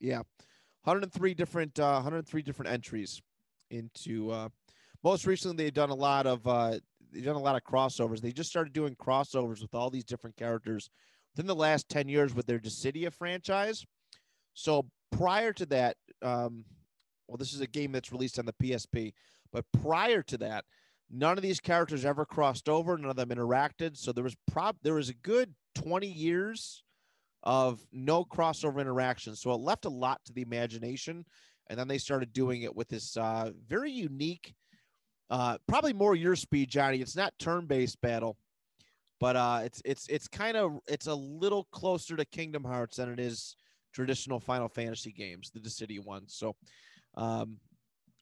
yeah, 0.00 0.18
103 0.84 1.34
different 1.34 1.78
uh, 1.78 1.94
103 1.94 2.42
different 2.42 2.70
entries 2.70 3.20
into. 3.70 4.30
Uh, 4.30 4.48
most 5.04 5.26
recently, 5.26 5.64
they've 5.64 5.74
done 5.74 5.90
a 5.90 5.94
lot 5.94 6.26
of 6.26 6.46
uh, 6.46 6.78
they've 7.12 7.24
done 7.24 7.36
a 7.36 7.40
lot 7.40 7.56
of 7.56 7.64
crossovers. 7.64 8.20
They 8.20 8.32
just 8.32 8.50
started 8.50 8.72
doing 8.72 8.94
crossovers 8.96 9.60
with 9.60 9.74
all 9.74 9.90
these 9.90 10.04
different 10.04 10.36
characters 10.36 10.90
within 11.34 11.46
the 11.46 11.54
last 11.54 11.88
10 11.88 12.08
years 12.08 12.34
with 12.34 12.46
their 12.46 12.58
Dissidia 12.58 13.12
franchise. 13.12 13.84
So 14.54 14.86
prior 15.12 15.52
to 15.52 15.66
that, 15.66 15.96
um, 16.22 16.64
well, 17.28 17.36
this 17.36 17.52
is 17.52 17.60
a 17.60 17.66
game 17.66 17.92
that's 17.92 18.12
released 18.12 18.38
on 18.38 18.46
the 18.46 18.54
PSP, 18.54 19.12
but 19.52 19.64
prior 19.82 20.22
to 20.22 20.38
that, 20.38 20.64
none 21.10 21.36
of 21.36 21.42
these 21.42 21.60
characters 21.60 22.04
ever 22.04 22.24
crossed 22.24 22.68
over. 22.68 22.96
None 22.96 23.10
of 23.10 23.16
them 23.16 23.30
interacted. 23.30 23.96
So 23.96 24.12
there 24.12 24.24
was 24.24 24.36
prob 24.50 24.76
there 24.82 24.94
was 24.94 25.08
a 25.08 25.14
good 25.14 25.54
20 25.74 26.06
years 26.06 26.82
of 27.42 27.80
no 27.92 28.24
crossover 28.24 28.80
interaction. 28.80 29.36
So 29.36 29.52
it 29.52 29.60
left 29.60 29.84
a 29.84 29.90
lot 29.90 30.20
to 30.26 30.32
the 30.32 30.42
imagination. 30.42 31.24
And 31.70 31.78
then 31.78 31.88
they 31.88 31.98
started 31.98 32.32
doing 32.32 32.62
it 32.62 32.74
with 32.74 32.88
this 32.88 33.16
uh, 33.16 33.52
very 33.66 33.90
unique, 33.90 34.54
uh, 35.30 35.58
probably 35.66 35.92
more 35.92 36.14
your 36.14 36.36
speed, 36.36 36.70
Johnny. 36.70 37.00
It's 37.00 37.16
not 37.16 37.32
turn-based 37.38 38.00
battle, 38.00 38.36
but 39.20 39.36
uh, 39.36 39.60
it's 39.64 39.82
it's 39.84 40.06
it's 40.08 40.28
kind 40.28 40.56
of 40.56 40.78
it's 40.88 41.06
a 41.06 41.14
little 41.14 41.68
closer 41.72 42.16
to 42.16 42.24
Kingdom 42.24 42.64
Hearts 42.64 42.96
than 42.96 43.12
it 43.12 43.20
is 43.20 43.56
traditional 43.92 44.40
Final 44.40 44.68
Fantasy 44.68 45.12
games, 45.12 45.50
the 45.50 45.60
Dissidia 45.60 46.04
ones. 46.04 46.34
So, 46.34 46.54
um, 47.16 47.58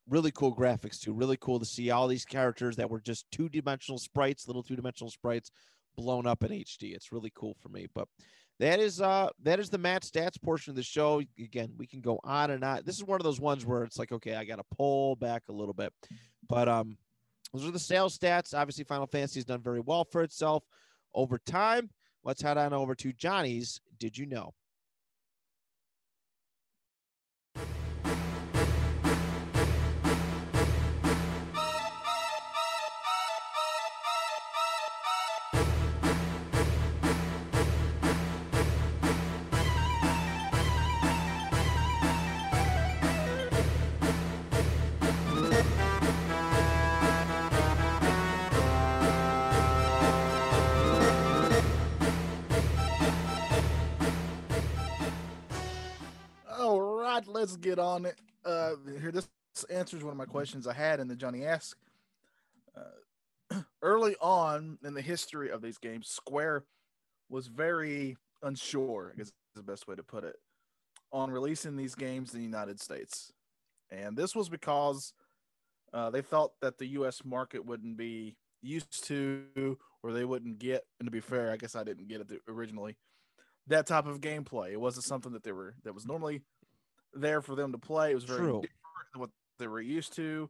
really 0.09 0.31
cool 0.31 0.55
graphics 0.55 1.01
too. 1.01 1.13
Really 1.13 1.37
cool 1.37 1.59
to 1.59 1.67
see 1.67 1.91
all 1.91 2.09
these 2.09 2.25
characters 2.25 2.77
that 2.77 2.91
were 2.91 3.01
just 3.01 3.31
two-dimensional 3.31 3.99
sprites, 3.99 4.47
little 4.47 4.63
two-dimensional 4.63 5.11
sprites, 5.11 5.51
blown 5.97 6.27
up 6.27 6.43
in 6.45 6.51
HD. 6.51 6.95
It's 6.95 7.13
really 7.13 7.33
cool 7.35 7.57
for 7.63 7.69
me. 7.69 7.87
But 7.95 8.09
that 8.59 8.81
is 8.81 9.01
uh 9.01 9.29
that 9.43 9.61
is 9.61 9.69
the 9.69 9.79
Matt 9.79 10.03
stats 10.03 10.41
portion 10.41 10.71
of 10.71 10.77
the 10.77 10.83
show. 10.83 11.23
Again, 11.39 11.73
we 11.77 11.87
can 11.87 12.01
go 12.01 12.19
on 12.25 12.51
and 12.51 12.65
on. 12.65 12.83
This 12.85 12.97
is 12.97 13.05
one 13.05 13.21
of 13.21 13.25
those 13.25 13.41
ones 13.41 13.67
where 13.67 13.85
it's 13.85 13.99
like, 13.99 14.13
okay, 14.13 14.35
I 14.35 14.45
got 14.45 14.57
to 14.57 14.77
pull 14.77 15.17
back 15.17 15.45
a 15.49 15.53
little 15.53 15.75
bit, 15.75 15.93
but 16.49 16.69
um, 16.69 16.97
those 17.53 17.67
are 17.67 17.73
the 17.73 17.79
sales 17.79 18.19
stats. 18.19 18.55
Obviously, 18.55 18.85
Final 18.85 19.07
Fantasy 19.07 19.39
has 19.39 19.45
done 19.45 19.63
very 19.63 19.81
well 19.81 20.05
for 20.05 20.23
itself 20.23 20.65
over 21.15 21.39
time. 21.39 21.91
Let's 22.25 22.43
head 22.43 22.59
on 22.59 22.73
over 22.73 22.95
to 22.97 23.13
Johnny's. 23.13 23.81
Did 23.99 24.17
you 24.19 24.27
know? 24.27 24.53
Let's 57.27 57.57
get 57.57 57.79
on 57.79 58.07
it. 58.07 58.19
Uh, 58.45 58.73
here, 59.01 59.13
this 59.13 59.29
answers 59.71 60.03
one 60.05 60.13
of 60.13 60.19
my 60.19 60.27
questions 60.27 60.67
I 60.67 60.75
had 60.75 61.01
in 61.01 61.09
the 61.09 61.17
Johnny 61.17 61.45
Ask. 61.45 61.79
Uh, 62.77 63.61
early 63.83 64.17
on 64.21 64.79
in 64.85 64.95
the 64.95 65.01
history 65.01 65.51
of 65.51 65.63
these 65.63 65.79
games, 65.79 66.09
Square 66.09 66.65
was 67.29 67.47
very 67.47 68.17
unsure, 68.43 69.13
I 69.15 69.17
guess 69.17 69.29
is 69.29 69.33
the 69.55 69.63
best 69.63 69.89
way 69.89 69.95
to 69.95 70.03
put 70.03 70.25
it, 70.25 70.37
on 71.13 71.31
releasing 71.31 71.77
these 71.77 71.95
games 71.95 72.35
in 72.35 72.41
the 72.41 72.45
United 72.45 72.81
States. 72.81 73.33
And 73.91 74.17
this 74.17 74.35
was 74.35 74.49
because 74.49 75.15
uh, 75.95 76.11
they 76.11 76.23
felt 76.23 76.55
that 76.61 76.79
the 76.79 76.87
U.S. 76.89 77.23
market 77.25 77.65
wouldn't 77.65 77.97
be 77.97 78.37
used 78.63 79.05
to, 79.05 79.79
or 80.03 80.13
they 80.13 80.25
wouldn't 80.25 80.59
get. 80.59 80.85
And 81.01 81.07
to 81.07 81.11
be 81.11 81.21
fair, 81.21 81.51
I 81.51 81.57
guess 81.57 81.77
I 81.77 81.85
didn't 81.85 82.09
get 82.09 82.21
it 82.21 82.43
originally 82.49 82.97
that 83.69 83.87
type 83.87 84.07
of 84.07 84.21
gameplay. 84.21 84.73
It 84.73 84.81
wasn't 84.81 85.05
something 85.05 85.33
that 85.33 85.43
they 85.43 85.53
were 85.53 85.75
that 85.85 85.95
was 85.95 86.07
normally 86.07 86.43
there 87.21 87.43
for 87.43 87.55
them 87.55 87.73
to 87.73 87.79
play. 87.79 88.13
It 88.13 88.15
was 88.15 88.25
very 88.25 88.41
True. 88.41 88.61
different 88.61 88.71
than 89.13 89.21
what 89.21 89.31
they 89.59 89.67
were 89.67 89.81
used 89.81 90.15
to. 90.17 90.49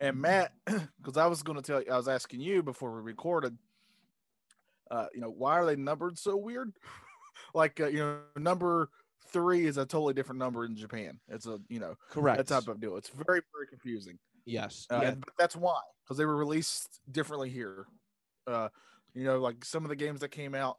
And 0.00 0.20
Matt, 0.20 0.52
because 0.66 1.16
I 1.16 1.26
was 1.26 1.42
going 1.42 1.56
to 1.56 1.62
tell 1.62 1.80
you, 1.80 1.90
I 1.90 1.96
was 1.96 2.08
asking 2.08 2.40
you 2.40 2.62
before 2.62 2.94
we 2.94 3.02
recorded, 3.02 3.56
uh, 4.90 5.06
you 5.14 5.20
know, 5.20 5.30
why 5.30 5.52
are 5.58 5.66
they 5.66 5.76
numbered 5.76 6.18
so 6.18 6.36
weird? 6.36 6.72
like, 7.54 7.80
uh, 7.80 7.86
you 7.86 7.98
know, 7.98 8.18
number 8.36 8.90
three 9.28 9.66
is 9.66 9.78
a 9.78 9.86
totally 9.86 10.14
different 10.14 10.38
number 10.38 10.64
in 10.64 10.76
Japan. 10.76 11.18
It's 11.28 11.46
a, 11.46 11.58
you 11.68 11.80
know, 11.80 11.94
Correct. 12.10 12.38
that 12.38 12.46
type 12.46 12.68
of 12.68 12.80
deal. 12.80 12.96
It's 12.96 13.08
very, 13.08 13.40
very 13.54 13.66
confusing. 13.68 14.18
yes. 14.44 14.86
Uh, 14.90 15.00
yeah. 15.02 15.08
and 15.08 15.24
that's 15.38 15.56
why, 15.56 15.80
because 16.04 16.18
they 16.18 16.24
were 16.24 16.36
released 16.36 17.00
differently 17.10 17.50
here. 17.50 17.86
Uh, 18.46 18.68
you 19.14 19.24
know, 19.24 19.38
like 19.38 19.64
some 19.64 19.84
of 19.84 19.88
the 19.88 19.96
games 19.96 20.20
that 20.20 20.30
came 20.30 20.54
out 20.54 20.78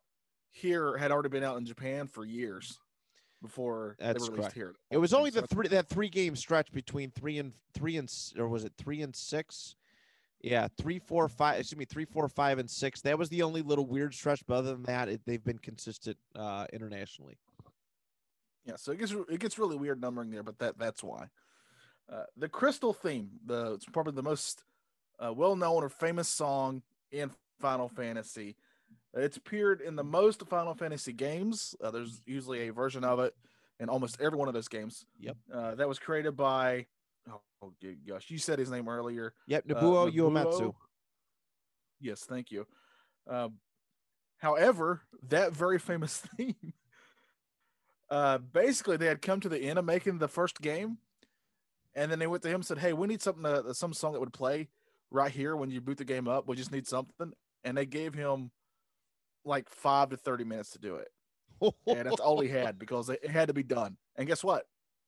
here 0.51 0.97
had 0.97 1.11
already 1.11 1.29
been 1.29 1.43
out 1.43 1.57
in 1.57 1.65
Japan 1.65 2.07
for 2.07 2.25
years 2.25 2.79
before 3.41 3.95
That's 3.99 4.29
correct. 4.29 4.53
here. 4.53 4.75
It 4.91 4.97
was 4.97 5.13
only 5.13 5.31
So 5.31 5.41
the 5.41 5.47
three 5.47 5.67
that 5.69 5.87
three 5.87 6.09
game 6.09 6.35
stretch 6.35 6.71
between 6.71 7.11
three 7.11 7.37
and 7.37 7.53
three 7.73 7.97
and 7.97 8.11
or 8.37 8.47
was 8.47 8.63
it 8.63 8.73
three 8.77 9.01
and 9.01 9.15
six? 9.15 9.75
Yeah, 10.41 10.67
three, 10.77 10.99
four, 10.99 11.27
five. 11.27 11.59
Excuse 11.59 11.77
me, 11.79 11.85
three, 11.85 12.05
four, 12.05 12.27
five, 12.27 12.59
and 12.59 12.69
six. 12.69 13.01
That 13.01 13.17
was 13.17 13.29
the 13.29 13.41
only 13.41 13.61
little 13.61 13.85
weird 13.85 14.13
stretch. 14.13 14.45
But 14.45 14.55
other 14.55 14.73
than 14.73 14.83
that, 14.83 15.09
it, 15.09 15.21
they've 15.25 15.43
been 15.43 15.57
consistent 15.57 16.17
uh, 16.35 16.67
internationally. 16.71 17.37
Yeah, 18.65 18.75
so 18.77 18.91
it 18.91 18.99
gets 18.99 19.11
it 19.11 19.39
gets 19.39 19.57
really 19.57 19.77
weird 19.77 20.01
numbering 20.01 20.31
there, 20.31 20.43
but 20.43 20.59
that 20.59 20.77
that's 20.77 21.03
why. 21.03 21.29
Uh, 22.11 22.23
the 22.37 22.49
Crystal 22.49 22.93
theme, 22.93 23.31
the 23.45 23.73
it's 23.73 23.85
probably 23.85 24.13
the 24.13 24.23
most 24.23 24.63
uh, 25.19 25.33
well 25.33 25.55
known 25.55 25.83
or 25.83 25.89
famous 25.89 26.27
song 26.27 26.83
in 27.11 27.31
Final 27.59 27.89
Fantasy. 27.89 28.55
It's 29.15 29.37
appeared 29.37 29.81
in 29.81 29.95
the 29.95 30.03
most 30.03 30.45
Final 30.47 30.73
Fantasy 30.73 31.13
games. 31.13 31.73
Uh, 31.81 31.89
there's 31.91 32.21
usually 32.25 32.67
a 32.67 32.73
version 32.73 33.03
of 33.03 33.19
it 33.19 33.33
in 33.79 33.89
almost 33.89 34.19
every 34.19 34.37
one 34.37 34.47
of 34.47 34.53
those 34.53 34.67
games. 34.67 35.05
Yep. 35.19 35.37
Uh, 35.53 35.75
that 35.75 35.87
was 35.87 35.99
created 35.99 36.35
by 36.35 36.85
oh, 37.29 37.41
oh 37.61 37.73
gosh, 38.07 38.29
you 38.29 38.37
said 38.37 38.59
his 38.59 38.69
name 38.69 38.89
earlier. 38.89 39.33
Yep, 39.47 39.71
Uh, 39.71 39.73
Nobuo 39.73 40.13
Uematsu. 40.13 40.73
Yes, 42.01 42.21
thank 42.21 42.51
you. 42.51 42.67
Um, 43.27 43.53
however, 44.37 45.01
that 45.29 45.53
very 45.53 45.79
famous 45.79 46.17
theme, 46.37 46.73
uh, 48.09 48.37
basically, 48.37 48.97
they 48.97 49.07
had 49.07 49.21
come 49.21 49.39
to 49.39 49.49
the 49.49 49.59
end 49.59 49.79
of 49.79 49.85
making 49.85 50.19
the 50.19 50.27
first 50.27 50.61
game, 50.61 50.97
and 51.95 52.11
then 52.11 52.19
they 52.19 52.27
went 52.27 52.43
to 52.43 52.49
him 52.49 52.55
and 52.55 52.65
said, 52.65 52.79
"Hey, 52.79 52.91
we 52.91 53.07
need 53.07 53.21
something, 53.21 53.43
to, 53.43 53.73
some 53.73 53.93
song 53.93 54.13
that 54.13 54.19
would 54.19 54.33
play 54.33 54.67
right 55.09 55.31
here 55.31 55.55
when 55.55 55.71
you 55.71 55.79
boot 55.79 55.97
the 55.97 56.05
game 56.05 56.27
up. 56.27 56.47
We 56.47 56.55
just 56.57 56.71
need 56.71 56.85
something." 56.85 57.33
And 57.63 57.75
they 57.75 57.85
gave 57.85 58.13
him 58.13 58.51
like 59.45 59.69
five 59.69 60.09
to 60.09 60.17
thirty 60.17 60.43
minutes 60.43 60.71
to 60.71 60.79
do 60.79 60.95
it, 60.95 61.09
and 61.87 62.05
that's 62.05 62.19
all 62.19 62.39
he 62.41 62.49
had 62.63 62.77
because 62.79 63.09
it, 63.09 63.25
had 63.27 63.47
to 63.47 63.53
be 63.53 63.63
done. 63.63 63.97
And 64.15 64.27
guess 64.27 64.43
what? 64.43 64.65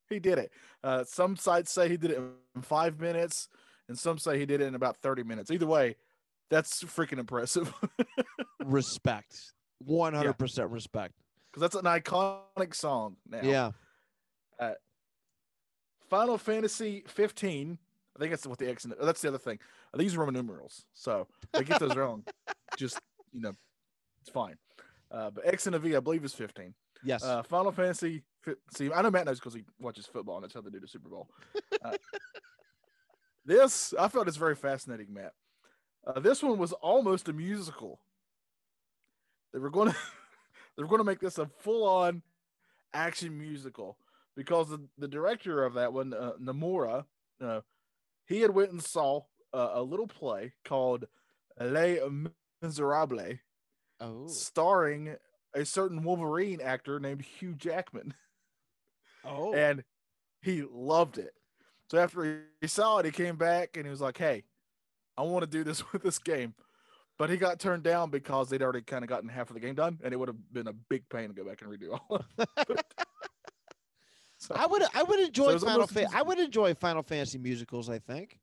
He 0.09 0.19
did 0.19 0.38
it. 0.38 0.51
Uh, 0.83 1.03
some 1.03 1.35
sites 1.35 1.71
say 1.71 1.89
he 1.89 1.97
did 1.97 2.11
it 2.11 2.17
in 2.55 2.61
five 2.61 2.99
minutes, 2.99 3.49
and 3.89 3.97
some 3.97 4.17
say 4.17 4.39
he 4.39 4.45
did 4.45 4.61
it 4.61 4.65
in 4.67 4.75
about 4.75 4.97
thirty 4.97 5.23
minutes. 5.23 5.51
Either 5.51 5.65
way, 5.67 5.95
that's 6.49 6.83
freaking 6.83 7.19
impressive 7.19 7.73
respect, 8.63 9.53
one 9.79 10.13
hundred 10.13 10.38
percent 10.38 10.69
respect. 10.71 11.13
because 11.51 11.61
that's 11.61 11.75
an 11.75 11.85
iconic 11.85 12.73
song 12.73 13.17
now. 13.29 13.41
Yeah, 13.43 13.71
Final 16.09 16.38
Fantasy 16.38 17.03
15. 17.07 17.77
I 18.15 18.19
think 18.19 18.31
that's 18.31 18.47
what 18.47 18.57
the 18.59 18.69
X. 18.69 18.85
and- 18.85 18.95
That's 19.01 19.21
the 19.21 19.27
other 19.27 19.38
thing. 19.38 19.59
These 19.95 20.15
are 20.15 20.19
Roman 20.19 20.35
numerals, 20.35 20.85
so 20.93 21.27
they 21.53 21.63
get 21.63 21.79
those 21.79 21.95
wrong. 21.97 22.23
Just 22.77 22.99
you 23.33 23.41
know, 23.41 23.53
it's 24.28 24.34
fine. 24.34 24.57
Uh, 25.09 25.30
but 25.30 25.47
X 25.47 25.67
and 25.67 25.75
a 25.75 25.80
V, 25.80 25.95
I 25.95 25.99
believe, 26.01 26.25
is 26.25 26.34
15. 26.34 26.73
yes. 27.03 27.23
Uh, 27.23 27.41
Final 27.43 27.71
Fantasy. 27.71 28.23
See, 28.75 28.91
I 28.93 29.01
know 29.01 29.11
Matt 29.11 29.25
knows 29.25 29.39
because 29.39 29.53
he 29.53 29.63
watches 29.80 30.05
football, 30.05 30.36
and 30.36 30.43
that's 30.43 30.53
how 30.53 30.61
they 30.61 30.69
do 30.69 30.80
the 30.80 30.88
Super 30.88 31.09
Bowl. 31.09 31.30
Uh, 31.86 31.91
this 33.45 33.93
I 33.99 34.07
felt 34.07 34.28
is 34.28 34.36
very 34.36 34.55
fascinating, 34.55 35.13
Matt. 35.13 35.34
Uh, 36.05 36.19
this 36.19 36.41
one 36.41 36.57
was 36.57 36.73
almost 36.73 37.30
a 37.30 37.34
musical. 37.34 37.99
They 39.53 39.59
were 39.59 39.69
going 39.69 39.89
to 39.91 39.95
they 40.75 40.84
were 40.84 40.89
going 40.89 40.99
to 40.99 41.05
make 41.05 41.19
this 41.19 41.38
a 41.38 41.45
full 41.45 41.88
on 41.88 42.23
action 42.93 43.38
musical 43.38 43.97
because 44.36 44.69
the, 44.69 44.82
the 44.97 45.07
director 45.07 45.63
of 45.63 45.75
that 45.75 45.93
one, 45.93 46.13
uh, 46.13 46.32
Nomura, 46.41 47.05
uh, 47.39 47.61
he 48.25 48.41
had 48.41 48.51
went 48.51 48.71
and 48.71 48.84
saw 48.84 49.21
uh, 49.53 49.69
a 49.73 49.82
little 49.82 50.07
play 50.07 50.53
called 50.65 51.05
Les 51.59 51.99
Miserables 52.61 53.38
oh, 53.99 54.27
starring 54.27 55.15
a 55.53 55.65
certain 55.65 56.03
Wolverine 56.03 56.61
actor 56.61 56.99
named 56.99 57.21
Hugh 57.21 57.53
Jackman, 57.55 58.13
oh, 59.25 59.53
and 59.55 59.83
he 60.41 60.63
loved 60.71 61.17
it. 61.17 61.33
So 61.89 61.97
after 61.97 62.43
he- 62.61 62.67
saw 62.67 62.97
it, 62.97 63.05
he 63.05 63.11
came 63.11 63.37
back 63.37 63.77
and 63.77 63.85
he 63.85 63.89
was 63.89 64.01
like, 64.01 64.17
"Hey, 64.17 64.43
I 65.17 65.23
want 65.23 65.43
to 65.43 65.49
do 65.49 65.63
this 65.63 65.83
with 65.91 66.03
this 66.03 66.19
game," 66.19 66.53
but 67.17 67.29
he 67.29 67.37
got 67.37 67.59
turned 67.59 67.83
down 67.83 68.09
because 68.09 68.49
they'd 68.49 68.61
already 68.61 68.81
kind 68.81 69.03
of 69.03 69.09
gotten 69.09 69.29
half 69.29 69.49
of 69.49 69.53
the 69.53 69.59
game 69.59 69.75
done, 69.75 69.99
and 70.03 70.13
it 70.13 70.17
would 70.17 70.29
have 70.29 70.53
been 70.53 70.67
a 70.67 70.73
big 70.73 71.07
pain 71.09 71.29
to 71.29 71.33
go 71.33 71.43
back 71.43 71.61
and 71.61 71.71
redo 71.71 71.91
all. 71.93 72.17
of 72.17 72.47
it. 72.69 72.85
so, 74.37 74.55
I 74.55 74.65
would 74.65 74.83
I 74.93 75.03
would 75.03 75.19
enjoy 75.19 75.53
it's 75.53 75.63
Final 75.63 75.87
Fa- 75.87 76.09
I 76.13 76.21
would 76.21 76.39
enjoy 76.39 76.73
Final 76.73 77.03
Fantasy 77.03 77.37
musicals. 77.37 77.89
I 77.89 77.99
think. 77.99 78.39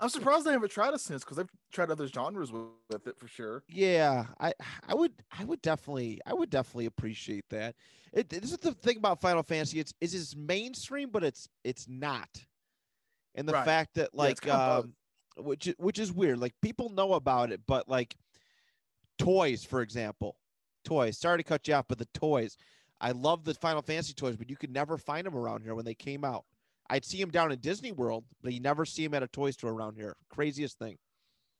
I'm 0.00 0.08
surprised 0.08 0.46
they 0.46 0.52
haven't 0.52 0.70
tried 0.70 0.94
it 0.94 1.00
since 1.00 1.22
because 1.24 1.36
they've 1.36 1.50
tried 1.72 1.90
other 1.90 2.06
genres 2.06 2.50
with, 2.52 3.06
it 3.06 3.18
for 3.18 3.28
sure. 3.28 3.62
Yeah, 3.68 4.26
I 4.40 4.52
I 4.88 4.94
would 4.94 5.12
I 5.30 5.44
would 5.44 5.62
definitely 5.62 6.20
I 6.26 6.34
would 6.34 6.50
definitely 6.50 6.86
appreciate 6.86 7.48
that. 7.50 7.76
It, 8.12 8.28
this 8.28 8.50
is 8.50 8.58
the 8.58 8.72
thing 8.72 8.96
about 8.96 9.20
Final 9.20 9.42
Fantasy. 9.42 9.78
It's 9.78 9.92
is 10.00 10.14
it's 10.14 10.34
mainstream, 10.34 11.10
but 11.10 11.22
it's 11.22 11.48
it's 11.64 11.86
not. 11.88 12.28
And 13.34 13.48
the 13.48 13.52
Right. 13.52 13.64
fact 13.64 13.94
that 13.94 14.14
like 14.14 14.46
of 14.46 14.86
um, 14.86 14.94
which 15.36 15.72
which 15.78 15.98
is 15.98 16.12
weird. 16.12 16.38
Like 16.38 16.54
people 16.62 16.88
know 16.88 17.12
about 17.14 17.52
it, 17.52 17.60
but 17.66 17.88
like 17.88 18.16
toys, 19.18 19.64
for 19.64 19.82
example, 19.82 20.36
toys. 20.84 21.18
Sorry 21.18 21.38
to 21.38 21.44
cut 21.44 21.66
you 21.68 21.74
off, 21.74 21.86
but 21.88 21.98
the 21.98 22.08
toys. 22.14 22.56
I 23.02 23.12
love 23.12 23.44
the 23.44 23.54
Final 23.54 23.80
Fantasy 23.80 24.12
toys, 24.12 24.36
but 24.36 24.50
you 24.50 24.56
could 24.56 24.70
never 24.72 24.98
find 24.98 25.26
them 25.26 25.34
around 25.34 25.62
here 25.62 25.74
when 25.74 25.86
they 25.86 25.94
came 25.94 26.22
out. 26.24 26.44
I'd 26.90 27.04
see 27.04 27.20
him 27.20 27.30
down 27.30 27.52
in 27.52 27.60
Disney 27.60 27.92
World, 27.92 28.24
but 28.42 28.52
you 28.52 28.60
never 28.60 28.84
see 28.84 29.04
him 29.04 29.14
at 29.14 29.22
a 29.22 29.28
toy 29.28 29.52
store 29.52 29.70
around 29.70 29.94
here. 29.94 30.16
Craziest 30.28 30.76
thing. 30.78 30.98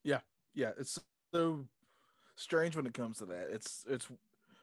Yeah, 0.03 0.20
yeah, 0.55 0.72
it's 0.76 0.99
so 1.33 1.66
strange 2.35 2.74
when 2.74 2.87
it 2.87 2.95
comes 2.95 3.18
to 3.18 3.26
that. 3.26 3.49
It's 3.51 3.85
it's 3.89 4.09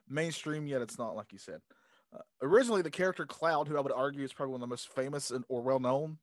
mainstream 0.09 0.67
yet 0.67 0.81
it's 0.81 0.97
not 0.97 1.15
like 1.15 1.31
you 1.31 1.39
said. 1.39 1.61
Uh, 2.13 2.19
originally, 2.41 2.81
the 2.81 2.91
character 2.91 3.25
Cloud, 3.25 3.67
who 3.67 3.77
I 3.77 3.81
would 3.81 3.93
argue 3.93 4.23
is 4.23 4.33
probably 4.33 4.51
one 4.51 4.57
of 4.61 4.67
the 4.67 4.73
most 4.73 4.93
famous 4.93 5.31
and 5.31 5.45
or 5.47 5.61
well 5.61 5.79
known 5.79 6.17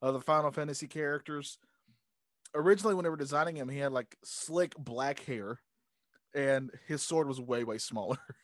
of 0.00 0.14
the 0.14 0.20
Final 0.20 0.50
Fantasy 0.50 0.88
characters. 0.88 1.58
Originally, 2.54 2.94
when 2.94 3.04
they 3.04 3.10
were 3.10 3.16
designing 3.16 3.56
him, 3.56 3.68
he 3.68 3.78
had 3.78 3.92
like 3.92 4.16
slick 4.24 4.74
black 4.76 5.20
hair, 5.20 5.60
and 6.34 6.70
his 6.88 7.00
sword 7.02 7.28
was 7.28 7.40
way 7.40 7.62
way 7.62 7.78
smaller. 7.78 8.18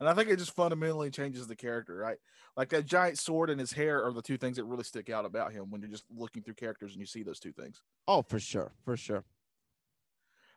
and 0.00 0.08
I 0.08 0.14
think 0.14 0.28
it 0.28 0.38
just 0.38 0.54
fundamentally 0.54 1.10
changes 1.10 1.46
the 1.46 1.56
character, 1.56 1.96
right? 1.96 2.18
Like 2.56 2.70
that 2.70 2.86
giant 2.86 3.18
sword 3.18 3.50
and 3.50 3.60
his 3.60 3.72
hair 3.72 4.04
are 4.04 4.12
the 4.12 4.22
two 4.22 4.36
things 4.38 4.56
that 4.56 4.64
really 4.64 4.84
stick 4.84 5.10
out 5.10 5.24
about 5.24 5.52
him 5.52 5.70
when 5.70 5.80
you're 5.80 5.90
just 5.90 6.04
looking 6.14 6.42
through 6.42 6.54
characters 6.54 6.92
and 6.92 7.00
you 7.00 7.06
see 7.06 7.22
those 7.22 7.40
two 7.40 7.52
things. 7.52 7.82
Oh, 8.08 8.22
for 8.22 8.38
sure, 8.38 8.72
for 8.84 8.96
sure. 8.96 9.24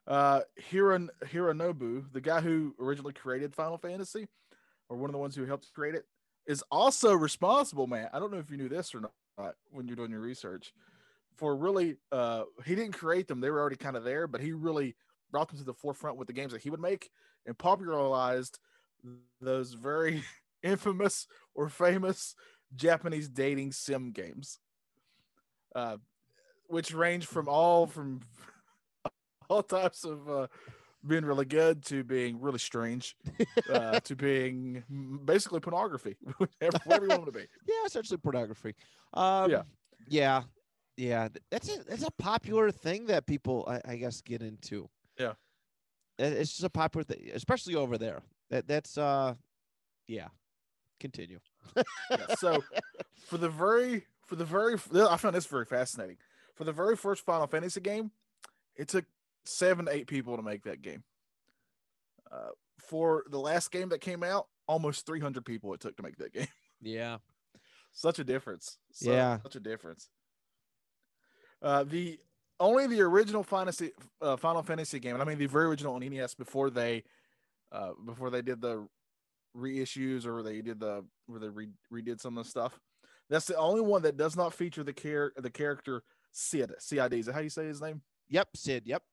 uh 0.08 0.42
Hiron 0.72 1.10
Hironobu, 1.26 2.12
the 2.12 2.22
guy 2.22 2.42
who 2.42 2.76
originally 2.80 3.14
created 3.14 3.54
Final 3.54 3.78
Fantasy, 3.78 4.28
or 4.90 4.98
one 4.98 5.10
of 5.10 5.14
the 5.14 5.20
ones 5.20 5.36
who 5.36 5.46
helped 5.46 5.72
create 5.74 5.96
it, 5.96 6.06
is 6.48 6.64
also 6.72 7.14
responsible, 7.14 7.88
man. 7.88 8.10
I 8.14 8.20
don't 8.20 8.32
know 8.32 8.40
if 8.40 8.50
you 8.50 8.58
knew 8.58 8.70
this 8.70 8.96
or 8.96 9.02
not 9.02 9.56
when 9.72 9.88
you're 9.88 9.96
doing 9.96 10.12
your 10.12 10.22
research. 10.22 10.74
For 11.36 11.56
really, 11.56 11.98
uh, 12.12 12.44
he 12.66 12.76
didn't 12.76 12.94
create 12.94 13.28
them; 13.28 13.40
they 13.40 13.50
were 13.50 13.60
already 13.60 13.78
kind 13.78 13.96
of 13.96 14.04
there, 14.04 14.28
but 14.28 14.42
he 14.42 14.52
really 14.52 14.96
brought 15.32 15.48
them 15.50 15.60
to 15.60 15.64
the 15.64 15.74
forefront 15.74 16.18
with 16.18 16.28
the 16.28 16.34
games 16.34 16.52
that 16.52 16.62
he 16.62 16.70
would 16.70 16.82
make 16.82 17.12
and 17.46 17.58
popularized 17.58 18.60
those 19.42 19.74
very 19.74 20.24
infamous 20.64 21.28
or 21.56 21.70
famous 21.70 22.36
Japanese 22.76 23.30
dating 23.30 23.72
sim 23.72 24.12
games, 24.12 24.60
uh, 25.76 25.98
which 26.68 26.94
range 26.94 27.26
from 27.26 27.48
all 27.48 27.88
from 27.88 28.22
all 29.50 29.64
types 29.64 30.04
of 30.04 30.30
uh, 30.30 30.48
being 31.06 31.26
really 31.26 31.46
good 31.46 31.84
to 31.86 32.04
being 32.04 32.40
really 32.40 32.60
strange 32.60 33.16
uh, 33.70 34.00
to 34.04 34.16
being 34.16 34.84
basically 35.26 35.60
pornography, 35.60 36.18
whatever, 36.38 37.06
you 37.06 37.10
want 37.10 37.26
to 37.26 37.32
be. 37.32 37.48
Yeah, 37.68 37.86
essentially 37.86 38.18
pornography. 38.18 38.76
Um, 39.14 39.50
Yeah. 39.50 39.64
yeah, 40.08 40.44
yeah. 40.98 41.28
That's 41.50 41.70
a 41.70 41.84
that's 41.84 42.04
a 42.04 42.12
popular 42.12 42.72
thing 42.72 43.06
that 43.06 43.26
people, 43.26 43.66
I, 43.68 43.94
I 43.94 43.96
guess, 43.96 44.22
get 44.22 44.42
into. 44.42 44.90
Yeah. 45.18 45.34
It's 46.18 46.52
just 46.52 46.64
a 46.64 46.70
popular 46.70 47.04
thing, 47.06 47.30
especially 47.34 47.76
over 47.76 47.98
there. 47.98 48.22
That 48.50 48.68
that's 48.68 48.98
uh, 48.98 49.36
yeah. 50.08 50.28
Continue. 51.00 51.40
Yeah, 51.76 52.36
so 52.38 52.64
for 53.28 53.38
the 53.38 53.50
very 53.50 54.06
for 54.26 54.36
the 54.36 54.46
very 54.46 54.76
I 54.76 55.18
found 55.18 55.36
this 55.36 55.46
very 55.46 55.66
fascinating. 55.66 56.18
For 56.56 56.64
the 56.66 56.74
very 56.74 56.98
first 56.98 57.26
Final 57.26 57.48
Fantasy 57.48 57.80
game, 57.80 58.12
it 58.76 58.90
took 58.90 59.06
seven 59.46 59.86
to 59.86 59.94
eight 59.94 60.08
people 60.08 60.36
to 60.36 60.44
make 60.44 60.64
that 60.64 60.82
game. 60.82 61.04
Uh, 62.32 62.50
for 62.78 63.24
the 63.30 63.40
last 63.40 63.72
game 63.72 63.90
that 63.90 64.02
came 64.02 64.24
out, 64.24 64.48
almost 64.68 65.06
300 65.06 65.46
people 65.46 65.74
it 65.74 65.80
took 65.80 65.96
to 65.98 66.04
make 66.04 66.18
that 66.18 66.34
game. 66.34 66.48
Yeah. 66.82 67.18
Such 67.92 68.20
a 68.20 68.24
difference. 68.24 68.78
Such, 68.94 69.10
Yeah. 69.10 69.40
Such 69.44 69.58
a 69.58 69.60
difference. 69.60 70.08
Uh, 71.62 71.84
the 71.84 72.18
only 72.58 72.88
the 72.88 73.02
original 73.02 73.44
Fantasy 73.44 73.92
uh, 74.22 74.38
Final 74.38 74.64
Fantasy 74.64 74.98
game, 75.00 75.14
and 75.14 75.22
I 75.22 75.26
mean 75.26 75.38
the 75.38 75.46
very 75.46 75.66
original 75.66 75.96
on 75.96 76.02
NES 76.02 76.36
before 76.36 76.70
they 76.70 77.04
uh, 77.72 77.92
before 78.06 78.30
they 78.30 78.42
did 78.42 78.62
the 78.62 78.88
reissues 79.56 80.26
or 80.26 80.44
they 80.44 80.62
did 80.62 80.80
the 80.80 81.04
where 81.28 81.40
they 81.40 81.50
re- 81.50 81.68
redid 81.92 82.20
some 82.20 82.38
of 82.38 82.44
the 82.44 82.50
stuff. 82.50 82.80
That's 83.30 83.46
the 83.46 83.58
only 83.58 83.82
one 83.82 84.02
that 84.04 84.18
does 84.18 84.36
not 84.36 84.54
feature 84.54 84.84
the 84.84 84.94
char- 84.94 85.34
the 85.38 85.50
character 85.50 86.04
Sid. 86.32 86.74
CID. 86.80 87.14
Is 87.14 87.26
that 87.26 87.34
how 87.34 87.42
you 87.42 87.50
say 87.50 87.66
his 87.66 87.82
name? 87.82 88.02
Yep. 88.30 88.50
Sid. 88.56 88.84
Yep. 88.86 89.04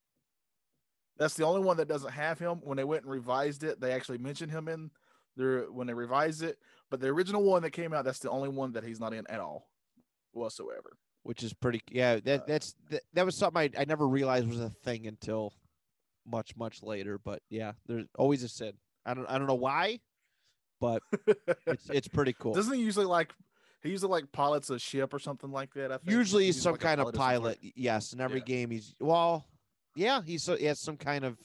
That's 1.19 1.35
the 1.35 1.45
only 1.45 1.63
one 1.63 1.79
that 1.79 1.89
doesn't 1.89 2.13
have 2.13 2.39
him. 2.39 2.61
When 2.63 2.77
they 2.77 2.85
went 2.85 3.05
and 3.05 3.11
revised 3.11 3.65
it, 3.65 3.81
they 3.81 3.93
actually 3.93 4.19
mentioned 4.19 4.53
him 4.53 4.69
in 4.69 4.91
there 5.37 5.63
when 5.73 5.87
they 5.87 5.95
revised 5.95 6.43
it. 6.43 6.59
But 6.91 7.01
the 7.01 7.09
original 7.09 7.43
one 7.43 7.63
that 7.63 7.71
came 7.71 7.93
out, 7.95 8.05
that's 8.05 8.19
the 8.19 8.31
only 8.31 8.51
one 8.51 8.73
that 8.73 8.85
he's 8.85 9.01
not 9.01 9.15
in 9.15 9.27
at 9.29 9.41
all, 9.41 9.67
whatsoever. 10.33 10.97
Which 11.23 11.43
is 11.43 11.55
pretty. 11.55 11.81
Yeah. 11.91 12.21
That 12.21 12.43
Uh, 12.43 12.45
that's 12.47 12.75
that, 12.91 13.03
that 13.15 13.25
was 13.25 13.35
something 13.35 13.71
I, 13.77 13.81
I 13.81 13.85
never 13.87 14.07
realized 14.07 14.47
was 14.47 14.61
a 14.61 14.71
thing 14.85 15.07
until 15.07 15.53
much 16.27 16.57
much 16.57 16.83
later. 16.83 17.19
But 17.23 17.43
yeah, 17.51 17.73
there's 17.87 18.07
always 18.19 18.43
a 18.43 18.49
Sid. 18.49 18.77
I 19.05 19.15
don't 19.15 19.27
I 19.27 19.39
don't 19.39 19.47
know 19.47 19.55
why, 19.55 20.01
but 20.81 21.03
it's 21.67 21.89
it's 21.91 22.09
pretty 22.09 22.33
cool. 22.33 22.55
Doesn't 22.55 22.75
he 22.75 22.81
usually 22.81 23.07
like 23.07 23.33
he 23.83 23.91
usually 23.91 24.11
like 24.11 24.33
pilots 24.33 24.71
a 24.71 24.79
ship 24.79 25.15
or 25.15 25.19
something 25.19 25.51
like 25.53 25.75
that? 25.75 25.93
I 25.93 25.99
think 25.99 26.11
Usually 26.11 26.47
he's 26.47 26.61
some 26.61 26.73
like 26.73 26.81
kind 26.81 27.01
of 27.01 27.13
pilot. 27.15 27.59
Yes, 27.61 28.13
in 28.13 28.21
every 28.21 28.41
Yeah. 28.41 28.45
game 28.47 28.71
he's 28.71 28.95
well, 29.01 29.47
yeah, 29.95 30.23
he's 30.25 30.43
so 30.43 30.57
he 30.57 30.65
has 30.65 30.81
some 30.81 30.97
kind 30.97 31.25
of 31.25 31.39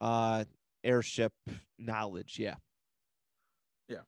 uh 0.00 0.44
airship 0.84 1.32
knowledge. 1.78 2.38
Yeah. 2.38 2.54
Yeah. 3.88 3.98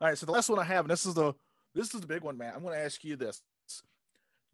All 0.00 0.08
right, 0.08 0.16
so 0.16 0.26
the 0.26 0.32
last 0.32 0.48
one 0.48 0.58
I 0.58 0.64
have, 0.64 0.84
and 0.84 0.90
this 0.90 1.06
is 1.06 1.14
the 1.14 1.34
this 1.74 1.94
is 1.94 2.00
the 2.00 2.06
big 2.06 2.22
one, 2.22 2.38
man. 2.38 2.52
I'm 2.54 2.62
going 2.62 2.74
to 2.74 2.80
ask 2.84 3.02
you 3.04 3.16
this: 3.16 3.42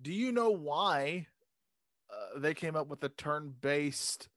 Do 0.01 0.13
you 0.13 0.33
know 0.33 0.51
why 0.51 1.27
uh, 2.11 2.39
they 2.39 2.55
came 2.55 2.77
up 2.77 2.89
with 2.89 3.01
the 3.01 3.09
turn-based 3.11 4.29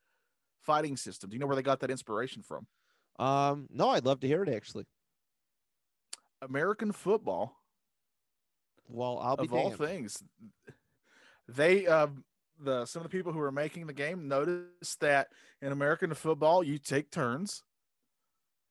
fighting 0.68 0.96
system? 0.98 1.30
Do 1.30 1.36
you 1.36 1.40
know 1.40 1.48
where 1.48 1.56
they 1.56 1.64
got 1.64 1.80
that 1.80 1.90
inspiration 1.90 2.44
from? 2.44 2.68
Um, 3.18 3.68
no, 3.72 3.90
I'd 3.90 4.06
love 4.06 4.20
to 4.20 4.28
hear 4.28 4.44
it 4.44 4.50
actually. 4.50 4.86
American 6.42 6.92
football. 6.92 7.56
Well, 8.88 9.18
I'll 9.20 9.36
be 9.38 9.46
of 9.46 9.54
all 9.54 9.72
things 9.72 10.22
they 11.48 11.88
uh 11.88 12.08
the 12.60 12.86
some 12.86 13.02
of 13.02 13.04
the 13.10 13.18
people 13.18 13.32
who 13.32 13.40
are 13.40 13.52
making 13.52 13.88
the 13.88 13.94
game 13.94 14.28
noticed 14.28 15.00
that 15.00 15.28
in 15.62 15.72
american 15.72 16.14
football 16.14 16.62
you 16.64 16.78
take 16.78 17.10
turns 17.10 17.64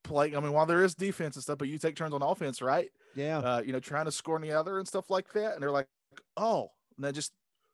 playing 0.04 0.36
i 0.36 0.40
mean 0.40 0.52
while 0.52 0.66
there 0.66 0.84
is 0.84 0.94
defense 0.94 1.36
and 1.36 1.42
stuff 1.42 1.56
but 1.58 1.68
you 1.68 1.78
take 1.78 1.96
turns 1.96 2.12
on 2.12 2.20
offense 2.22 2.60
right 2.60 2.90
Yeah. 3.14 3.38
uh 3.38 3.62
you 3.64 3.72
know 3.72 3.80
trying 3.80 4.04
to 4.04 4.12
score 4.12 4.34
on 4.36 4.42
the 4.42 4.52
other 4.52 4.78
and 4.78 4.86
stuff 4.86 5.08
like 5.08 5.32
that 5.32 5.54
and 5.54 5.62
they're 5.62 5.70
like 5.70 5.86
oh 6.36 6.70
and 6.96 7.04
that 7.04 7.14
just 7.14 7.32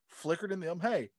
flickered 0.08 0.52
in 0.52 0.60
them 0.60 0.78
hey 0.80 1.10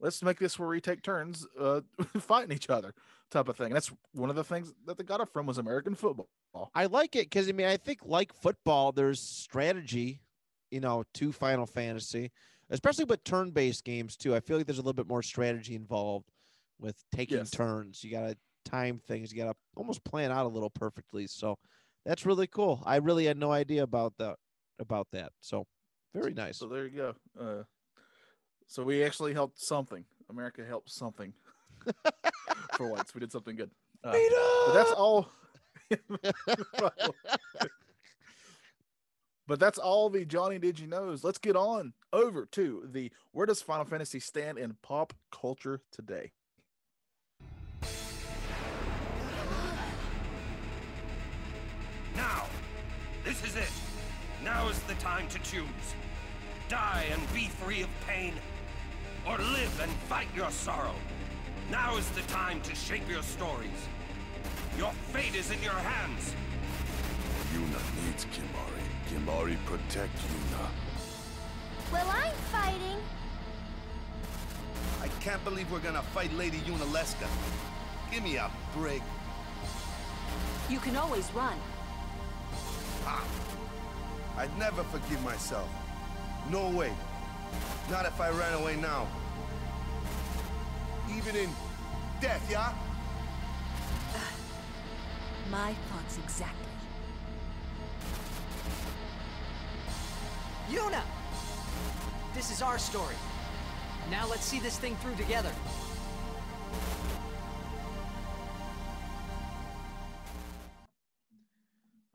let's 0.00 0.22
make 0.22 0.38
this 0.38 0.58
where 0.58 0.68
we 0.68 0.80
take 0.80 1.02
turns 1.02 1.46
uh 1.58 1.80
fighting 2.18 2.54
each 2.54 2.70
other 2.70 2.94
type 3.30 3.48
of 3.48 3.56
thing 3.56 3.66
and 3.66 3.76
that's 3.76 3.92
one 4.12 4.30
of 4.30 4.36
the 4.36 4.44
things 4.44 4.72
that 4.86 4.96
they 4.96 5.04
got 5.04 5.20
it 5.20 5.28
from 5.28 5.46
was 5.46 5.58
american 5.58 5.94
football 5.94 6.28
I 6.74 6.86
like 6.86 7.14
it 7.16 7.26
because 7.26 7.48
I 7.48 7.52
mean 7.52 7.66
I 7.66 7.76
think 7.76 8.00
like 8.04 8.32
football, 8.32 8.92
there's 8.92 9.20
strategy, 9.20 10.22
you 10.70 10.80
know, 10.80 11.04
to 11.14 11.32
Final 11.32 11.66
Fantasy, 11.66 12.30
especially 12.70 13.04
with 13.04 13.22
turn-based 13.24 13.84
games 13.84 14.16
too. 14.16 14.34
I 14.34 14.40
feel 14.40 14.56
like 14.56 14.66
there's 14.66 14.78
a 14.78 14.82
little 14.82 14.92
bit 14.92 15.08
more 15.08 15.22
strategy 15.22 15.74
involved 15.74 16.30
with 16.80 16.96
taking 17.12 17.38
Yes. 17.38 17.50
turns. 17.50 18.02
You 18.02 18.10
gotta 18.10 18.36
time 18.64 19.00
things. 19.06 19.32
You 19.32 19.38
gotta 19.38 19.56
almost 19.76 20.04
plan 20.04 20.32
out 20.32 20.46
a 20.46 20.48
little 20.48 20.70
perfectly. 20.70 21.26
So 21.26 21.58
that's 22.04 22.26
really 22.26 22.46
cool. 22.46 22.82
I 22.84 22.96
really 22.96 23.26
had 23.26 23.36
no 23.36 23.52
idea 23.52 23.82
about 23.82 24.14
that 24.18 24.36
about 24.78 25.08
that. 25.12 25.32
So 25.40 25.66
very 26.14 26.34
nice. 26.34 26.58
So 26.58 26.66
there 26.66 26.86
you 26.86 26.96
go. 26.96 27.14
Uh, 27.38 27.62
so 28.68 28.84
we 28.84 29.02
actually 29.02 29.32
helped 29.32 29.60
something. 29.60 30.04
America 30.30 30.62
helped 30.64 30.90
something 30.90 31.32
for 32.76 32.88
once. 32.88 33.14
We 33.14 33.20
did 33.20 33.32
something 33.32 33.56
good. 33.56 33.70
Uh, 34.04 34.12
but 34.66 34.74
that's 34.74 34.92
all. 34.92 35.30
but 39.46 39.58
that's 39.58 39.78
all 39.78 40.10
the 40.10 40.26
Johnny 40.26 40.58
Did 40.58 40.78
You 40.78 40.86
Knows. 40.86 41.24
Let's 41.24 41.38
get 41.38 41.56
on 41.56 41.94
over 42.12 42.44
to 42.52 42.86
the 42.92 43.10
where 43.32 43.46
does 43.46 43.62
Final 43.62 43.86
Fantasy 43.86 44.20
stand 44.20 44.58
in 44.58 44.76
pop 44.82 45.14
culture 45.32 45.80
today? 45.90 46.32
Now, 52.14 52.44
this 53.24 53.42
is 53.44 53.56
it. 53.56 53.70
Now 54.44 54.68
is 54.68 54.78
the 54.80 54.94
time 54.94 55.26
to 55.28 55.38
choose. 55.38 55.64
Die 56.68 57.06
and 57.10 57.22
be 57.32 57.48
free 57.48 57.82
of 57.82 57.88
pain, 58.06 58.34
or 59.26 59.38
live 59.38 59.80
and 59.82 59.90
fight 60.08 60.28
your 60.34 60.50
sorrow. 60.50 60.94
Now 61.70 61.96
is 61.96 62.08
the 62.10 62.22
time 62.22 62.60
to 62.62 62.74
shape 62.74 63.08
your 63.08 63.22
stories. 63.22 63.88
Your 64.76 64.92
fate 65.12 65.34
is 65.34 65.50
in 65.50 65.62
your 65.62 65.72
hands. 65.72 66.34
Yuna 67.52 67.80
needs 68.04 68.24
Kimahri. 68.26 68.84
Kimahri 69.08 69.56
protect 69.64 70.16
Yuna. 70.16 70.68
Well, 71.92 72.08
I'm 72.08 72.32
fighting. 72.52 73.00
I 75.02 75.08
can't 75.20 75.42
believe 75.44 75.70
we're 75.70 75.80
gonna 75.80 76.02
fight 76.02 76.32
Lady 76.34 76.58
Yunalesca. 76.58 77.28
Give 78.10 78.22
me 78.22 78.36
a 78.36 78.50
break. 78.76 79.02
You 80.68 80.78
can 80.78 80.96
always 80.96 81.30
run. 81.32 81.56
Ah. 83.04 83.24
I'd 84.36 84.56
never 84.58 84.84
forgive 84.84 85.22
myself. 85.24 85.68
No 86.50 86.70
way. 86.70 86.92
Not 87.90 88.06
if 88.06 88.20
I 88.20 88.30
ran 88.30 88.54
away 88.54 88.76
now. 88.76 89.08
Even 91.16 91.36
in 91.36 91.50
death, 92.20 92.46
yeah? 92.50 92.72
My 95.50 95.72
thoughts 95.72 96.18
exactly. 96.18 96.66
Yuna! 100.70 101.02
This 102.34 102.50
is 102.50 102.60
our 102.60 102.78
story. 102.78 103.14
Now 104.10 104.26
let's 104.28 104.44
see 104.44 104.58
this 104.58 104.78
thing 104.78 104.96
through 104.96 105.16
together. 105.16 105.52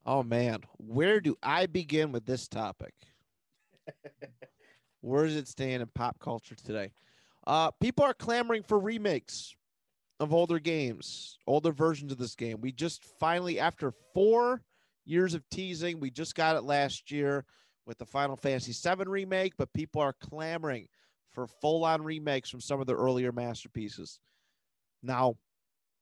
Oh 0.05 0.21
man, 0.21 0.59
where 0.77 1.19
do 1.21 1.35
I 1.41 1.65
begin 1.65 2.11
with 2.11 2.25
this 2.25 2.47
topic? 2.47 2.93
Where 5.03 5.25
does 5.25 5.35
it 5.35 5.49
stand 5.49 5.81
in 5.81 5.89
pop 5.93 6.17
culture 6.19 6.55
today? 6.55 6.93
Uh, 7.45 7.71
people 7.71 8.05
are 8.05 8.13
clamoring 8.13 8.63
for 8.63 8.79
remakes 8.79 9.53
of 10.21 10.33
older 10.33 10.59
games, 10.59 11.37
older 11.45 11.73
versions 11.73 12.13
of 12.13 12.17
this 12.17 12.35
game. 12.35 12.61
We 12.61 12.71
just 12.71 13.03
finally, 13.19 13.59
after 13.59 13.91
four 14.13 14.61
years 15.03 15.33
of 15.33 15.47
teasing, 15.49 15.99
we 15.99 16.09
just 16.09 16.35
got 16.35 16.55
it 16.55 16.63
last 16.63 17.11
year 17.11 17.43
with 17.85 17.97
the 17.97 18.05
Final 18.05 18.37
Fantasy 18.37 18.71
VII 18.71 19.03
remake, 19.05 19.57
but 19.57 19.73
people 19.73 20.01
are 20.01 20.13
clamoring 20.13 20.87
for 21.33 21.47
full 21.47 21.83
on 21.83 22.01
remakes 22.01 22.49
from 22.49 22.61
some 22.61 22.79
of 22.79 22.87
the 22.87 22.95
earlier 22.95 23.33
masterpieces. 23.33 24.21
Now, 25.01 25.35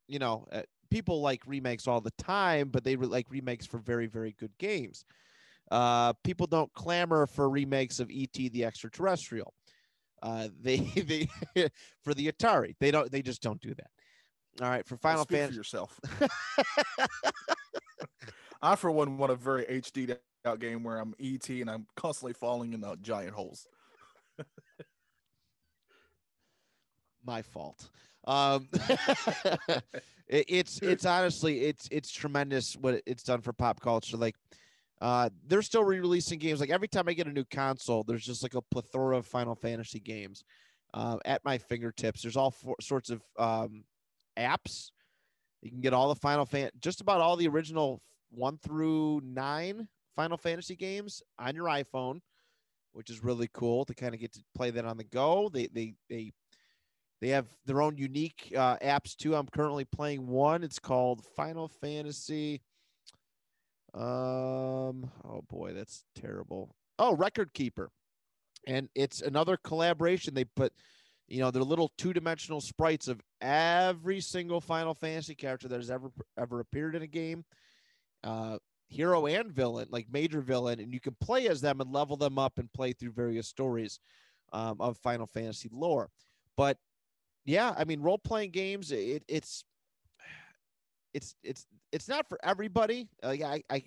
you 0.08 0.20
know, 0.20 0.46
uh, 0.52 0.62
people 0.92 1.22
like 1.22 1.42
remakes 1.48 1.88
all 1.88 2.02
the 2.02 2.12
time, 2.12 2.70
but 2.70 2.84
they 2.84 2.96
like 2.96 3.32
remakes 3.32 3.66
for 3.66 3.80
very, 3.80 4.06
very 4.06 4.36
good 4.40 4.56
games. 4.60 5.06
Uh, 5.70 6.14
people 6.24 6.48
don't 6.48 6.72
clamor 6.74 7.28
for 7.28 7.50
remakes 7.50 8.00
of 8.00 8.10
ET 8.14 8.34
the 8.34 8.66
Extraterrestrial. 8.66 9.54
Uh, 10.22 10.48
they 10.62 10.78
they 10.78 11.28
for 12.04 12.14
the 12.14 12.32
Atari. 12.32 12.76
They 12.80 12.92
don't. 12.92 13.12
They 13.12 13.22
just 13.22 13.42
don't 13.42 13.62
do 13.62 13.74
that. 13.76 13.88
All 14.62 14.70
right, 14.70 14.86
for 14.86 14.98
Final 14.98 15.24
Speak 15.24 15.38
for 15.38 15.42
Fantasy. 15.44 15.58
yourself. 15.58 16.00
I, 18.62 18.76
for 18.76 18.92
one, 18.92 19.18
want 19.18 19.32
a 19.32 19.36
very 19.36 19.64
HD 19.66 20.18
out 20.46 20.60
game 20.60 20.84
where 20.84 20.98
I'm 20.98 21.14
ET 21.20 21.48
and 21.50 21.70
I'm 21.70 21.88
constantly 21.96 22.34
falling 22.34 22.74
in 22.74 22.82
the 22.82 22.96
giant 23.02 23.34
holes. 23.34 23.68
my 27.24 27.42
fault. 27.42 27.90
Um, 28.26 28.68
it- 30.28 30.46
it's 30.48 30.80
it's 30.82 31.06
honestly 31.06 31.62
it's 31.62 31.88
it's 31.92 32.12
tremendous 32.12 32.76
what 32.76 33.02
it's 33.06 33.24
done 33.24 33.42
for 33.42 33.54
pop 33.54 33.80
culture. 33.82 34.18
Like, 34.18 34.36
uh, 35.02 35.30
they're 35.48 35.62
still 35.64 35.84
re-releasing 35.84 36.40
games. 36.40 36.60
Like 36.62 36.70
every 36.70 36.88
time 36.88 37.10
I 37.10 37.14
get 37.14 37.28
a 37.28 37.34
new 37.34 37.44
console, 37.46 38.04
there's 38.04 38.26
just 38.26 38.44
like 38.44 38.54
a 38.54 38.62
plethora 38.62 39.18
of 39.18 39.26
Final 39.26 39.56
Fantasy 39.56 40.00
games 40.00 40.44
uh, 40.94 41.18
at 41.26 41.44
my 41.44 41.58
fingertips. 41.58 42.22
There's 42.22 42.38
all 42.38 42.56
sorts 42.80 43.10
of 43.10 43.22
um, 43.38 43.84
apps. 44.38 44.92
You 45.62 45.72
can 45.72 45.82
get 45.82 45.94
all 45.94 46.08
the 46.08 46.20
Final 46.20 46.46
Fan, 46.46 46.70
just 46.80 47.02
about 47.02 47.20
all 47.20 47.36
the 47.36 47.48
original 47.48 48.02
one 48.30 48.58
through 48.58 49.22
nine 49.24 49.88
Final 50.16 50.38
Fantasy 50.38 50.76
games 50.76 51.22
on 51.40 51.56
your 51.56 51.66
iPhone, 51.66 52.20
which 52.94 53.10
is 53.10 53.24
really 53.24 53.50
cool 53.54 53.86
to 53.86 53.94
kind 53.94 54.14
of 54.14 54.22
get 54.22 54.34
to 54.34 54.44
play 54.56 54.70
that 54.72 54.86
on 54.86 54.98
the 54.98 55.04
go. 55.04 55.50
They 55.50 55.68
they 55.68 55.96
they 56.10 56.32
They 57.22 57.30
have 57.30 57.48
their 57.66 57.82
own 57.82 57.98
unique 57.98 58.52
uh, 58.58 58.78
apps 58.78 59.16
too. 59.16 59.36
I'm 59.36 59.48
currently 59.48 59.86
playing 59.86 60.26
one. 60.28 60.64
It's 60.64 60.80
called 60.80 61.24
Final 61.36 61.68
Fantasy. 61.68 62.62
Um. 63.94 65.12
Oh 65.26 65.42
boy, 65.50 65.74
that's 65.74 66.06
terrible. 66.16 66.76
Oh, 66.98 67.14
Record 67.16 67.54
Keeper, 67.54 67.90
and 68.66 68.88
it's 68.96 69.22
another 69.22 69.58
collaboration. 69.58 70.34
They 70.34 70.46
put, 70.46 70.72
you 71.28 71.40
know, 71.40 71.52
their 71.52 71.64
little 71.64 71.92
two-dimensional 71.98 72.62
sprites 72.62 73.08
of 73.08 73.22
every 73.42 74.22
single 74.22 74.62
Final 74.62 74.94
Fantasy 74.94 75.36
character 75.36 75.68
that 75.68 75.76
has 75.76 75.92
ever 75.92 76.12
ever 76.38 76.62
appeared 76.62 76.96
in 76.96 77.02
a 77.02 77.08
game, 77.08 77.44
uh, 78.24 78.60
hero 78.88 79.26
and 79.26 79.52
villain, 79.52 79.88
like 79.90 80.08
major 80.12 80.42
villain, 80.42 80.80
and 80.80 80.94
you 80.94 81.00
can 81.00 81.16
play 81.20 81.48
as 81.48 81.60
them 81.60 81.82
and 81.82 81.92
level 81.92 82.16
them 82.16 82.40
up 82.40 82.60
and 82.60 82.72
play 82.72 82.94
through 82.94 83.12
various 83.12 83.48
stories 83.48 84.00
um, 84.54 84.80
of 84.80 84.98
Final 85.00 85.28
Fantasy 85.28 85.70
lore. 85.72 86.10
But 86.56 86.78
yeah, 87.46 87.74
I 87.78 87.86
mean, 87.86 88.02
role-playing 88.02 88.52
games, 88.52 88.92
it, 88.92 89.24
it's 89.28 89.64
it's 91.14 91.36
it's 91.44 91.66
it's 91.92 92.08
not 92.08 92.28
for 92.28 92.40
everybody. 92.44 93.08
Uh, 93.24 93.32
yeah, 93.32 93.50
I, 93.50 93.64
I 93.70 93.84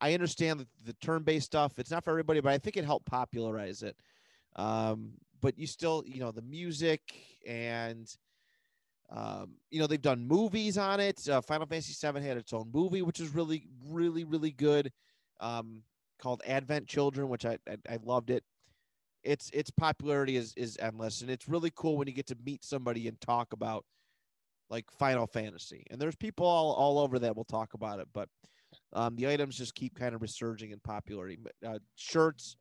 I 0.00 0.14
understand 0.14 0.60
the, 0.60 0.66
the 0.84 0.92
turn-based 0.94 1.46
stuff. 1.46 1.78
It's 1.78 1.90
not 1.90 2.04
for 2.04 2.10
everybody, 2.10 2.40
but 2.40 2.52
I 2.52 2.58
think 2.58 2.76
it 2.76 2.84
helped 2.84 3.06
popularize 3.06 3.82
it. 3.82 3.96
Um, 4.56 5.12
but 5.40 5.58
you 5.58 5.66
still, 5.66 6.02
you 6.06 6.20
know, 6.20 6.30
the 6.30 6.42
music 6.42 7.00
and 7.46 8.08
um, 9.10 9.56
you 9.70 9.78
know 9.78 9.86
they've 9.86 10.00
done 10.00 10.26
movies 10.26 10.78
on 10.78 10.98
it. 11.00 11.28
Uh, 11.28 11.40
Final 11.40 11.66
Fantasy 11.66 11.94
VII 11.94 12.20
had 12.22 12.36
its 12.36 12.52
own 12.52 12.70
movie, 12.72 13.02
which 13.02 13.20
is 13.20 13.34
really, 13.34 13.66
really, 13.88 14.24
really 14.24 14.52
good, 14.52 14.90
um, 15.40 15.82
called 16.18 16.42
Advent 16.46 16.86
Children, 16.86 17.28
which 17.28 17.44
I, 17.44 17.58
I 17.68 17.76
I 17.88 17.98
loved 18.02 18.30
it. 18.30 18.44
Its 19.22 19.50
its 19.52 19.70
popularity 19.70 20.36
is 20.36 20.54
is 20.56 20.78
endless, 20.80 21.20
and 21.20 21.30
it's 21.30 21.48
really 21.48 21.72
cool 21.74 21.96
when 21.98 22.08
you 22.08 22.14
get 22.14 22.26
to 22.28 22.36
meet 22.44 22.64
somebody 22.64 23.06
and 23.06 23.20
talk 23.20 23.52
about 23.52 23.84
like 24.72 24.90
Final 24.98 25.26
Fantasy. 25.26 25.84
And 25.90 26.00
there's 26.00 26.16
people 26.16 26.46
all, 26.46 26.72
all 26.72 26.98
over 26.98 27.18
that 27.18 27.36
will 27.36 27.44
talk 27.44 27.74
about 27.74 28.00
it, 28.00 28.08
but 28.14 28.28
um, 28.94 29.14
the 29.16 29.28
items 29.28 29.58
just 29.58 29.74
keep 29.74 29.94
kind 29.94 30.14
of 30.14 30.22
resurging 30.22 30.70
in 30.70 30.80
popularity. 30.80 31.38
Uh, 31.64 31.78
shirts, 31.94 32.56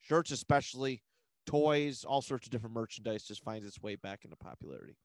shirts 0.00 0.30
especially, 0.30 1.02
toys, 1.44 2.04
all 2.04 2.22
sorts 2.22 2.46
of 2.46 2.52
different 2.52 2.74
merchandise 2.74 3.24
just 3.24 3.42
finds 3.42 3.66
its 3.66 3.82
way 3.82 3.96
back 3.96 4.24
into 4.24 4.36
popularity. 4.36 4.96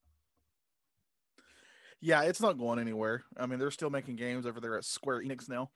Yeah, 1.99 2.22
it's 2.22 2.41
not 2.41 2.59
going 2.59 2.78
anywhere. 2.78 3.24
I 3.38 3.47
mean, 3.47 3.57
they're 3.57 3.72
still 3.72 3.89
making 3.89 4.18
games 4.18 4.45
over 4.45 4.59
there 4.59 4.78
at 4.78 4.86
Square 4.86 5.24
Enix 5.24 5.49
now. 5.49 5.72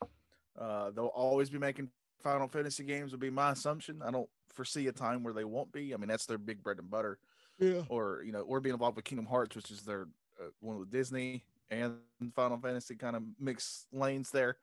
Uh, 0.59 0.91
they'll 0.91 1.07
always 1.07 1.49
be 1.49 1.57
making 1.57 1.89
Final 2.23 2.47
Fantasy 2.47 2.83
games, 2.83 3.11
would 3.11 3.19
be 3.19 3.31
my 3.31 3.51
assumption. 3.51 4.01
I 4.05 4.11
don't 4.11 4.29
foresee 4.53 4.87
a 4.87 4.91
time 4.91 5.23
where 5.23 5.33
they 5.33 5.43
won't 5.45 5.71
be. 5.71 5.95
I 5.95 5.97
mean, 5.97 6.07
that's 6.09 6.27
their 6.27 6.37
big 6.37 6.63
bread 6.63 6.77
and 6.77 6.89
butter. 6.89 7.17
Yeah. 7.59 7.81
Or 7.89 8.21
you 8.23 8.31
know, 8.31 8.41
or 8.41 8.59
being 8.59 8.73
involved 8.73 8.95
with 8.97 9.05
Kingdom 9.05 9.27
Hearts, 9.27 9.55
which 9.55 9.71
is 9.71 9.81
their 9.81 10.07
uh, 10.41 10.49
one 10.59 10.79
with 10.79 10.91
Disney 10.91 11.43
and 11.69 11.97
Final 12.35 12.57
Fantasy 12.57 12.95
kind 12.95 13.15
of 13.15 13.23
mixed 13.39 13.87
lanes 13.91 14.29
there. 14.31 14.57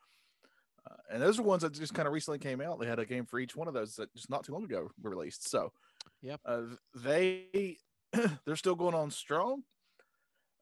Uh, 0.89 0.97
and 1.13 1.23
those 1.23 1.39
are 1.39 1.43
ones 1.43 1.63
that 1.63 1.73
just 1.73 1.95
kind 1.95 2.07
of 2.09 2.15
recently 2.15 2.39
came 2.39 2.61
out. 2.61 2.81
They 2.81 2.87
had 2.87 2.99
a 2.99 3.07
game 3.07 3.25
for 3.25 3.39
each 3.39 3.55
one 3.55 3.69
of 3.69 3.75
those 3.75 3.95
that 3.97 4.13
just 4.15 4.31
not 4.31 4.45
too 4.45 4.53
long 4.53 4.65
ago 4.65 4.91
were 5.01 5.11
released. 5.11 5.49
So, 5.49 5.73
Yep. 6.23 6.41
uh, 6.45 6.63
they 6.95 7.79
they're 8.45 8.57
still 8.57 8.75
going 8.75 8.95
on 8.95 9.11
strong. 9.11 9.63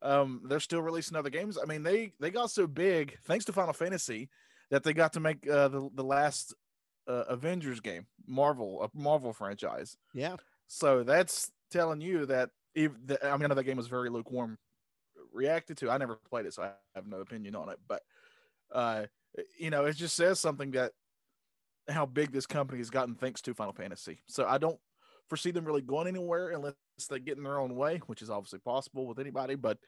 Um, 0.03 0.43
they're 0.47 0.61
still 0.61 0.81
releasing 0.83 1.17
other 1.17 1.31
games. 1.31 1.59
I 1.61 1.67
mean, 1.67 1.83
they 1.83 2.13
they 2.21 2.31
got 2.31 2.51
so 2.51 2.67
big 2.67 3.19
thanks 3.25 3.45
to 3.47 3.53
Final 3.53 3.73
Fantasy 3.75 4.31
that 4.71 4.83
they 4.83 4.93
got 4.93 5.13
to 5.15 5.21
make 5.21 5.49
uh, 5.49 5.69
the 5.69 5.91
the 5.95 6.05
last 6.05 6.55
uh, 7.07 7.25
Avengers 7.29 7.81
game, 7.81 8.07
Marvel, 8.27 8.83
a 8.83 8.91
Marvel 8.99 9.33
franchise. 9.33 9.97
Yeah. 10.15 10.37
So 10.69 11.03
that's 11.03 11.51
telling 11.71 12.01
you 12.01 12.27
that 12.27 12.51
if 12.75 12.93
the, 13.05 13.23
I 13.27 13.33
mean, 13.37 13.45
I 13.45 13.49
know 13.49 13.55
that 13.57 13.65
game 13.65 13.77
was 13.77 13.89
very 13.89 14.09
lukewarm 14.11 14.59
reacted 15.33 15.77
to. 15.79 15.91
I 15.91 15.99
never 15.99 16.19
played 16.31 16.47
it, 16.47 16.55
so 16.55 16.63
I 16.63 16.71
have 16.95 17.07
no 17.07 17.21
opinion 17.21 17.55
on 17.57 17.69
it. 17.69 17.79
But 17.89 18.03
uh, 18.73 19.07
you 19.59 19.71
know, 19.71 19.85
it 19.85 19.97
just 19.97 20.17
says 20.17 20.41
something 20.41 20.73
that 20.73 20.93
how 21.89 22.07
big 22.07 22.33
this 22.33 22.47
company 22.47 22.79
has 22.79 22.91
gotten 22.91 23.15
thanks 23.15 23.41
to 23.43 23.55
Final 23.55 23.73
Fantasy. 23.73 24.21
So 24.27 24.47
I 24.47 24.59
don't 24.59 24.79
foresee 25.29 25.51
them 25.51 25.65
really 25.65 25.83
going 25.83 26.07
anywhere 26.09 26.51
unless 26.51 26.75
they 27.09 27.19
get 27.19 27.37
in 27.37 27.45
their 27.45 27.59
own 27.59 27.75
way, 27.75 28.01
which 28.07 28.23
is 28.23 28.31
obviously 28.31 28.59
possible 28.61 29.07
with 29.07 29.19
anybody. 29.19 29.55
But 29.55 29.79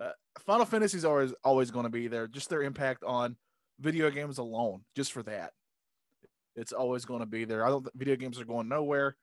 uh, 0.00 0.10
Final 0.46 0.66
Fantasy 0.66 0.98
is 0.98 1.04
always 1.04 1.32
always 1.42 1.70
going 1.70 1.84
to 1.84 1.90
be 1.90 2.08
there. 2.08 2.26
Just 2.26 2.48
their 2.48 2.62
impact 2.62 3.04
on 3.04 3.36
video 3.80 4.10
games 4.10 4.38
alone, 4.38 4.82
just 4.94 5.12
for 5.12 5.22
that, 5.24 5.52
it's 6.56 6.72
always 6.72 7.04
going 7.04 7.20
to 7.20 7.26
be 7.26 7.44
there. 7.44 7.64
I 7.64 7.68
don't. 7.68 7.86
Video 7.94 8.16
games 8.16 8.40
are 8.40 8.44
going 8.44 8.68
nowhere. 8.68 9.16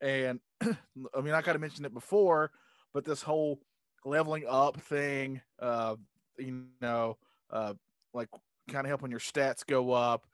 And 0.00 0.40
I 0.62 1.20
mean, 1.22 1.34
I 1.34 1.42
kind 1.42 1.54
of 1.54 1.60
mentioned 1.60 1.86
it 1.86 1.94
before, 1.94 2.50
but 2.94 3.04
this 3.04 3.22
whole 3.22 3.60
leveling 4.04 4.44
up 4.48 4.80
thing, 4.80 5.40
uh, 5.58 5.96
you 6.38 6.66
know, 6.80 7.18
uh, 7.50 7.74
like 8.14 8.28
kind 8.68 8.86
of 8.86 8.88
helping 8.88 9.10
your 9.10 9.20
stats 9.20 9.64
go 9.66 9.92
up, 9.92 10.26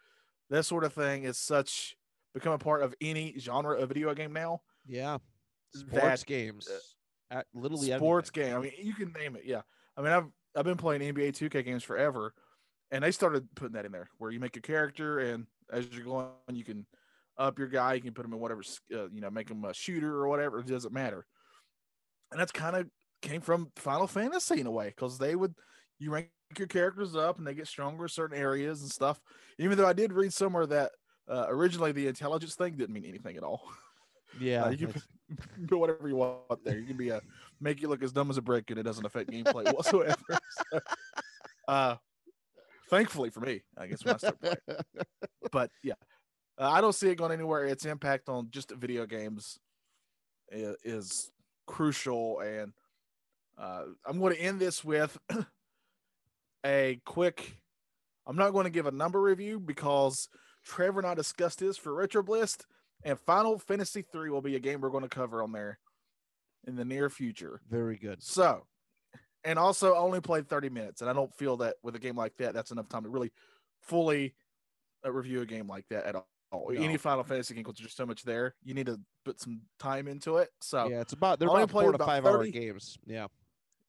that 0.50 0.64
sort 0.64 0.84
of 0.84 0.92
thing 0.92 1.24
is 1.24 1.38
such 1.38 1.96
become 2.34 2.52
a 2.52 2.58
part 2.58 2.82
of 2.82 2.94
any 3.00 3.38
genre 3.38 3.76
of 3.78 3.88
video 3.88 4.14
game 4.14 4.32
now. 4.32 4.60
Yeah. 4.86 5.18
Sports 5.74 6.20
That, 6.20 6.26
games. 6.26 6.68
Uh, 7.30 7.42
literally 7.54 7.90
Sports 7.90 8.30
everything. 8.34 8.52
game. 8.52 8.58
I 8.58 8.62
mean, 8.62 8.72
you 8.86 8.94
can 8.94 9.12
name 9.12 9.36
it. 9.36 9.42
Yeah. 9.44 9.62
I 9.96 10.02
mean, 10.02 10.12
I've 10.12 10.26
I've 10.54 10.64
been 10.64 10.76
playing 10.76 11.02
NBA 11.02 11.32
2K 11.32 11.64
games 11.64 11.82
forever, 11.82 12.32
and 12.90 13.02
they 13.02 13.10
started 13.10 13.46
putting 13.56 13.74
that 13.74 13.84
in 13.84 13.92
there 13.92 14.08
where 14.18 14.30
you 14.30 14.40
make 14.40 14.56
a 14.56 14.60
character, 14.60 15.18
and 15.18 15.46
as 15.70 15.88
you're 15.92 16.04
going, 16.04 16.28
you 16.52 16.64
can 16.64 16.86
up 17.36 17.58
your 17.58 17.68
guy. 17.68 17.94
You 17.94 18.00
can 18.00 18.14
put 18.14 18.24
him 18.24 18.32
in 18.32 18.38
whatever, 18.38 18.62
uh, 18.94 19.08
you 19.10 19.20
know, 19.20 19.28
make 19.30 19.50
him 19.50 19.64
a 19.64 19.74
shooter 19.74 20.14
or 20.16 20.28
whatever. 20.28 20.60
It 20.60 20.66
doesn't 20.66 20.94
matter. 20.94 21.26
And 22.30 22.40
that's 22.40 22.52
kind 22.52 22.76
of 22.76 22.88
came 23.26 23.40
from 23.40 23.70
Final 23.76 24.06
Fantasy 24.06 24.60
in 24.60 24.66
a 24.66 24.70
way 24.70 24.88
because 24.88 25.18
they 25.18 25.34
would 25.34 25.54
you 25.98 26.10
rank 26.10 26.28
your 26.56 26.68
characters 26.68 27.16
up 27.16 27.38
and 27.38 27.46
they 27.46 27.54
get 27.54 27.66
stronger 27.66 28.04
in 28.04 28.08
certain 28.08 28.38
areas 28.38 28.82
and 28.82 28.90
stuff. 28.90 29.20
Even 29.58 29.76
though 29.76 29.86
I 29.86 29.92
did 29.92 30.12
read 30.12 30.32
somewhere 30.32 30.66
that 30.66 30.92
uh, 31.28 31.46
originally 31.48 31.92
the 31.92 32.06
intelligence 32.06 32.54
thing 32.54 32.76
didn't 32.76 32.94
mean 32.94 33.04
anything 33.04 33.36
at 33.36 33.42
all. 33.42 33.62
Yeah. 34.38 34.64
Uh, 34.64 34.70
you 34.70 34.88
can 34.88 35.02
put 35.66 35.78
whatever 35.78 36.08
you 36.08 36.16
want 36.16 36.62
there. 36.62 36.78
You 36.78 36.84
can 36.84 36.98
be 36.98 37.08
a 37.08 37.22
make 37.58 37.80
you 37.80 37.88
look 37.88 38.02
as 38.02 38.12
dumb 38.12 38.28
as 38.28 38.36
a 38.36 38.42
brick, 38.42 38.68
and 38.68 38.78
it 38.78 38.82
doesn't 38.82 39.06
affect 39.06 39.30
gameplay 39.30 39.64
whatsoever. 39.72 40.14
So, 40.28 40.80
uh, 41.68 41.96
thankfully 42.90 43.30
for 43.30 43.40
me, 43.40 43.62
I 43.78 43.86
guess 43.86 44.04
when 44.04 44.16
I 44.16 44.18
start 44.18 44.40
playing. 44.42 44.56
But 45.52 45.70
yeah, 45.82 45.94
uh, 46.58 46.70
I 46.70 46.82
don't 46.82 46.94
see 46.94 47.08
it 47.08 47.14
going 47.14 47.32
anywhere. 47.32 47.64
Its 47.64 47.86
impact 47.86 48.28
on 48.28 48.48
just 48.50 48.72
video 48.72 49.06
games 49.06 49.58
is, 50.50 50.76
is 50.84 51.30
crucial, 51.66 52.40
and 52.40 52.74
uh, 53.59 53.82
I'm 54.07 54.18
going 54.18 54.34
to 54.34 54.40
end 54.40 54.61
this 54.61 54.84
with 54.84 55.16
a 56.66 57.00
quick. 57.04 57.59
I'm 58.26 58.36
not 58.36 58.52
going 58.52 58.64
to 58.64 58.70
give 58.70 58.86
a 58.86 58.90
number 58.90 59.20
review 59.20 59.61
because 59.61 60.28
Trevor 60.64 61.00
and 61.00 61.07
I 61.07 61.14
discussed 61.14 61.61
this 61.61 61.76
for 61.76 61.94
Retro 61.94 62.22
Bliss, 62.22 62.59
and 63.04 63.18
Final 63.20 63.59
Fantasy 63.59 64.04
III 64.14 64.30
will 64.30 64.42
be 64.42 64.57
a 64.57 64.61
game 64.61 64.80
we're 64.80 64.90
going 64.90 65.04
to 65.04 65.09
cover 65.09 65.42
on 65.42 65.52
there 65.52 65.78
in 66.66 66.76
the 66.76 66.84
near 66.84 67.09
future. 67.09 67.61
Very 67.70 67.96
good. 67.96 68.22
So, 68.22 68.66
and 69.44 69.59
also 69.59 69.94
I 69.94 69.98
only 69.98 70.20
played 70.20 70.48
30 70.48 70.70
minutes, 70.70 71.00
and 71.00 71.09
I 71.09 71.12
don't 71.12 71.32
feel 71.34 71.57
that 71.59 71.76
with 71.82 71.94
a 71.94 72.00
game 72.00 72.16
like 72.16 72.36
that, 72.38 72.52
that's 72.52 72.72
enough 72.72 72.88
time 72.88 73.04
to 73.04 73.09
really 73.09 73.32
fully 73.80 74.34
uh, 75.04 75.12
review 75.12 75.42
a 75.42 75.46
game 75.46 75.68
like 75.68 75.86
that 75.90 76.04
at 76.04 76.16
all. 76.16 76.26
No. 76.52 76.68
Any 76.70 76.96
Final 76.96 77.22
Fantasy 77.22 77.54
game, 77.54 77.64
because 77.64 77.78
there's 77.78 77.94
so 77.94 78.07
much 78.07 78.22
there, 78.22 78.54
you 78.62 78.72
need 78.72 78.86
to 78.86 78.98
put 79.24 79.40
some 79.40 79.61
time 79.78 80.09
into 80.09 80.36
it. 80.38 80.48
So, 80.61 80.88
yeah, 80.88 81.00
it's 81.00 81.12
about 81.12 81.38
they're 81.38 81.50
only 81.50 81.64
about 81.64 81.82
four 81.82 81.92
to 81.92 81.98
five 81.98 82.24
hour 82.24 82.46
games. 82.46 82.96
Yeah. 83.07 83.26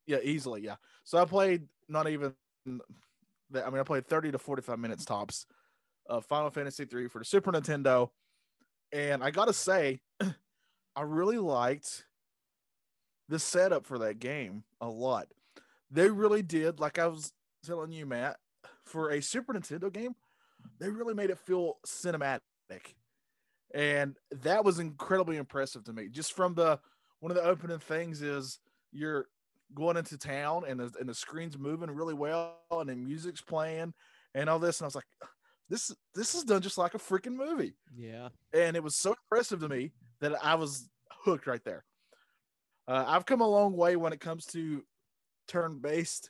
Yeah, 0.08 0.18
easily, 0.24 0.62
yeah. 0.62 0.76
So 1.04 1.18
I 1.18 1.26
played 1.26 1.68
not 1.88 2.08
even 2.08 2.34
that. 3.52 3.66
I 3.66 3.70
mean, 3.70 3.80
I 3.80 3.84
played 3.84 4.08
30 4.08 4.32
to 4.32 4.40
45 4.40 4.80
minutes 4.80 5.06
tops 5.06 5.46
of 6.08 6.26
Final 6.26 6.50
Fantasy 6.50 6.86
3 6.86 7.08
for 7.08 7.20
the 7.20 7.26
Super 7.26 7.52
Nintendo, 7.52 8.10
and 8.92 9.24
I 9.24 9.30
gotta 9.32 9.54
say, 9.54 10.00
I 10.96 11.02
really 11.02 11.38
liked 11.38 12.06
the 13.30 13.40
setup 13.40 13.86
for 13.86 14.00
that 14.00 14.20
game 14.20 14.64
a 14.82 14.88
lot. 14.88 15.28
They 15.92 16.10
really 16.10 16.42
did, 16.42 16.80
like 16.80 16.98
I 16.98 17.08
was 17.08 17.34
telling 17.66 17.92
you, 17.92 18.06
Matt, 18.06 18.38
for 18.86 19.12
a 19.12 19.22
Super 19.22 19.54
Nintendo 19.54 19.92
game, 19.92 20.16
they 20.80 20.90
really 20.90 21.14
made 21.14 21.30
it 21.30 21.40
feel 21.40 21.78
cinematic. 21.86 22.40
And 23.74 24.16
that 24.32 24.64
was 24.64 24.80
incredibly 24.80 25.38
impressive 25.38 25.84
to 25.86 25.94
me. 25.94 26.08
Just 26.10 26.34
from 26.34 26.56
the 26.56 26.80
one 27.20 27.32
of 27.32 27.36
the 27.36 27.44
opening 27.44 27.80
things 27.80 28.22
is 28.22 28.60
you're 28.92 29.28
going 29.74 29.98
into 29.98 30.18
town 30.18 30.64
and 30.68 30.80
the, 30.80 30.92
and 31.00 31.08
the 31.10 31.14
screen's 31.14 31.58
moving 31.58 31.90
really 31.92 32.14
well 32.14 32.58
and 32.72 32.90
the 32.90 32.96
music's 32.96 33.42
playing 33.42 33.94
and 34.34 34.50
all 34.50 34.60
this. 34.60 34.80
And 34.80 34.86
I 34.86 34.88
was 34.88 34.96
like, 34.96 35.06
this 35.70 35.94
this 36.16 36.34
is 36.34 36.44
done 36.46 36.62
just 36.62 36.78
like 36.78 36.94
a 36.94 36.98
freaking 37.00 37.36
movie 37.36 37.76
Yeah. 37.94 38.30
and 38.54 38.78
it 38.78 38.84
was 38.84 38.96
so 38.96 39.14
impressive 39.30 39.60
to 39.60 39.68
me 39.68 39.92
that 40.22 40.34
I 40.42 40.56
was 40.56 40.90
hooked 41.26 41.46
right 41.46 41.64
there. 41.66 41.84
Uh, 42.88 43.04
I've 43.06 43.26
come 43.26 43.42
a 43.42 43.48
long 43.48 43.76
way 43.76 43.98
when 43.98 44.14
it 44.14 44.22
comes 44.22 44.46
to 44.48 44.82
turn-based 45.50 46.30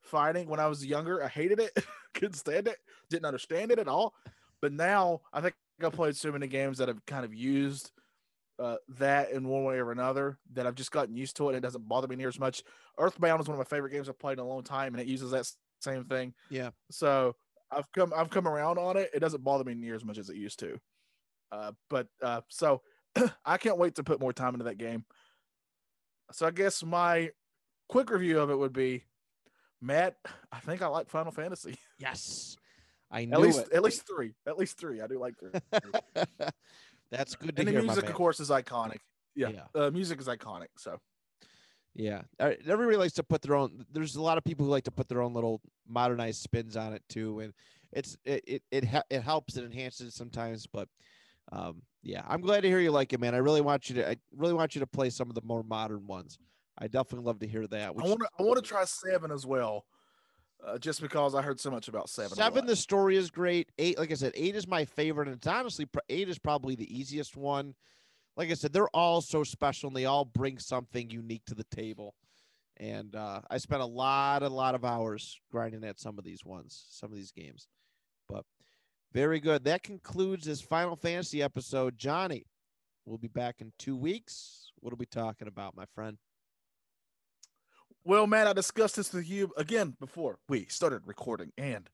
fighting. 0.00 0.48
When 0.48 0.60
I 0.60 0.66
was 0.68 0.84
younger, 0.84 1.22
I 1.22 1.28
hated 1.28 1.60
it, 1.60 1.72
couldn't 2.14 2.34
stand 2.34 2.66
it, 2.68 2.78
didn't 3.10 3.26
understand 3.26 3.70
it 3.72 3.78
at 3.78 3.88
all. 3.88 4.14
But 4.62 4.72
now 4.72 5.20
I 5.32 5.40
think 5.42 5.54
I 5.84 5.90
played 5.90 6.16
so 6.16 6.32
many 6.32 6.46
games 6.46 6.78
that 6.78 6.88
have 6.88 7.04
kind 7.06 7.24
of 7.24 7.34
used 7.34 7.90
uh, 8.62 8.76
that 8.88 9.30
in 9.32 9.48
one 9.48 9.64
way 9.64 9.78
or 9.78 9.90
another 9.90 10.38
that 10.52 10.66
I've 10.66 10.74
just 10.74 10.92
gotten 10.92 11.16
used 11.16 11.36
to 11.36 11.46
it. 11.46 11.48
And 11.48 11.56
it 11.56 11.60
doesn't 11.62 11.88
bother 11.88 12.06
me 12.06 12.16
near 12.16 12.28
as 12.28 12.38
much. 12.38 12.62
Earthbound 12.98 13.40
is 13.40 13.48
one 13.48 13.54
of 13.54 13.58
my 13.58 13.64
favorite 13.76 13.90
games 13.90 14.08
I've 14.08 14.18
played 14.18 14.34
in 14.34 14.44
a 14.44 14.46
long 14.46 14.62
time, 14.62 14.94
and 14.94 15.00
it 15.00 15.06
uses 15.06 15.30
that 15.32 15.50
same 15.80 16.04
thing. 16.04 16.34
Yeah. 16.50 16.70
So 16.90 17.34
I've 17.70 17.90
come 17.92 18.12
I've 18.16 18.30
come 18.30 18.46
around 18.46 18.78
on 18.78 18.96
it. 18.96 19.10
It 19.12 19.20
doesn't 19.20 19.42
bother 19.42 19.64
me 19.64 19.74
near 19.74 19.94
as 19.94 20.04
much 20.04 20.18
as 20.18 20.30
it 20.30 20.36
used 20.36 20.60
to. 20.60 20.78
Uh, 21.50 21.72
but 21.90 22.06
uh, 22.22 22.42
so 22.48 22.82
I 23.44 23.58
can't 23.58 23.78
wait 23.78 23.96
to 23.96 24.04
put 24.04 24.20
more 24.20 24.32
time 24.32 24.54
into 24.54 24.64
that 24.64 24.78
game. 24.78 25.04
So 26.32 26.46
I 26.46 26.50
guess 26.50 26.82
my 26.84 27.30
quick 27.88 28.10
review 28.10 28.38
of 28.38 28.50
it 28.50 28.58
would 28.58 28.72
be, 28.72 29.04
Matt. 29.80 30.16
I 30.50 30.60
think 30.60 30.80
I 30.80 30.86
like 30.86 31.10
Final 31.10 31.32
Fantasy. 31.32 31.76
Yes. 31.98 32.56
I 33.10 33.26
knew 33.26 33.34
At 33.34 33.40
least 33.40 33.58
it. 33.58 33.72
at 33.74 33.82
least 33.82 34.06
three. 34.06 34.32
At 34.46 34.58
least 34.58 34.78
three. 34.78 35.02
I 35.02 35.06
do 35.06 35.18
like 35.18 35.34
three. 35.38 35.52
That's 37.12 37.36
good 37.36 37.54
to 37.54 37.60
and 37.60 37.68
the 37.68 37.72
hear. 37.72 37.82
my 37.82 37.86
music, 37.86 38.08
of 38.08 38.14
course, 38.14 38.40
is 38.40 38.48
iconic. 38.50 38.98
Yeah, 39.36 39.50
Yeah. 39.50 39.80
Uh, 39.80 39.90
music 39.90 40.18
is 40.18 40.26
iconic. 40.26 40.68
So 40.78 40.98
Yeah, 41.94 42.22
everybody 42.40 42.96
likes 42.96 43.12
to 43.14 43.22
put 43.22 43.42
their 43.42 43.54
own. 43.54 43.84
There's 43.92 44.16
a 44.16 44.22
lot 44.22 44.38
of 44.38 44.44
people 44.44 44.64
who 44.64 44.72
like 44.72 44.84
to 44.84 44.90
put 44.90 45.08
their 45.08 45.20
own 45.20 45.34
little 45.34 45.60
modernized 45.86 46.40
spins 46.40 46.76
on 46.76 46.94
it 46.94 47.02
too, 47.10 47.40
and 47.40 47.52
it's 47.92 48.16
it 48.24 48.42
it 48.46 48.62
it, 48.70 48.84
ha- 48.86 49.04
it 49.10 49.20
helps 49.22 49.56
it 49.58 49.64
enhances 49.64 50.08
it 50.08 50.14
sometimes. 50.14 50.66
But 50.66 50.88
um, 51.52 51.82
yeah, 52.02 52.22
I'm 52.26 52.40
glad 52.40 52.62
to 52.62 52.68
hear 52.68 52.80
you 52.80 52.90
like 52.90 53.12
it, 53.12 53.20
man. 53.20 53.34
I 53.34 53.38
really 53.38 53.60
want 53.60 53.90
you 53.90 53.96
to. 53.96 54.10
I 54.10 54.16
really 54.34 54.54
want 54.54 54.74
you 54.74 54.80
to 54.80 54.86
play 54.86 55.10
some 55.10 55.28
of 55.28 55.34
the 55.34 55.42
more 55.44 55.62
modern 55.62 56.06
ones. 56.06 56.38
I 56.78 56.88
definitely 56.88 57.26
love 57.26 57.40
to 57.40 57.46
hear 57.46 57.66
that. 57.66 57.88
I 57.88 57.90
want 57.90 58.20
to 58.20 58.28
I 58.38 58.42
want 58.42 58.56
to 58.56 58.66
try 58.66 58.84
seven 58.84 59.30
as 59.30 59.44
well, 59.44 59.84
uh, 60.66 60.78
just 60.78 61.00
because 61.00 61.34
I 61.34 61.42
heard 61.42 61.60
so 61.60 61.70
much 61.70 61.88
about 61.88 62.08
seven. 62.08 62.36
Seven, 62.36 62.66
the 62.66 62.76
story 62.76 63.16
is 63.16 63.30
great. 63.30 63.70
Eight, 63.78 63.98
like 63.98 64.10
I 64.10 64.14
said, 64.14 64.32
eight 64.34 64.54
is 64.54 64.66
my 64.66 64.84
favorite, 64.84 65.28
and 65.28 65.36
it's 65.36 65.46
honestly 65.46 65.86
eight 66.08 66.28
is 66.28 66.38
probably 66.38 66.74
the 66.74 66.96
easiest 66.96 67.36
one. 67.36 67.74
Like 68.36 68.50
I 68.50 68.54
said, 68.54 68.72
they're 68.72 68.88
all 68.88 69.20
so 69.20 69.44
special, 69.44 69.88
and 69.88 69.96
they 69.96 70.06
all 70.06 70.24
bring 70.24 70.58
something 70.58 71.10
unique 71.10 71.44
to 71.46 71.54
the 71.54 71.64
table. 71.64 72.14
And 72.78 73.14
uh, 73.14 73.42
I 73.50 73.58
spent 73.58 73.82
a 73.82 73.86
lot, 73.86 74.42
a 74.42 74.48
lot 74.48 74.74
of 74.74 74.84
hours 74.84 75.38
grinding 75.50 75.84
at 75.84 76.00
some 76.00 76.18
of 76.18 76.24
these 76.24 76.44
ones, 76.44 76.84
some 76.90 77.10
of 77.10 77.16
these 77.16 77.32
games. 77.32 77.68
But 78.28 78.44
very 79.12 79.40
good. 79.40 79.64
That 79.64 79.82
concludes 79.82 80.46
this 80.46 80.62
Final 80.62 80.96
Fantasy 80.96 81.42
episode. 81.42 81.98
Johnny, 81.98 82.46
we'll 83.04 83.18
be 83.18 83.28
back 83.28 83.60
in 83.60 83.72
two 83.78 83.96
weeks. 83.96 84.72
What 84.80 84.92
are 84.92 84.96
we 84.96 85.06
talking 85.06 85.48
about, 85.48 85.76
my 85.76 85.84
friend? 85.94 86.16
Well, 88.04 88.26
Matt, 88.26 88.48
I 88.48 88.52
discussed 88.52 88.96
this 88.96 89.12
with 89.12 89.30
you 89.30 89.52
again 89.56 89.94
before 90.00 90.40
we 90.48 90.66
started 90.68 91.02
recording, 91.06 91.52
and 91.56 91.88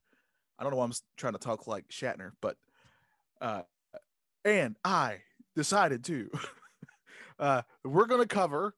I 0.59 0.63
don't 0.63 0.73
know 0.73 0.79
why 0.79 0.85
I'm 0.85 0.93
trying 1.19 1.35
to 1.35 1.39
talk 1.39 1.67
like 1.67 1.87
Shatner, 1.89 2.31
but 2.41 2.57
uh, 3.43 3.63
and 4.43 4.77
I 4.83 5.19
decided 5.55 6.05
to. 6.05 6.31
uh, 7.39 7.61
we're 7.85 8.07
going 8.07 8.23
to 8.23 8.27
cover 8.27 8.75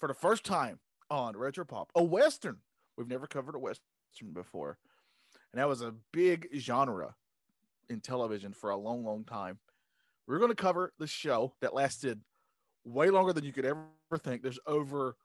for 0.00 0.06
the 0.08 0.14
first 0.14 0.44
time 0.44 0.78
on 1.10 1.36
Retro 1.36 1.66
Pop 1.66 1.92
a 1.94 2.02
Western. 2.02 2.56
We've 2.96 3.06
never 3.06 3.26
covered 3.26 3.54
a 3.54 3.58
Western 3.58 4.32
before, 4.32 4.78
and 5.52 5.60
that 5.60 5.68
was 5.68 5.82
a 5.82 5.92
big 6.10 6.48
genre 6.56 7.16
in 7.90 8.00
television 8.00 8.54
for 8.54 8.70
a 8.70 8.78
long, 8.78 9.04
long 9.04 9.24
time. 9.24 9.58
We're 10.26 10.38
going 10.38 10.52
to 10.52 10.56
cover 10.56 10.94
the 10.98 11.06
show 11.06 11.52
that 11.60 11.74
lasted 11.74 12.18
way 12.86 13.10
longer 13.10 13.34
than 13.34 13.44
you 13.44 13.52
could 13.52 13.66
ever 13.66 13.84
think. 14.22 14.42
There's 14.42 14.58
over 14.66 15.16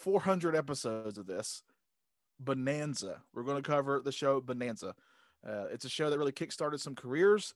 400 0.00 0.56
episodes 0.56 1.18
of 1.18 1.26
this. 1.26 1.62
Bonanza. 2.38 3.22
We're 3.34 3.42
going 3.42 3.62
to 3.62 3.70
cover 3.70 4.00
the 4.02 4.12
show 4.12 4.40
bonanza. 4.40 4.94
Uh, 5.46 5.66
it's 5.70 5.84
a 5.84 5.90
show 5.90 6.10
that 6.10 6.18
really 6.18 6.32
kickstarted 6.32 6.80
some 6.80 6.94
careers 6.94 7.54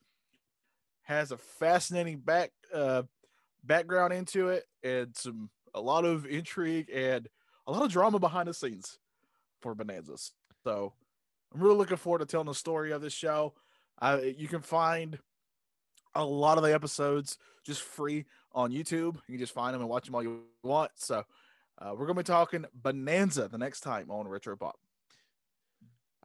has 1.05 1.33
a 1.33 1.37
fascinating 1.37 2.19
back 2.19 2.51
uh, 2.73 3.03
background 3.63 4.13
into 4.13 4.49
it 4.49 4.65
and 4.83 5.15
some 5.17 5.49
a 5.75 5.81
lot 5.81 6.05
of 6.05 6.27
intrigue 6.27 6.91
and 6.93 7.29
a 7.67 7.73
lot 7.73 7.83
of 7.83 7.91
drama 7.91 8.19
behind 8.19 8.49
the 8.49 8.55
scenes 8.55 8.99
for 9.61 9.75
bonanzas 9.75 10.33
so 10.65 10.93
i'm 11.53 11.61
really 11.61 11.77
looking 11.77 11.97
forward 11.97 12.19
to 12.19 12.27
telling 12.27 12.47
the 12.47 12.55
story 12.55 12.91
of 12.91 13.01
this 13.01 13.13
show. 13.13 13.55
Uh, 14.03 14.19
you 14.37 14.49
can 14.49 14.61
find 14.61 15.19
a 16.15 16.25
lot 16.25 16.59
of 16.59 16.65
the 16.65 16.75
episodes 16.75 17.39
just 17.65 17.83
free 17.83 18.25
on 18.53 18.73
youtube. 18.73 19.17
You 19.29 19.35
can 19.35 19.39
just 19.39 19.55
find 19.55 19.73
them 19.73 19.81
and 19.81 19.91
watch 19.91 20.07
them 20.07 20.15
all 20.15 20.23
you 20.23 20.41
want. 20.63 20.91
So 20.97 21.25
uh, 21.79 21.91
we're 21.91 22.07
going 22.07 22.17
to 22.17 22.23
be 22.23 22.23
talking 22.23 22.65
Bonanza 22.75 23.49
the 23.49 23.59
next 23.59 23.81
time 23.81 24.11
on 24.11 24.29
Retro 24.29 24.57
Pop. 24.57 24.77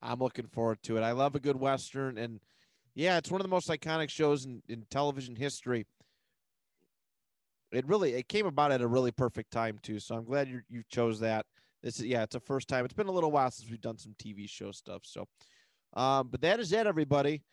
I'm 0.02 0.20
looking 0.20 0.47
forward 0.47 0.82
to 0.84 0.97
it. 0.97 1.02
I 1.02 1.12
love 1.12 1.36
a 1.36 1.39
good 1.39 1.60
Western. 1.60 2.18
And 2.18 2.39
yeah, 2.95 3.18
it's 3.18 3.32
one 3.32 3.41
of 3.41 3.45
the 3.45 3.50
most 3.50 3.70
iconic 3.70 4.10
shows 4.10 4.45
in, 4.45 4.62
in 4.70 4.86
television 4.89 5.36
history. 5.36 5.86
It 7.72 7.88
really 7.88 8.14
it 8.14 8.28
came 8.28 8.47
about 8.47 8.72
at 8.72 8.82
a 8.82 8.88
really 8.88 9.12
perfect 9.12 9.52
time 9.52 9.78
too. 9.84 10.00
So 10.00 10.16
I'm 10.16 10.26
glad 10.26 10.47
you 10.47 10.62
you 10.70 10.84
chose 10.89 11.20
that. 11.20 11.45
This 11.84 12.00
is 12.00 12.06
yeah, 12.06 12.24
it's 12.24 12.36
a 12.36 12.39
first 12.39 12.68
time. 12.68 12.84
It's 12.84 12.93
been 12.95 13.08
a 13.08 13.12
little 13.12 13.32
while 13.32 13.52
since 13.52 13.70
we've 13.70 13.82
done 13.82 13.97
some 13.97 14.16
TV 14.18 14.50
show 14.50 14.72
stuff. 14.72 15.02
So 15.04 15.28
um, 15.93 16.30
but 16.30 16.41
that 16.41 16.60
is 16.60 16.72
it, 16.72 16.88
everybody. 16.88 17.43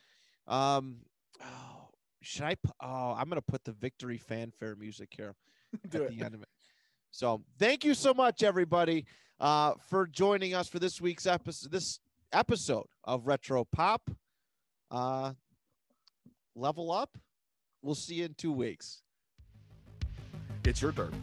Um 0.47 0.99
oh, 1.43 1.89
should 2.23 2.45
I 2.45 2.57
oh 2.81 3.15
I'm 3.19 3.29
gonna 3.29 3.43
put 3.43 3.65
the 3.65 3.73
victory 3.73 4.17
fanfare 4.17 4.75
music 4.77 5.11
here 5.15 5.35
at 5.85 5.95
it. 5.95 6.09
the 6.09 6.25
end 6.25 6.35
of 6.35 6.43
it. 6.43 6.49
So 7.17 7.41
thank 7.59 7.83
you 7.83 7.95
so 7.95 8.13
much, 8.13 8.43
everybody, 8.43 9.07
uh, 9.41 9.73
for 9.89 10.07
joining 10.07 10.53
us 10.53 10.69
for 10.69 10.79
this 10.79 11.01
week's 11.01 11.25
episode. 11.25 11.73
This 11.73 11.99
episode 12.31 12.89
of 13.05 13.27
Retro 13.27 13.65
Pop. 13.65 14.11
Uh, 14.91 15.33
level 16.55 16.93
up. 16.93 17.17
We'll 17.81 17.95
see 17.95 18.17
you 18.17 18.27
in 18.27 18.35
two 18.35 18.53
weeks. 18.53 19.01
It's 20.67 20.83
your 20.83 20.93
turn. 20.93 21.15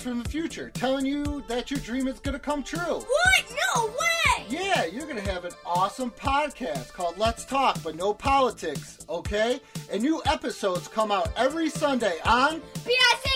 From 0.00 0.22
the 0.22 0.28
future, 0.28 0.70
telling 0.74 1.06
you 1.06 1.42
that 1.46 1.70
your 1.70 1.78
dream 1.80 2.08
is 2.08 2.18
gonna 2.18 2.38
come 2.38 2.62
true. 2.64 2.80
What? 2.80 3.56
No 3.74 3.86
way! 3.86 4.46
Yeah, 4.48 4.84
you're 4.84 5.06
gonna 5.06 5.20
have 5.20 5.44
an 5.44 5.52
awesome 5.64 6.10
podcast 6.10 6.92
called 6.92 7.16
Let's 7.16 7.44
Talk, 7.44 7.80
but 7.82 7.94
no 7.94 8.12
politics, 8.12 8.98
okay? 9.08 9.60
And 9.90 10.02
new 10.02 10.20
episodes 10.26 10.88
come 10.88 11.12
out 11.12 11.28
every 11.36 11.70
Sunday 11.70 12.18
on 12.26 12.60
PIC 12.84 13.33